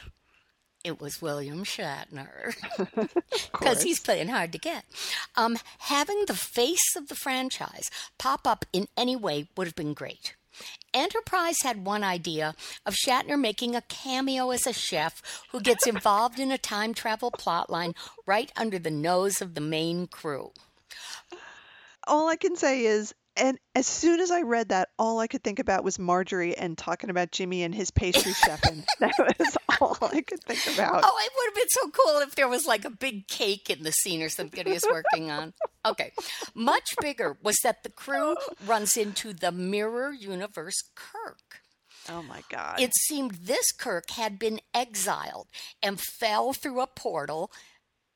it 0.84 1.00
was 1.00 1.20
William 1.22 1.64
Shatner. 1.64 2.54
Because 3.52 3.82
he's 3.82 3.98
playing 4.00 4.28
hard 4.28 4.52
to 4.52 4.58
get. 4.58 4.84
Um, 5.34 5.58
having 5.80 6.24
the 6.26 6.34
face 6.34 6.94
of 6.96 7.08
the 7.08 7.14
franchise 7.16 7.90
pop 8.18 8.46
up 8.46 8.64
in 8.72 8.86
any 8.96 9.16
way 9.16 9.48
would 9.56 9.66
have 9.66 9.74
been 9.74 9.94
great. 9.94 10.36
Enterprise 10.96 11.60
had 11.62 11.84
one 11.84 12.02
idea 12.02 12.54
of 12.86 12.94
Shatner 12.94 13.38
making 13.38 13.76
a 13.76 13.82
cameo 13.82 14.48
as 14.48 14.66
a 14.66 14.72
chef 14.72 15.20
who 15.52 15.60
gets 15.60 15.86
involved 15.86 16.40
in 16.40 16.50
a 16.50 16.56
time 16.56 16.94
travel 16.94 17.30
plotline 17.30 17.94
right 18.26 18.50
under 18.56 18.78
the 18.78 18.90
nose 18.90 19.42
of 19.42 19.54
the 19.54 19.60
main 19.60 20.06
crew. 20.06 20.52
All 22.06 22.28
I 22.30 22.36
can 22.36 22.56
say 22.56 22.86
is, 22.86 23.12
and 23.36 23.58
as 23.74 23.86
soon 23.86 24.20
as 24.20 24.30
I 24.30 24.42
read 24.42 24.70
that, 24.70 24.88
all 24.98 25.18
I 25.18 25.26
could 25.26 25.44
think 25.44 25.58
about 25.58 25.84
was 25.84 25.98
Marjorie 25.98 26.56
and 26.56 26.76
talking 26.76 27.10
about 27.10 27.32
Jimmy 27.32 27.62
and 27.62 27.74
his 27.74 27.90
pastry 27.90 28.32
chefing. 28.32 28.84
That 28.98 29.12
was 29.38 29.56
all 29.80 29.98
I 30.00 30.22
could 30.22 30.42
think 30.44 30.74
about. 30.74 31.02
Oh, 31.04 31.18
it 31.24 31.32
would 31.36 31.46
have 31.46 31.54
been 31.54 31.68
so 31.68 31.90
cool 31.90 32.20
if 32.20 32.34
there 32.34 32.48
was 32.48 32.66
like 32.66 32.84
a 32.84 32.90
big 32.90 33.28
cake 33.28 33.68
in 33.68 33.82
the 33.82 33.92
scene 33.92 34.22
or 34.22 34.28
something 34.28 34.64
he 34.64 34.72
was 34.72 34.86
working 34.90 35.30
on. 35.30 35.52
Okay. 35.84 36.12
Much 36.54 36.94
bigger 37.00 37.36
was 37.42 37.58
that 37.62 37.82
the 37.82 37.90
crew 37.90 38.36
runs 38.66 38.96
into 38.96 39.32
the 39.32 39.52
mirror 39.52 40.12
universe 40.12 40.82
Kirk. 40.94 41.60
Oh 42.08 42.22
my 42.22 42.42
God. 42.48 42.80
It 42.80 42.94
seemed 42.94 43.32
this 43.42 43.72
Kirk 43.72 44.10
had 44.10 44.38
been 44.38 44.60
exiled 44.72 45.48
and 45.82 46.00
fell 46.00 46.52
through 46.52 46.80
a 46.80 46.86
portal 46.86 47.50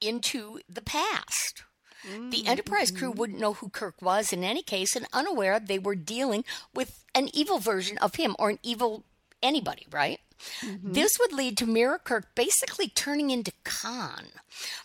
into 0.00 0.60
the 0.68 0.82
past. 0.82 1.64
The 2.04 2.46
Enterprise 2.46 2.90
crew 2.90 3.10
wouldn't 3.10 3.40
know 3.40 3.54
who 3.54 3.68
Kirk 3.68 4.00
was 4.00 4.32
in 4.32 4.42
any 4.44 4.62
case, 4.62 4.96
and 4.96 5.06
unaware 5.12 5.60
they 5.60 5.78
were 5.78 5.94
dealing 5.94 6.44
with 6.74 7.04
an 7.14 7.28
evil 7.34 7.58
version 7.58 7.98
of 7.98 8.14
him 8.14 8.34
or 8.38 8.50
an 8.50 8.58
evil 8.62 9.04
anybody, 9.42 9.86
right? 9.90 10.20
Mm-hmm. 10.62 10.92
This 10.92 11.12
would 11.20 11.32
lead 11.32 11.58
to 11.58 11.66
Mirror 11.66 12.00
Kirk 12.04 12.34
basically 12.34 12.88
turning 12.88 13.30
into 13.30 13.52
Khan 13.64 14.26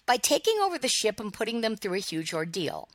by 0.05 0.17
taking 0.17 0.59
over 0.59 0.77
the 0.77 0.89
ship 0.89 1.19
and 1.19 1.33
putting 1.33 1.61
them 1.61 1.75
through 1.75 1.95
a 1.95 1.99
huge 1.99 2.33
ordeal. 2.33 2.89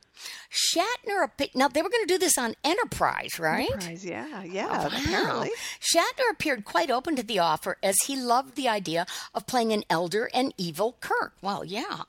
Shatner, 0.51 1.29
now 1.55 1.67
they 1.67 1.81
were 1.81 1.89
going 1.89 2.05
to 2.05 2.13
do 2.13 2.17
this 2.17 2.37
on 2.37 2.55
Enterprise, 2.63 3.39
right? 3.39 3.69
Enterprise, 3.71 4.05
yeah, 4.05 4.43
yeah, 4.43 4.67
oh, 4.69 4.83
Wow. 4.83 4.87
apparently. 4.87 5.51
Shatner 5.79 6.29
appeared 6.31 6.65
quite 6.65 6.91
open 6.91 7.15
to 7.15 7.23
the 7.23 7.39
offer 7.39 7.77
as 7.81 7.95
he 8.05 8.15
loved 8.15 8.55
the 8.55 8.67
idea 8.67 9.05
of 9.33 9.47
playing 9.47 9.71
an 9.71 9.83
elder 9.89 10.29
and 10.33 10.53
evil 10.57 10.97
Kirk. 10.99 11.33
Well, 11.41 11.63
yeah. 11.63 12.01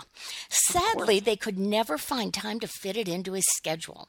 Sadly, 0.48 1.20
they 1.20 1.36
could 1.36 1.58
never 1.58 1.98
find 1.98 2.34
time 2.34 2.60
to 2.60 2.66
fit 2.68 2.96
it 2.96 3.08
into 3.08 3.32
his 3.32 3.44
schedule. 3.56 4.08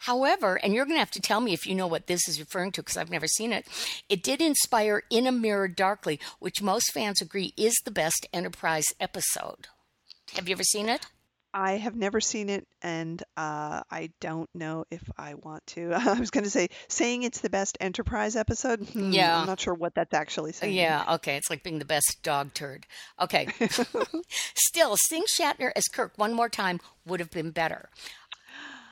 However, 0.00 0.56
and 0.56 0.74
you're 0.74 0.84
going 0.84 0.96
to 0.96 1.00
have 1.00 1.10
to 1.12 1.20
tell 1.20 1.40
me 1.40 1.54
if 1.54 1.66
you 1.66 1.74
know 1.74 1.86
what 1.86 2.06
this 2.06 2.28
is 2.28 2.38
referring 2.38 2.72
to 2.72 2.82
because 2.82 2.98
I've 2.98 3.10
never 3.10 3.26
seen 3.26 3.50
it, 3.52 3.66
it 4.10 4.22
did 4.22 4.42
inspire 4.42 5.02
In 5.10 5.26
a 5.26 5.32
Mirror 5.32 5.68
Darkly, 5.68 6.20
which 6.38 6.60
most 6.62 6.92
fans 6.92 7.22
agree 7.22 7.54
is 7.56 7.74
the 7.84 7.90
best 7.90 8.26
Enterprise 8.32 8.84
episode. 9.00 9.68
Have 10.36 10.48
you 10.48 10.54
ever 10.54 10.64
seen 10.64 10.88
it? 10.88 11.06
I 11.56 11.76
have 11.76 11.94
never 11.94 12.20
seen 12.20 12.48
it, 12.50 12.66
and 12.82 13.22
uh, 13.36 13.82
I 13.88 14.10
don't 14.20 14.50
know 14.54 14.84
if 14.90 15.02
I 15.16 15.34
want 15.34 15.64
to. 15.68 15.92
I 15.94 16.18
was 16.18 16.30
going 16.30 16.42
to 16.42 16.50
say, 16.50 16.68
saying 16.88 17.22
it's 17.22 17.40
the 17.40 17.48
best 17.48 17.78
Enterprise 17.80 18.34
episode. 18.34 18.80
hmm, 18.80 19.12
Yeah. 19.12 19.38
I'm 19.40 19.46
not 19.46 19.60
sure 19.60 19.72
what 19.72 19.94
that's 19.94 20.12
actually 20.12 20.52
saying. 20.52 20.74
Yeah, 20.74 21.04
okay. 21.14 21.36
It's 21.36 21.48
like 21.48 21.62
being 21.62 21.78
the 21.78 21.84
best 21.84 22.18
dog 22.24 22.52
turd. 22.54 22.86
Okay. 23.20 23.46
Still, 24.56 24.96
seeing 24.96 25.24
Shatner 25.24 25.70
as 25.76 25.84
Kirk 25.84 26.12
one 26.16 26.34
more 26.34 26.48
time 26.48 26.80
would 27.06 27.20
have 27.20 27.30
been 27.30 27.52
better. 27.52 27.88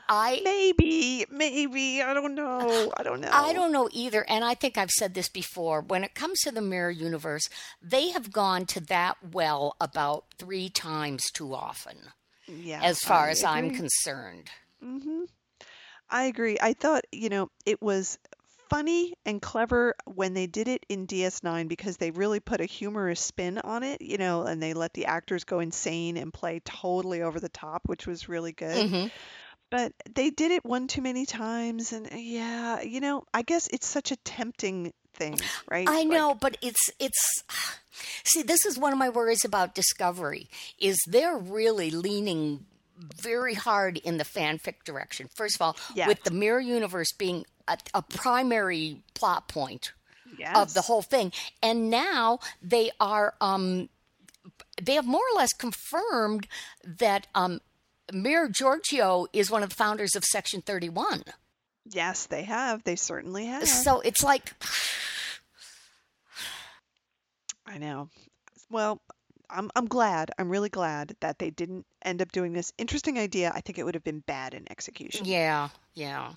I 0.08 0.40
Maybe, 0.44 1.24
maybe. 1.30 2.02
I 2.02 2.12
don't 2.12 2.34
know. 2.34 2.92
I 2.96 3.02
don't 3.02 3.20
know. 3.20 3.30
I 3.32 3.52
don't 3.52 3.72
know 3.72 3.88
either, 3.92 4.24
and 4.28 4.44
I 4.44 4.54
think 4.54 4.76
I've 4.76 4.90
said 4.90 5.14
this 5.14 5.28
before. 5.28 5.80
When 5.80 6.04
it 6.04 6.14
comes 6.14 6.40
to 6.40 6.50
the 6.52 6.60
mirror 6.60 6.90
universe, 6.90 7.48
they 7.80 8.10
have 8.10 8.30
gone 8.30 8.66
to 8.66 8.80
that 8.86 9.16
well 9.32 9.74
about 9.80 10.26
three 10.38 10.68
times 10.68 11.30
too 11.32 11.54
often, 11.54 11.96
Yeah, 12.46 12.82
as 12.82 12.98
far 13.00 13.26
I 13.26 13.30
as 13.30 13.44
I'm 13.44 13.66
agree. 13.66 13.78
concerned. 13.78 14.50
hmm 14.80 15.24
I 16.10 16.24
agree. 16.24 16.58
I 16.60 16.74
thought, 16.74 17.04
you 17.10 17.28
know, 17.30 17.50
it 17.64 17.80
was 17.80 18.18
funny 18.68 19.14
and 19.26 19.40
clever 19.40 19.94
when 20.06 20.34
they 20.34 20.46
did 20.46 20.68
it 20.68 20.84
in 20.88 21.06
DS9 21.06 21.68
because 21.68 21.96
they 21.96 22.10
really 22.10 22.40
put 22.40 22.60
a 22.60 22.66
humorous 22.66 23.20
spin 23.20 23.58
on 23.58 23.82
it, 23.82 24.02
you 24.02 24.18
know, 24.18 24.42
and 24.44 24.62
they 24.62 24.74
let 24.74 24.92
the 24.94 25.06
actors 25.06 25.44
go 25.44 25.60
insane 25.60 26.16
and 26.16 26.32
play 26.32 26.60
totally 26.64 27.22
over 27.22 27.40
the 27.40 27.48
top, 27.48 27.82
which 27.86 28.06
was 28.06 28.28
really 28.28 28.52
good. 28.52 28.90
hmm 28.90 29.06
But 29.70 29.92
they 30.14 30.30
did 30.30 30.50
it 30.52 30.64
one 30.64 30.86
too 30.86 31.02
many 31.02 31.24
times, 31.26 31.92
and 31.92 32.06
uh, 32.12 32.16
yeah, 32.16 32.82
you 32.82 33.00
know, 33.00 33.24
I 33.32 33.42
guess 33.42 33.68
it's 33.68 33.86
such 33.86 34.12
a 34.12 34.16
tempting 34.16 34.92
thing, 35.14 35.38
right? 35.70 35.88
I 35.88 35.98
Like, 36.02 36.08
know, 36.08 36.34
but 36.34 36.56
it's 36.62 36.90
it's 36.98 37.42
see, 38.24 38.42
this 38.42 38.64
is 38.66 38.78
one 38.78 38.92
of 38.92 38.98
my 38.98 39.08
worries 39.08 39.44
about 39.44 39.74
Discovery 39.74 40.48
is 40.78 40.98
they're 41.06 41.36
really 41.38 41.90
leaning 41.90 42.66
very 43.20 43.54
hard 43.54 43.98
in 43.98 44.18
the 44.18 44.24
fanfic 44.24 44.84
direction. 44.84 45.28
First 45.34 45.56
of 45.56 45.62
all, 45.62 45.76
Yes. 45.94 46.06
with 46.08 46.22
the 46.22 46.30
mirror 46.30 46.60
universe 46.60 47.12
being 47.12 47.44
a, 47.66 47.76
a 47.94 48.02
primary 48.02 49.02
plot 49.14 49.48
point 49.48 49.92
yes. 50.38 50.56
of 50.56 50.74
the 50.74 50.82
whole 50.82 51.02
thing, 51.02 51.32
and 51.62 51.90
now 51.90 52.38
they 52.62 52.90
are 53.00 53.34
um 53.40 53.88
they 54.80 54.94
have 54.94 55.06
more 55.06 55.20
or 55.32 55.36
less 55.36 55.52
confirmed 55.52 56.46
that 56.84 57.26
um 57.34 57.60
Mirror 58.12 58.48
Georgiou 58.50 59.26
is 59.32 59.50
one 59.50 59.62
of 59.62 59.68
the 59.70 59.74
founders 59.76 60.14
of 60.16 60.24
Section 60.24 60.60
31. 60.60 61.22
Yes, 61.88 62.26
they 62.26 62.42
have. 62.42 62.84
They 62.84 62.96
certainly 62.96 63.46
have. 63.46 63.66
So 63.66 64.00
it's 64.00 64.22
like 64.22 64.52
I 67.72 67.78
know. 67.78 68.08
Well, 68.70 69.00
I'm 69.48 69.70
I'm 69.74 69.86
glad. 69.86 70.30
I'm 70.38 70.50
really 70.50 70.68
glad 70.68 71.16
that 71.20 71.38
they 71.38 71.50
didn't 71.50 71.86
end 72.04 72.20
up 72.22 72.32
doing 72.32 72.52
this. 72.52 72.72
Interesting 72.78 73.18
idea. 73.18 73.52
I 73.54 73.60
think 73.60 73.78
it 73.78 73.84
would 73.84 73.94
have 73.94 74.04
been 74.04 74.20
bad 74.20 74.54
in 74.54 74.70
execution. 74.70 75.26
yeah, 75.26 75.68
yeah. 75.94 76.32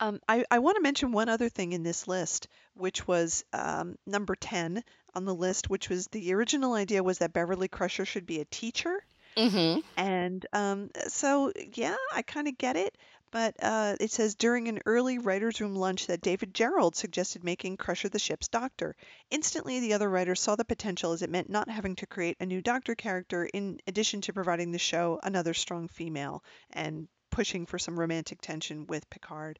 Um, 0.00 0.18
I, 0.26 0.44
I 0.50 0.58
want 0.58 0.76
to 0.76 0.82
mention 0.82 1.12
one 1.12 1.28
other 1.28 1.48
thing 1.48 1.72
in 1.72 1.84
this 1.84 2.08
list, 2.08 2.48
which 2.74 3.06
was 3.06 3.44
um, 3.52 3.96
number 4.04 4.34
10 4.34 4.82
on 5.14 5.24
the 5.24 5.34
list, 5.34 5.70
which 5.70 5.88
was 5.88 6.08
the 6.08 6.34
original 6.34 6.74
idea 6.74 7.04
was 7.04 7.18
that 7.18 7.32
Beverly 7.32 7.68
Crusher 7.68 8.04
should 8.04 8.26
be 8.26 8.40
a 8.40 8.44
teacher. 8.46 9.04
Mm-hmm. 9.36 9.80
And 9.96 10.44
um, 10.52 10.90
so, 11.06 11.52
yeah, 11.74 11.94
I 12.12 12.22
kind 12.22 12.48
of 12.48 12.58
get 12.58 12.76
it. 12.76 12.98
But 13.32 13.56
uh, 13.60 13.96
it 13.98 14.12
says 14.12 14.36
during 14.36 14.68
an 14.68 14.80
early 14.86 15.18
writer's 15.18 15.60
room 15.60 15.74
lunch 15.74 16.06
that 16.06 16.20
David 16.20 16.54
Gerrold 16.54 16.94
suggested 16.94 17.42
making 17.42 17.78
Crusher 17.78 18.08
the 18.08 18.20
ship's 18.20 18.46
doctor. 18.46 18.94
Instantly, 19.30 19.80
the 19.80 19.94
other 19.94 20.08
writers 20.08 20.40
saw 20.40 20.54
the 20.54 20.64
potential 20.64 21.10
as 21.10 21.22
it 21.22 21.30
meant 21.30 21.50
not 21.50 21.68
having 21.68 21.96
to 21.96 22.06
create 22.06 22.36
a 22.38 22.46
new 22.46 22.62
doctor 22.62 22.94
character 22.94 23.44
in 23.46 23.80
addition 23.88 24.20
to 24.20 24.32
providing 24.32 24.70
the 24.70 24.78
show 24.78 25.18
another 25.24 25.54
strong 25.54 25.88
female 25.88 26.44
and 26.70 27.08
pushing 27.30 27.66
for 27.66 27.78
some 27.78 27.98
romantic 27.98 28.40
tension 28.40 28.86
with 28.86 29.10
Picard. 29.10 29.58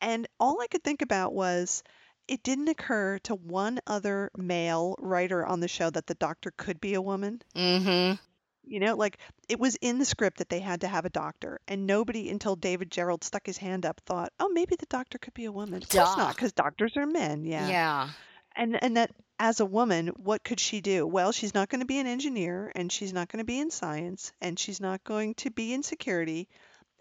And 0.00 0.26
all 0.38 0.60
I 0.60 0.66
could 0.66 0.84
think 0.84 1.00
about 1.00 1.32
was 1.32 1.82
it 2.26 2.42
didn't 2.42 2.68
occur 2.68 3.18
to 3.20 3.34
one 3.34 3.80
other 3.86 4.30
male 4.36 4.96
writer 4.98 5.46
on 5.46 5.60
the 5.60 5.68
show 5.68 5.88
that 5.90 6.06
the 6.06 6.14
doctor 6.14 6.52
could 6.56 6.80
be 6.80 6.94
a 6.94 7.02
woman. 7.02 7.40
Mhm. 7.54 8.18
You 8.66 8.80
know, 8.80 8.94
like 8.94 9.18
it 9.48 9.58
was 9.58 9.76
in 9.76 9.98
the 9.98 10.04
script 10.04 10.38
that 10.38 10.48
they 10.48 10.60
had 10.60 10.80
to 10.82 10.88
have 10.88 11.04
a 11.04 11.10
doctor, 11.10 11.60
and 11.68 11.86
nobody 11.86 12.30
until 12.30 12.56
David 12.56 12.90
Gerrold 12.90 13.24
stuck 13.24 13.46
his 13.46 13.58
hand 13.58 13.84
up 13.84 14.00
thought, 14.06 14.32
"Oh, 14.40 14.48
maybe 14.48 14.76
the 14.76 14.86
doctor 14.86 15.18
could 15.18 15.34
be 15.34 15.44
a 15.44 15.52
woman." 15.52 15.82
Of 15.82 15.88
course 15.88 16.14
Duh. 16.14 16.16
not, 16.16 16.34
because 16.34 16.52
doctors 16.52 16.96
are 16.96 17.06
men. 17.06 17.44
Yeah. 17.44 17.68
yeah. 17.68 18.08
And 18.56 18.82
and 18.82 18.96
that 18.96 19.10
as 19.38 19.60
a 19.60 19.66
woman, 19.66 20.08
what 20.16 20.44
could 20.44 20.60
she 20.60 20.80
do? 20.80 21.06
Well, 21.06 21.32
she's 21.32 21.54
not 21.54 21.68
going 21.68 21.80
to 21.80 21.86
be 21.86 21.98
an 21.98 22.06
engineer, 22.06 22.72
and 22.74 22.90
she's 22.90 23.12
not 23.12 23.28
going 23.28 23.40
to 23.40 23.46
be 23.46 23.58
in 23.58 23.70
science, 23.70 24.32
and 24.40 24.58
she's 24.58 24.80
not 24.80 25.04
going 25.04 25.34
to 25.34 25.50
be 25.50 25.74
in 25.74 25.82
security. 25.82 26.48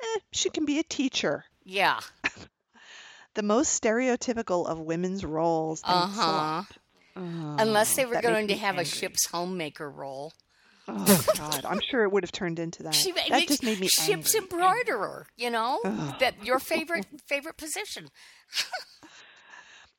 Eh, 0.02 0.20
she 0.32 0.50
can 0.50 0.66
be 0.66 0.80
a 0.80 0.84
teacher. 0.84 1.46
Yeah. 1.64 2.00
The 3.36 3.42
most 3.42 3.82
stereotypical 3.82 4.68
of 4.68 4.80
women's 4.80 5.26
roles. 5.26 5.82
Uh 5.84 6.08
huh. 6.08 6.64
Oh, 7.16 7.56
Unless 7.58 7.96
they 7.96 8.06
were 8.06 8.22
going 8.22 8.50
to 8.50 8.56
have 8.56 8.78
a 8.78 8.86
ship's 8.86 9.26
homemaker 9.26 9.90
role. 9.90 10.34
Oh 10.88 11.26
God, 11.38 11.66
I'm 11.66 11.80
sure 11.80 12.04
it 12.04 12.12
would 12.12 12.24
have 12.24 12.32
turned 12.32 12.60
into 12.60 12.84
that. 12.84 12.96
She 12.96 13.12
that 13.14 13.30
makes 13.30 13.48
just 13.48 13.64
made 13.64 13.80
me 13.80 13.88
ship's 13.88 14.36
angry. 14.36 14.42
embroiderer. 14.42 15.28
You 15.38 15.50
know 15.50 15.80
that 16.20 16.44
your 16.44 16.60
favorite 16.60 17.06
favorite 17.28 17.58
position. 17.58 18.10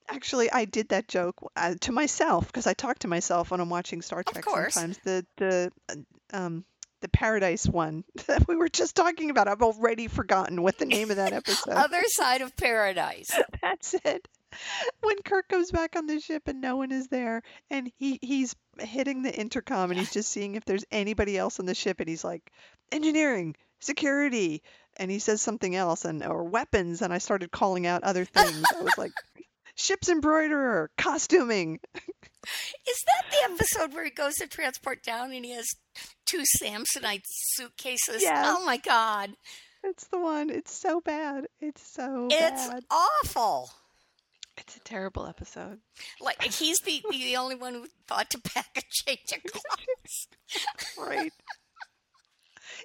Actually, 0.08 0.50
I 0.50 0.66
did 0.66 0.90
that 0.90 1.08
joke 1.08 1.36
uh, 1.56 1.74
to 1.80 1.92
myself 1.92 2.46
because 2.46 2.66
I 2.66 2.74
talk 2.74 2.98
to 3.00 3.08
myself 3.08 3.50
when 3.50 3.60
I'm 3.60 3.70
watching 3.70 4.02
Star 4.02 4.22
Trek. 4.22 4.44
Sometimes 4.44 4.98
the 5.04 5.24
the 5.38 5.72
uh, 5.88 5.94
um 6.36 6.64
the 7.00 7.08
Paradise 7.08 7.66
one 7.66 8.04
that 8.26 8.46
we 8.46 8.56
were 8.56 8.68
just 8.68 8.94
talking 8.96 9.30
about. 9.30 9.48
I've 9.48 9.62
already 9.62 10.08
forgotten 10.08 10.62
what 10.62 10.78
the 10.78 10.86
name 10.86 11.10
of 11.10 11.16
that 11.16 11.32
episode. 11.32 11.72
Other 11.72 12.02
side 12.06 12.42
of 12.42 12.54
paradise. 12.56 13.30
That's 13.62 13.94
it. 14.04 14.28
When 15.02 15.16
Kirk 15.24 15.48
goes 15.48 15.70
back 15.70 15.96
on 15.96 16.06
the 16.06 16.20
ship 16.20 16.48
and 16.48 16.60
no 16.60 16.76
one 16.76 16.92
is 16.92 17.08
there, 17.08 17.42
and 17.70 17.90
he 17.98 18.18
he's 18.22 18.54
hitting 18.78 19.22
the 19.22 19.34
intercom 19.34 19.90
and 19.90 19.98
he's 20.00 20.12
just 20.12 20.30
seeing 20.30 20.54
if 20.54 20.64
there's 20.64 20.84
anybody 20.90 21.36
else 21.36 21.60
on 21.60 21.66
the 21.66 21.74
ship, 21.74 22.00
and 22.00 22.08
he's 22.08 22.24
like, 22.24 22.50
engineering, 22.90 23.54
security, 23.80 24.62
and 24.96 25.10
he 25.10 25.18
says 25.18 25.42
something 25.42 25.74
else, 25.76 26.04
and 26.04 26.24
or 26.24 26.44
weapons, 26.44 27.02
and 27.02 27.12
I 27.12 27.18
started 27.18 27.50
calling 27.50 27.86
out 27.86 28.02
other 28.02 28.24
things. 28.24 28.64
I 28.76 28.82
was 28.82 28.96
like, 28.98 29.12
ship's 29.76 30.08
embroiderer, 30.08 30.90
costuming. 30.96 31.80
Is 32.88 33.02
that 33.06 33.30
the 33.30 33.52
episode 33.54 33.94
where 33.94 34.04
he 34.04 34.10
goes 34.10 34.34
to 34.34 34.46
transport 34.46 35.02
down 35.02 35.32
and 35.32 35.44
he 35.44 35.52
has 35.52 35.66
two 36.26 36.42
Samsonite 36.62 37.22
suitcases? 37.24 38.20
Yes. 38.22 38.46
Oh 38.46 38.64
my 38.66 38.76
God. 38.76 39.30
It's 39.82 40.06
the 40.08 40.18
one. 40.18 40.50
It's 40.50 40.72
so 40.72 41.00
bad. 41.00 41.46
It's 41.60 41.82
so 41.82 42.28
It's 42.30 42.68
bad. 42.68 42.84
awful. 42.90 43.70
It's 44.56 44.76
a 44.76 44.80
terrible 44.80 45.26
episode. 45.26 45.78
Like 46.20 46.42
he's 46.42 46.78
the, 46.80 47.02
the 47.10 47.36
only 47.36 47.56
one 47.56 47.74
who 47.74 47.86
thought 48.06 48.30
to 48.30 48.40
pack 48.40 48.68
a 48.76 48.82
change 48.90 49.32
of 49.32 49.42
clothes. 49.52 50.28
Right. 50.98 51.32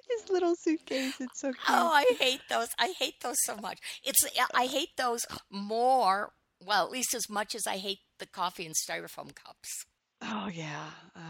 His 0.08 0.28
little 0.30 0.54
suitcase. 0.56 1.14
It's 1.20 1.40
so 1.40 1.48
cute. 1.48 1.58
Oh, 1.68 1.90
I 1.92 2.04
hate 2.18 2.40
those. 2.48 2.68
I 2.78 2.92
hate 2.98 3.20
those 3.22 3.36
so 3.44 3.56
much. 3.56 3.78
It's 4.04 4.24
I 4.54 4.66
hate 4.66 4.96
those 4.96 5.24
more. 5.50 6.32
Well, 6.64 6.84
at 6.84 6.90
least 6.92 7.14
as 7.14 7.28
much 7.30 7.54
as 7.54 7.66
I 7.66 7.76
hate 7.78 8.00
the 8.18 8.26
coffee 8.26 8.66
and 8.66 8.74
styrofoam 8.74 9.34
cups. 9.34 9.86
Oh 10.22 10.50
yeah. 10.52 10.86
Uh, 11.16 11.20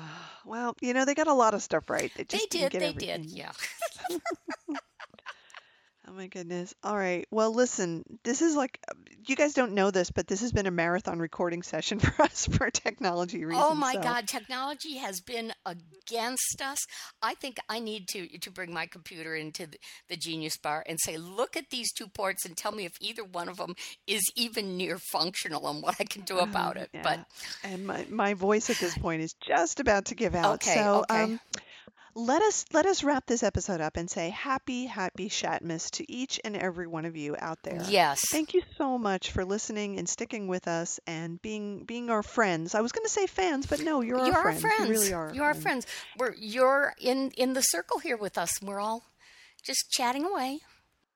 well, 0.44 0.74
you 0.80 0.92
know 0.94 1.04
they 1.04 1.14
got 1.14 1.28
a 1.28 1.34
lot 1.34 1.54
of 1.54 1.62
stuff 1.62 1.88
right. 1.88 2.10
They 2.16 2.24
They 2.24 2.38
just 2.38 2.50
did. 2.50 2.72
didn't 2.72 2.72
get 2.72 2.98
They 2.98 3.10
everything. 3.10 3.22
did. 3.22 3.30
Yeah. 3.30 3.52
Oh 6.10 6.16
my 6.16 6.26
goodness. 6.26 6.74
All 6.82 6.96
right. 6.96 7.24
Well, 7.30 7.54
listen. 7.54 8.02
This 8.24 8.42
is 8.42 8.56
like 8.56 8.80
you 9.26 9.36
guys 9.36 9.54
don't 9.54 9.74
know 9.74 9.92
this, 9.92 10.10
but 10.10 10.26
this 10.26 10.40
has 10.40 10.50
been 10.50 10.66
a 10.66 10.70
marathon 10.70 11.20
recording 11.20 11.62
session 11.62 11.98
for 12.00 12.22
us 12.22 12.46
for 12.46 12.68
technology 12.68 13.44
reasons. 13.44 13.64
Oh 13.64 13.74
my 13.74 13.94
so- 13.94 14.02
God, 14.02 14.26
technology 14.26 14.96
has 14.96 15.20
been 15.20 15.52
against 15.64 16.60
us. 16.62 16.78
I 17.22 17.34
think 17.34 17.58
I 17.68 17.78
need 17.78 18.08
to 18.08 18.26
to 18.38 18.50
bring 18.50 18.72
my 18.72 18.86
computer 18.86 19.36
into 19.36 19.68
the, 19.68 19.78
the 20.08 20.16
Genius 20.16 20.56
Bar 20.56 20.82
and 20.88 20.98
say, 21.00 21.16
look 21.16 21.56
at 21.56 21.70
these 21.70 21.92
two 21.92 22.08
ports 22.08 22.44
and 22.44 22.56
tell 22.56 22.72
me 22.72 22.86
if 22.86 22.92
either 23.00 23.22
one 23.22 23.48
of 23.48 23.58
them 23.58 23.76
is 24.08 24.22
even 24.34 24.76
near 24.76 24.98
functional 25.12 25.68
and 25.68 25.80
what 25.80 25.94
I 26.00 26.04
can 26.04 26.22
do 26.22 26.38
about 26.38 26.76
it. 26.76 26.90
Yeah. 26.92 27.02
But 27.04 27.26
and 27.62 27.86
my 27.86 28.04
my 28.10 28.34
voice 28.34 28.68
at 28.68 28.78
this 28.78 28.98
point 28.98 29.22
is 29.22 29.34
just 29.34 29.78
about 29.78 30.06
to 30.06 30.16
give 30.16 30.34
out. 30.34 30.54
Okay, 30.54 30.74
so 30.74 31.04
okay. 31.08 31.22
um 31.22 31.40
let 32.14 32.42
us 32.42 32.64
let 32.72 32.86
us 32.86 33.04
wrap 33.04 33.26
this 33.26 33.42
episode 33.42 33.80
up 33.80 33.96
and 33.96 34.10
say 34.10 34.30
happy 34.30 34.86
happy 34.86 35.28
Shatmas 35.28 35.90
to 35.92 36.12
each 36.12 36.40
and 36.44 36.56
every 36.56 36.86
one 36.86 37.04
of 37.04 37.16
you 37.16 37.36
out 37.38 37.58
there. 37.62 37.82
yes, 37.88 38.22
Thank 38.30 38.54
you 38.54 38.62
so 38.76 38.98
much 38.98 39.30
for 39.30 39.44
listening 39.44 39.98
and 39.98 40.08
sticking 40.08 40.48
with 40.48 40.68
us 40.68 41.00
and 41.06 41.40
being 41.40 41.84
being 41.84 42.10
our 42.10 42.22
friends. 42.22 42.74
I 42.74 42.80
was 42.80 42.92
going 42.92 43.04
to 43.04 43.10
say 43.10 43.26
fans, 43.26 43.66
but 43.66 43.80
no, 43.80 44.00
you're, 44.00 44.18
you're 44.18 44.34
our 44.34 44.42
friends. 44.52 44.60
friends. 44.60 44.88
You 44.88 44.92
really 44.92 45.12
are. 45.12 45.32
You're 45.34 45.44
our 45.44 45.54
friends. 45.54 45.86
We're 46.18 46.34
you're 46.36 46.94
in 47.00 47.30
in 47.36 47.52
the 47.52 47.62
circle 47.62 47.98
here 47.98 48.16
with 48.16 48.38
us. 48.38 48.60
We're 48.62 48.80
all 48.80 49.04
just 49.62 49.90
chatting 49.90 50.24
away. 50.24 50.60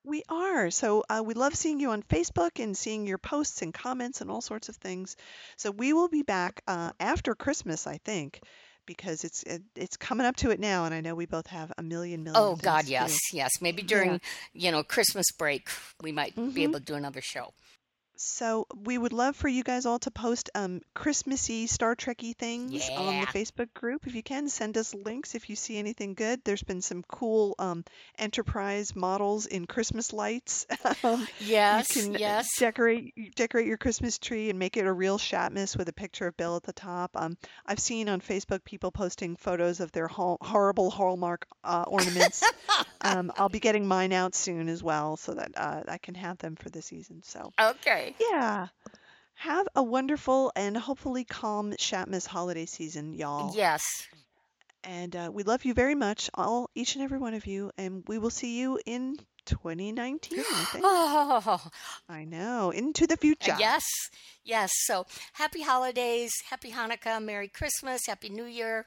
We 0.03 0.21
are. 0.29 0.69
So 0.69 1.03
uh, 1.09 1.23
we 1.25 1.33
love 1.33 1.55
seeing 1.55 1.79
you 1.79 1.89
on 1.89 2.03
Facebook 2.03 2.61
and 2.63 2.77
seeing 2.77 3.07
your 3.07 3.17
posts 3.17 3.63
and 3.63 3.73
comments 3.73 4.21
and 4.21 4.29
all 4.29 4.41
sorts 4.41 4.69
of 4.69 4.75
things. 4.75 5.15
So 5.57 5.71
we 5.71 5.93
will 5.93 6.09
be 6.09 6.21
back 6.21 6.61
uh, 6.67 6.91
after 6.99 7.33
Christmas, 7.33 7.87
I 7.87 7.97
think, 7.97 8.39
because 8.85 9.23
it's 9.23 9.43
it, 9.43 9.61
it's 9.75 9.97
coming 9.97 10.25
up 10.25 10.35
to 10.37 10.49
it 10.51 10.59
now, 10.59 10.85
and 10.85 10.93
I 10.93 11.01
know 11.01 11.15
we 11.15 11.25
both 11.25 11.47
have 11.47 11.71
a 11.77 11.83
million 11.83 12.23
million. 12.23 12.41
Oh 12.41 12.55
God, 12.55 12.85
do. 12.85 12.91
yes, 12.91 13.17
yes. 13.33 13.51
Maybe 13.61 13.81
during 13.81 14.19
you 14.53 14.71
know 14.71 14.83
Christmas 14.83 15.25
break 15.37 15.69
we 16.01 16.11
might 16.11 16.35
Mm-hmm. 16.35 16.49
be 16.51 16.63
able 16.63 16.79
to 16.79 16.85
do 16.85 16.95
another 16.95 17.21
show. 17.21 17.53
So 18.17 18.67
we 18.83 18.97
would 18.97 19.13
love 19.13 19.35
for 19.35 19.47
you 19.47 19.63
guys 19.63 19.85
all 19.85 19.99
to 19.99 20.11
post 20.11 20.49
um, 20.55 20.81
Christmassy 20.93 21.67
Star 21.67 21.95
Trekky 21.95 22.35
things 22.35 22.89
on 22.89 23.19
the 23.19 23.27
Facebook 23.27 23.73
group. 23.73 24.07
If 24.07 24.15
you 24.15 24.23
can, 24.23 24.47
send 24.49 24.77
us 24.77 24.93
links 24.93 25.35
if 25.35 25.49
you 25.49 25.55
see 25.55 25.77
anything 25.77 26.13
good. 26.13 26.41
There's 26.43 26.63
been 26.63 26.81
some 26.81 27.03
cool 27.03 27.55
um, 27.59 27.83
Enterprise 28.17 28.95
models 28.95 29.45
in 29.45 29.65
Christmas 29.65 30.13
lights. 30.13 30.65
Yes, 31.39 31.95
you 31.95 32.01
can 32.01 32.15
uh, 32.15 32.19
yes. 32.19 32.57
decorate 32.57 33.35
decorate 33.35 33.67
your 33.67 33.77
Christmas 33.77 34.17
tree 34.17 34.49
and 34.49 34.57
make 34.57 34.77
it 34.77 34.85
a 34.85 34.91
real 34.91 35.17
Shatmas 35.17 35.77
with 35.77 35.87
a 35.89 35.93
picture 35.93 36.27
of 36.27 36.37
Bill 36.37 36.55
at 36.55 36.63
the 36.63 36.73
top. 36.73 37.11
Um, 37.15 37.37
I've 37.65 37.79
seen 37.79 38.09
on 38.09 38.21
Facebook 38.21 38.63
people 38.63 38.91
posting 38.91 39.35
photos 39.35 39.79
of 39.79 39.91
their 39.91 40.07
horrible 40.07 40.89
Hallmark 40.89 41.47
uh, 41.63 41.85
ornaments. 41.87 42.43
um, 43.01 43.31
I'll 43.37 43.49
be 43.49 43.59
getting 43.59 43.87
mine 43.87 44.13
out 44.13 44.35
soon 44.35 44.69
as 44.69 44.81
well, 44.81 45.17
so 45.17 45.33
that 45.33 45.51
uh, 45.55 45.83
I 45.87 45.97
can 45.97 46.15
have 46.15 46.37
them 46.37 46.55
for 46.55 46.69
the 46.69 46.81
season. 46.81 47.21
So. 47.23 47.51
Okay. 47.59 48.04
Yeah. 48.19 48.67
Have 49.35 49.67
a 49.75 49.83
wonderful 49.83 50.51
and 50.55 50.77
hopefully 50.77 51.23
calm 51.25 51.73
Shatmas 51.73 52.25
holiday 52.25 52.65
season, 52.65 53.13
y'all. 53.13 53.53
Yes. 53.55 53.83
And 54.83 55.15
uh, 55.15 55.31
we 55.33 55.43
love 55.43 55.65
you 55.65 55.73
very 55.73 55.95
much, 55.95 56.29
all 56.35 56.69
each 56.75 56.95
and 56.95 57.03
every 57.03 57.17
one 57.17 57.33
of 57.33 57.45
you, 57.47 57.71
and 57.77 58.03
we 58.07 58.17
will 58.19 58.29
see 58.29 58.59
you 58.59 58.79
in 58.85 59.17
2019. 59.47 60.39
I 60.39 60.43
think. 60.71 60.85
Oh, 60.87 61.61
I 62.07 62.23
know, 62.25 62.69
into 62.69 63.07
the 63.07 63.17
future. 63.17 63.55
yes. 63.59 63.83
Yes. 64.43 64.69
So 64.85 65.05
happy 65.33 65.63
holidays, 65.63 66.31
happy 66.49 66.71
Hanukkah, 66.71 67.21
Merry 67.23 67.47
Christmas, 67.47 68.01
Happy 68.07 68.29
New 68.29 68.45
Year. 68.45 68.85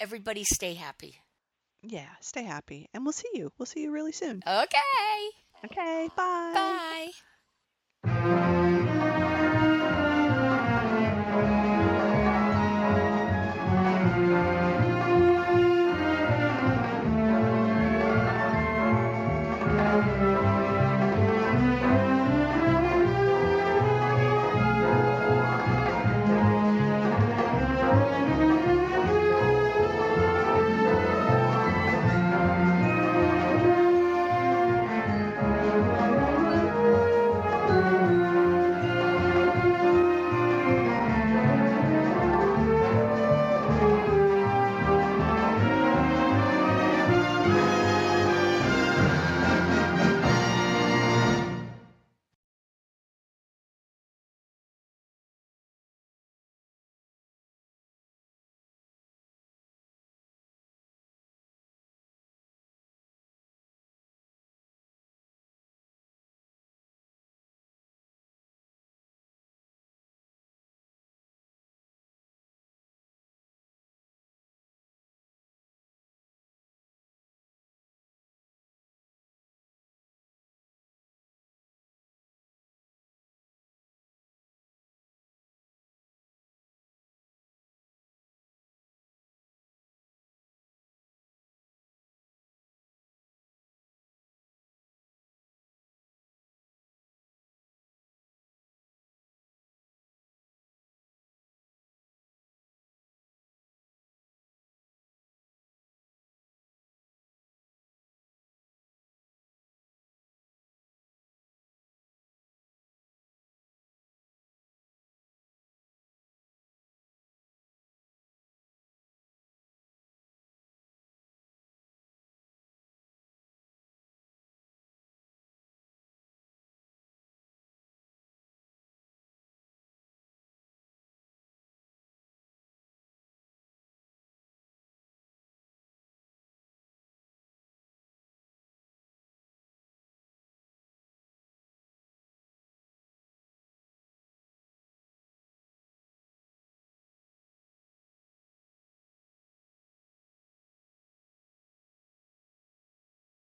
Everybody 0.00 0.44
stay 0.44 0.74
happy. 0.74 1.16
Yeah. 1.82 2.08
Stay 2.20 2.44
happy, 2.44 2.88
and 2.94 3.04
we'll 3.04 3.12
see 3.12 3.28
you. 3.34 3.50
We'll 3.58 3.66
see 3.66 3.82
you 3.82 3.90
really 3.90 4.12
soon. 4.12 4.42
Okay. 4.46 5.20
Okay. 5.64 6.08
Bye. 6.16 6.52
Bye. 6.54 7.10
Thank 8.04 8.26
you. 8.26 8.37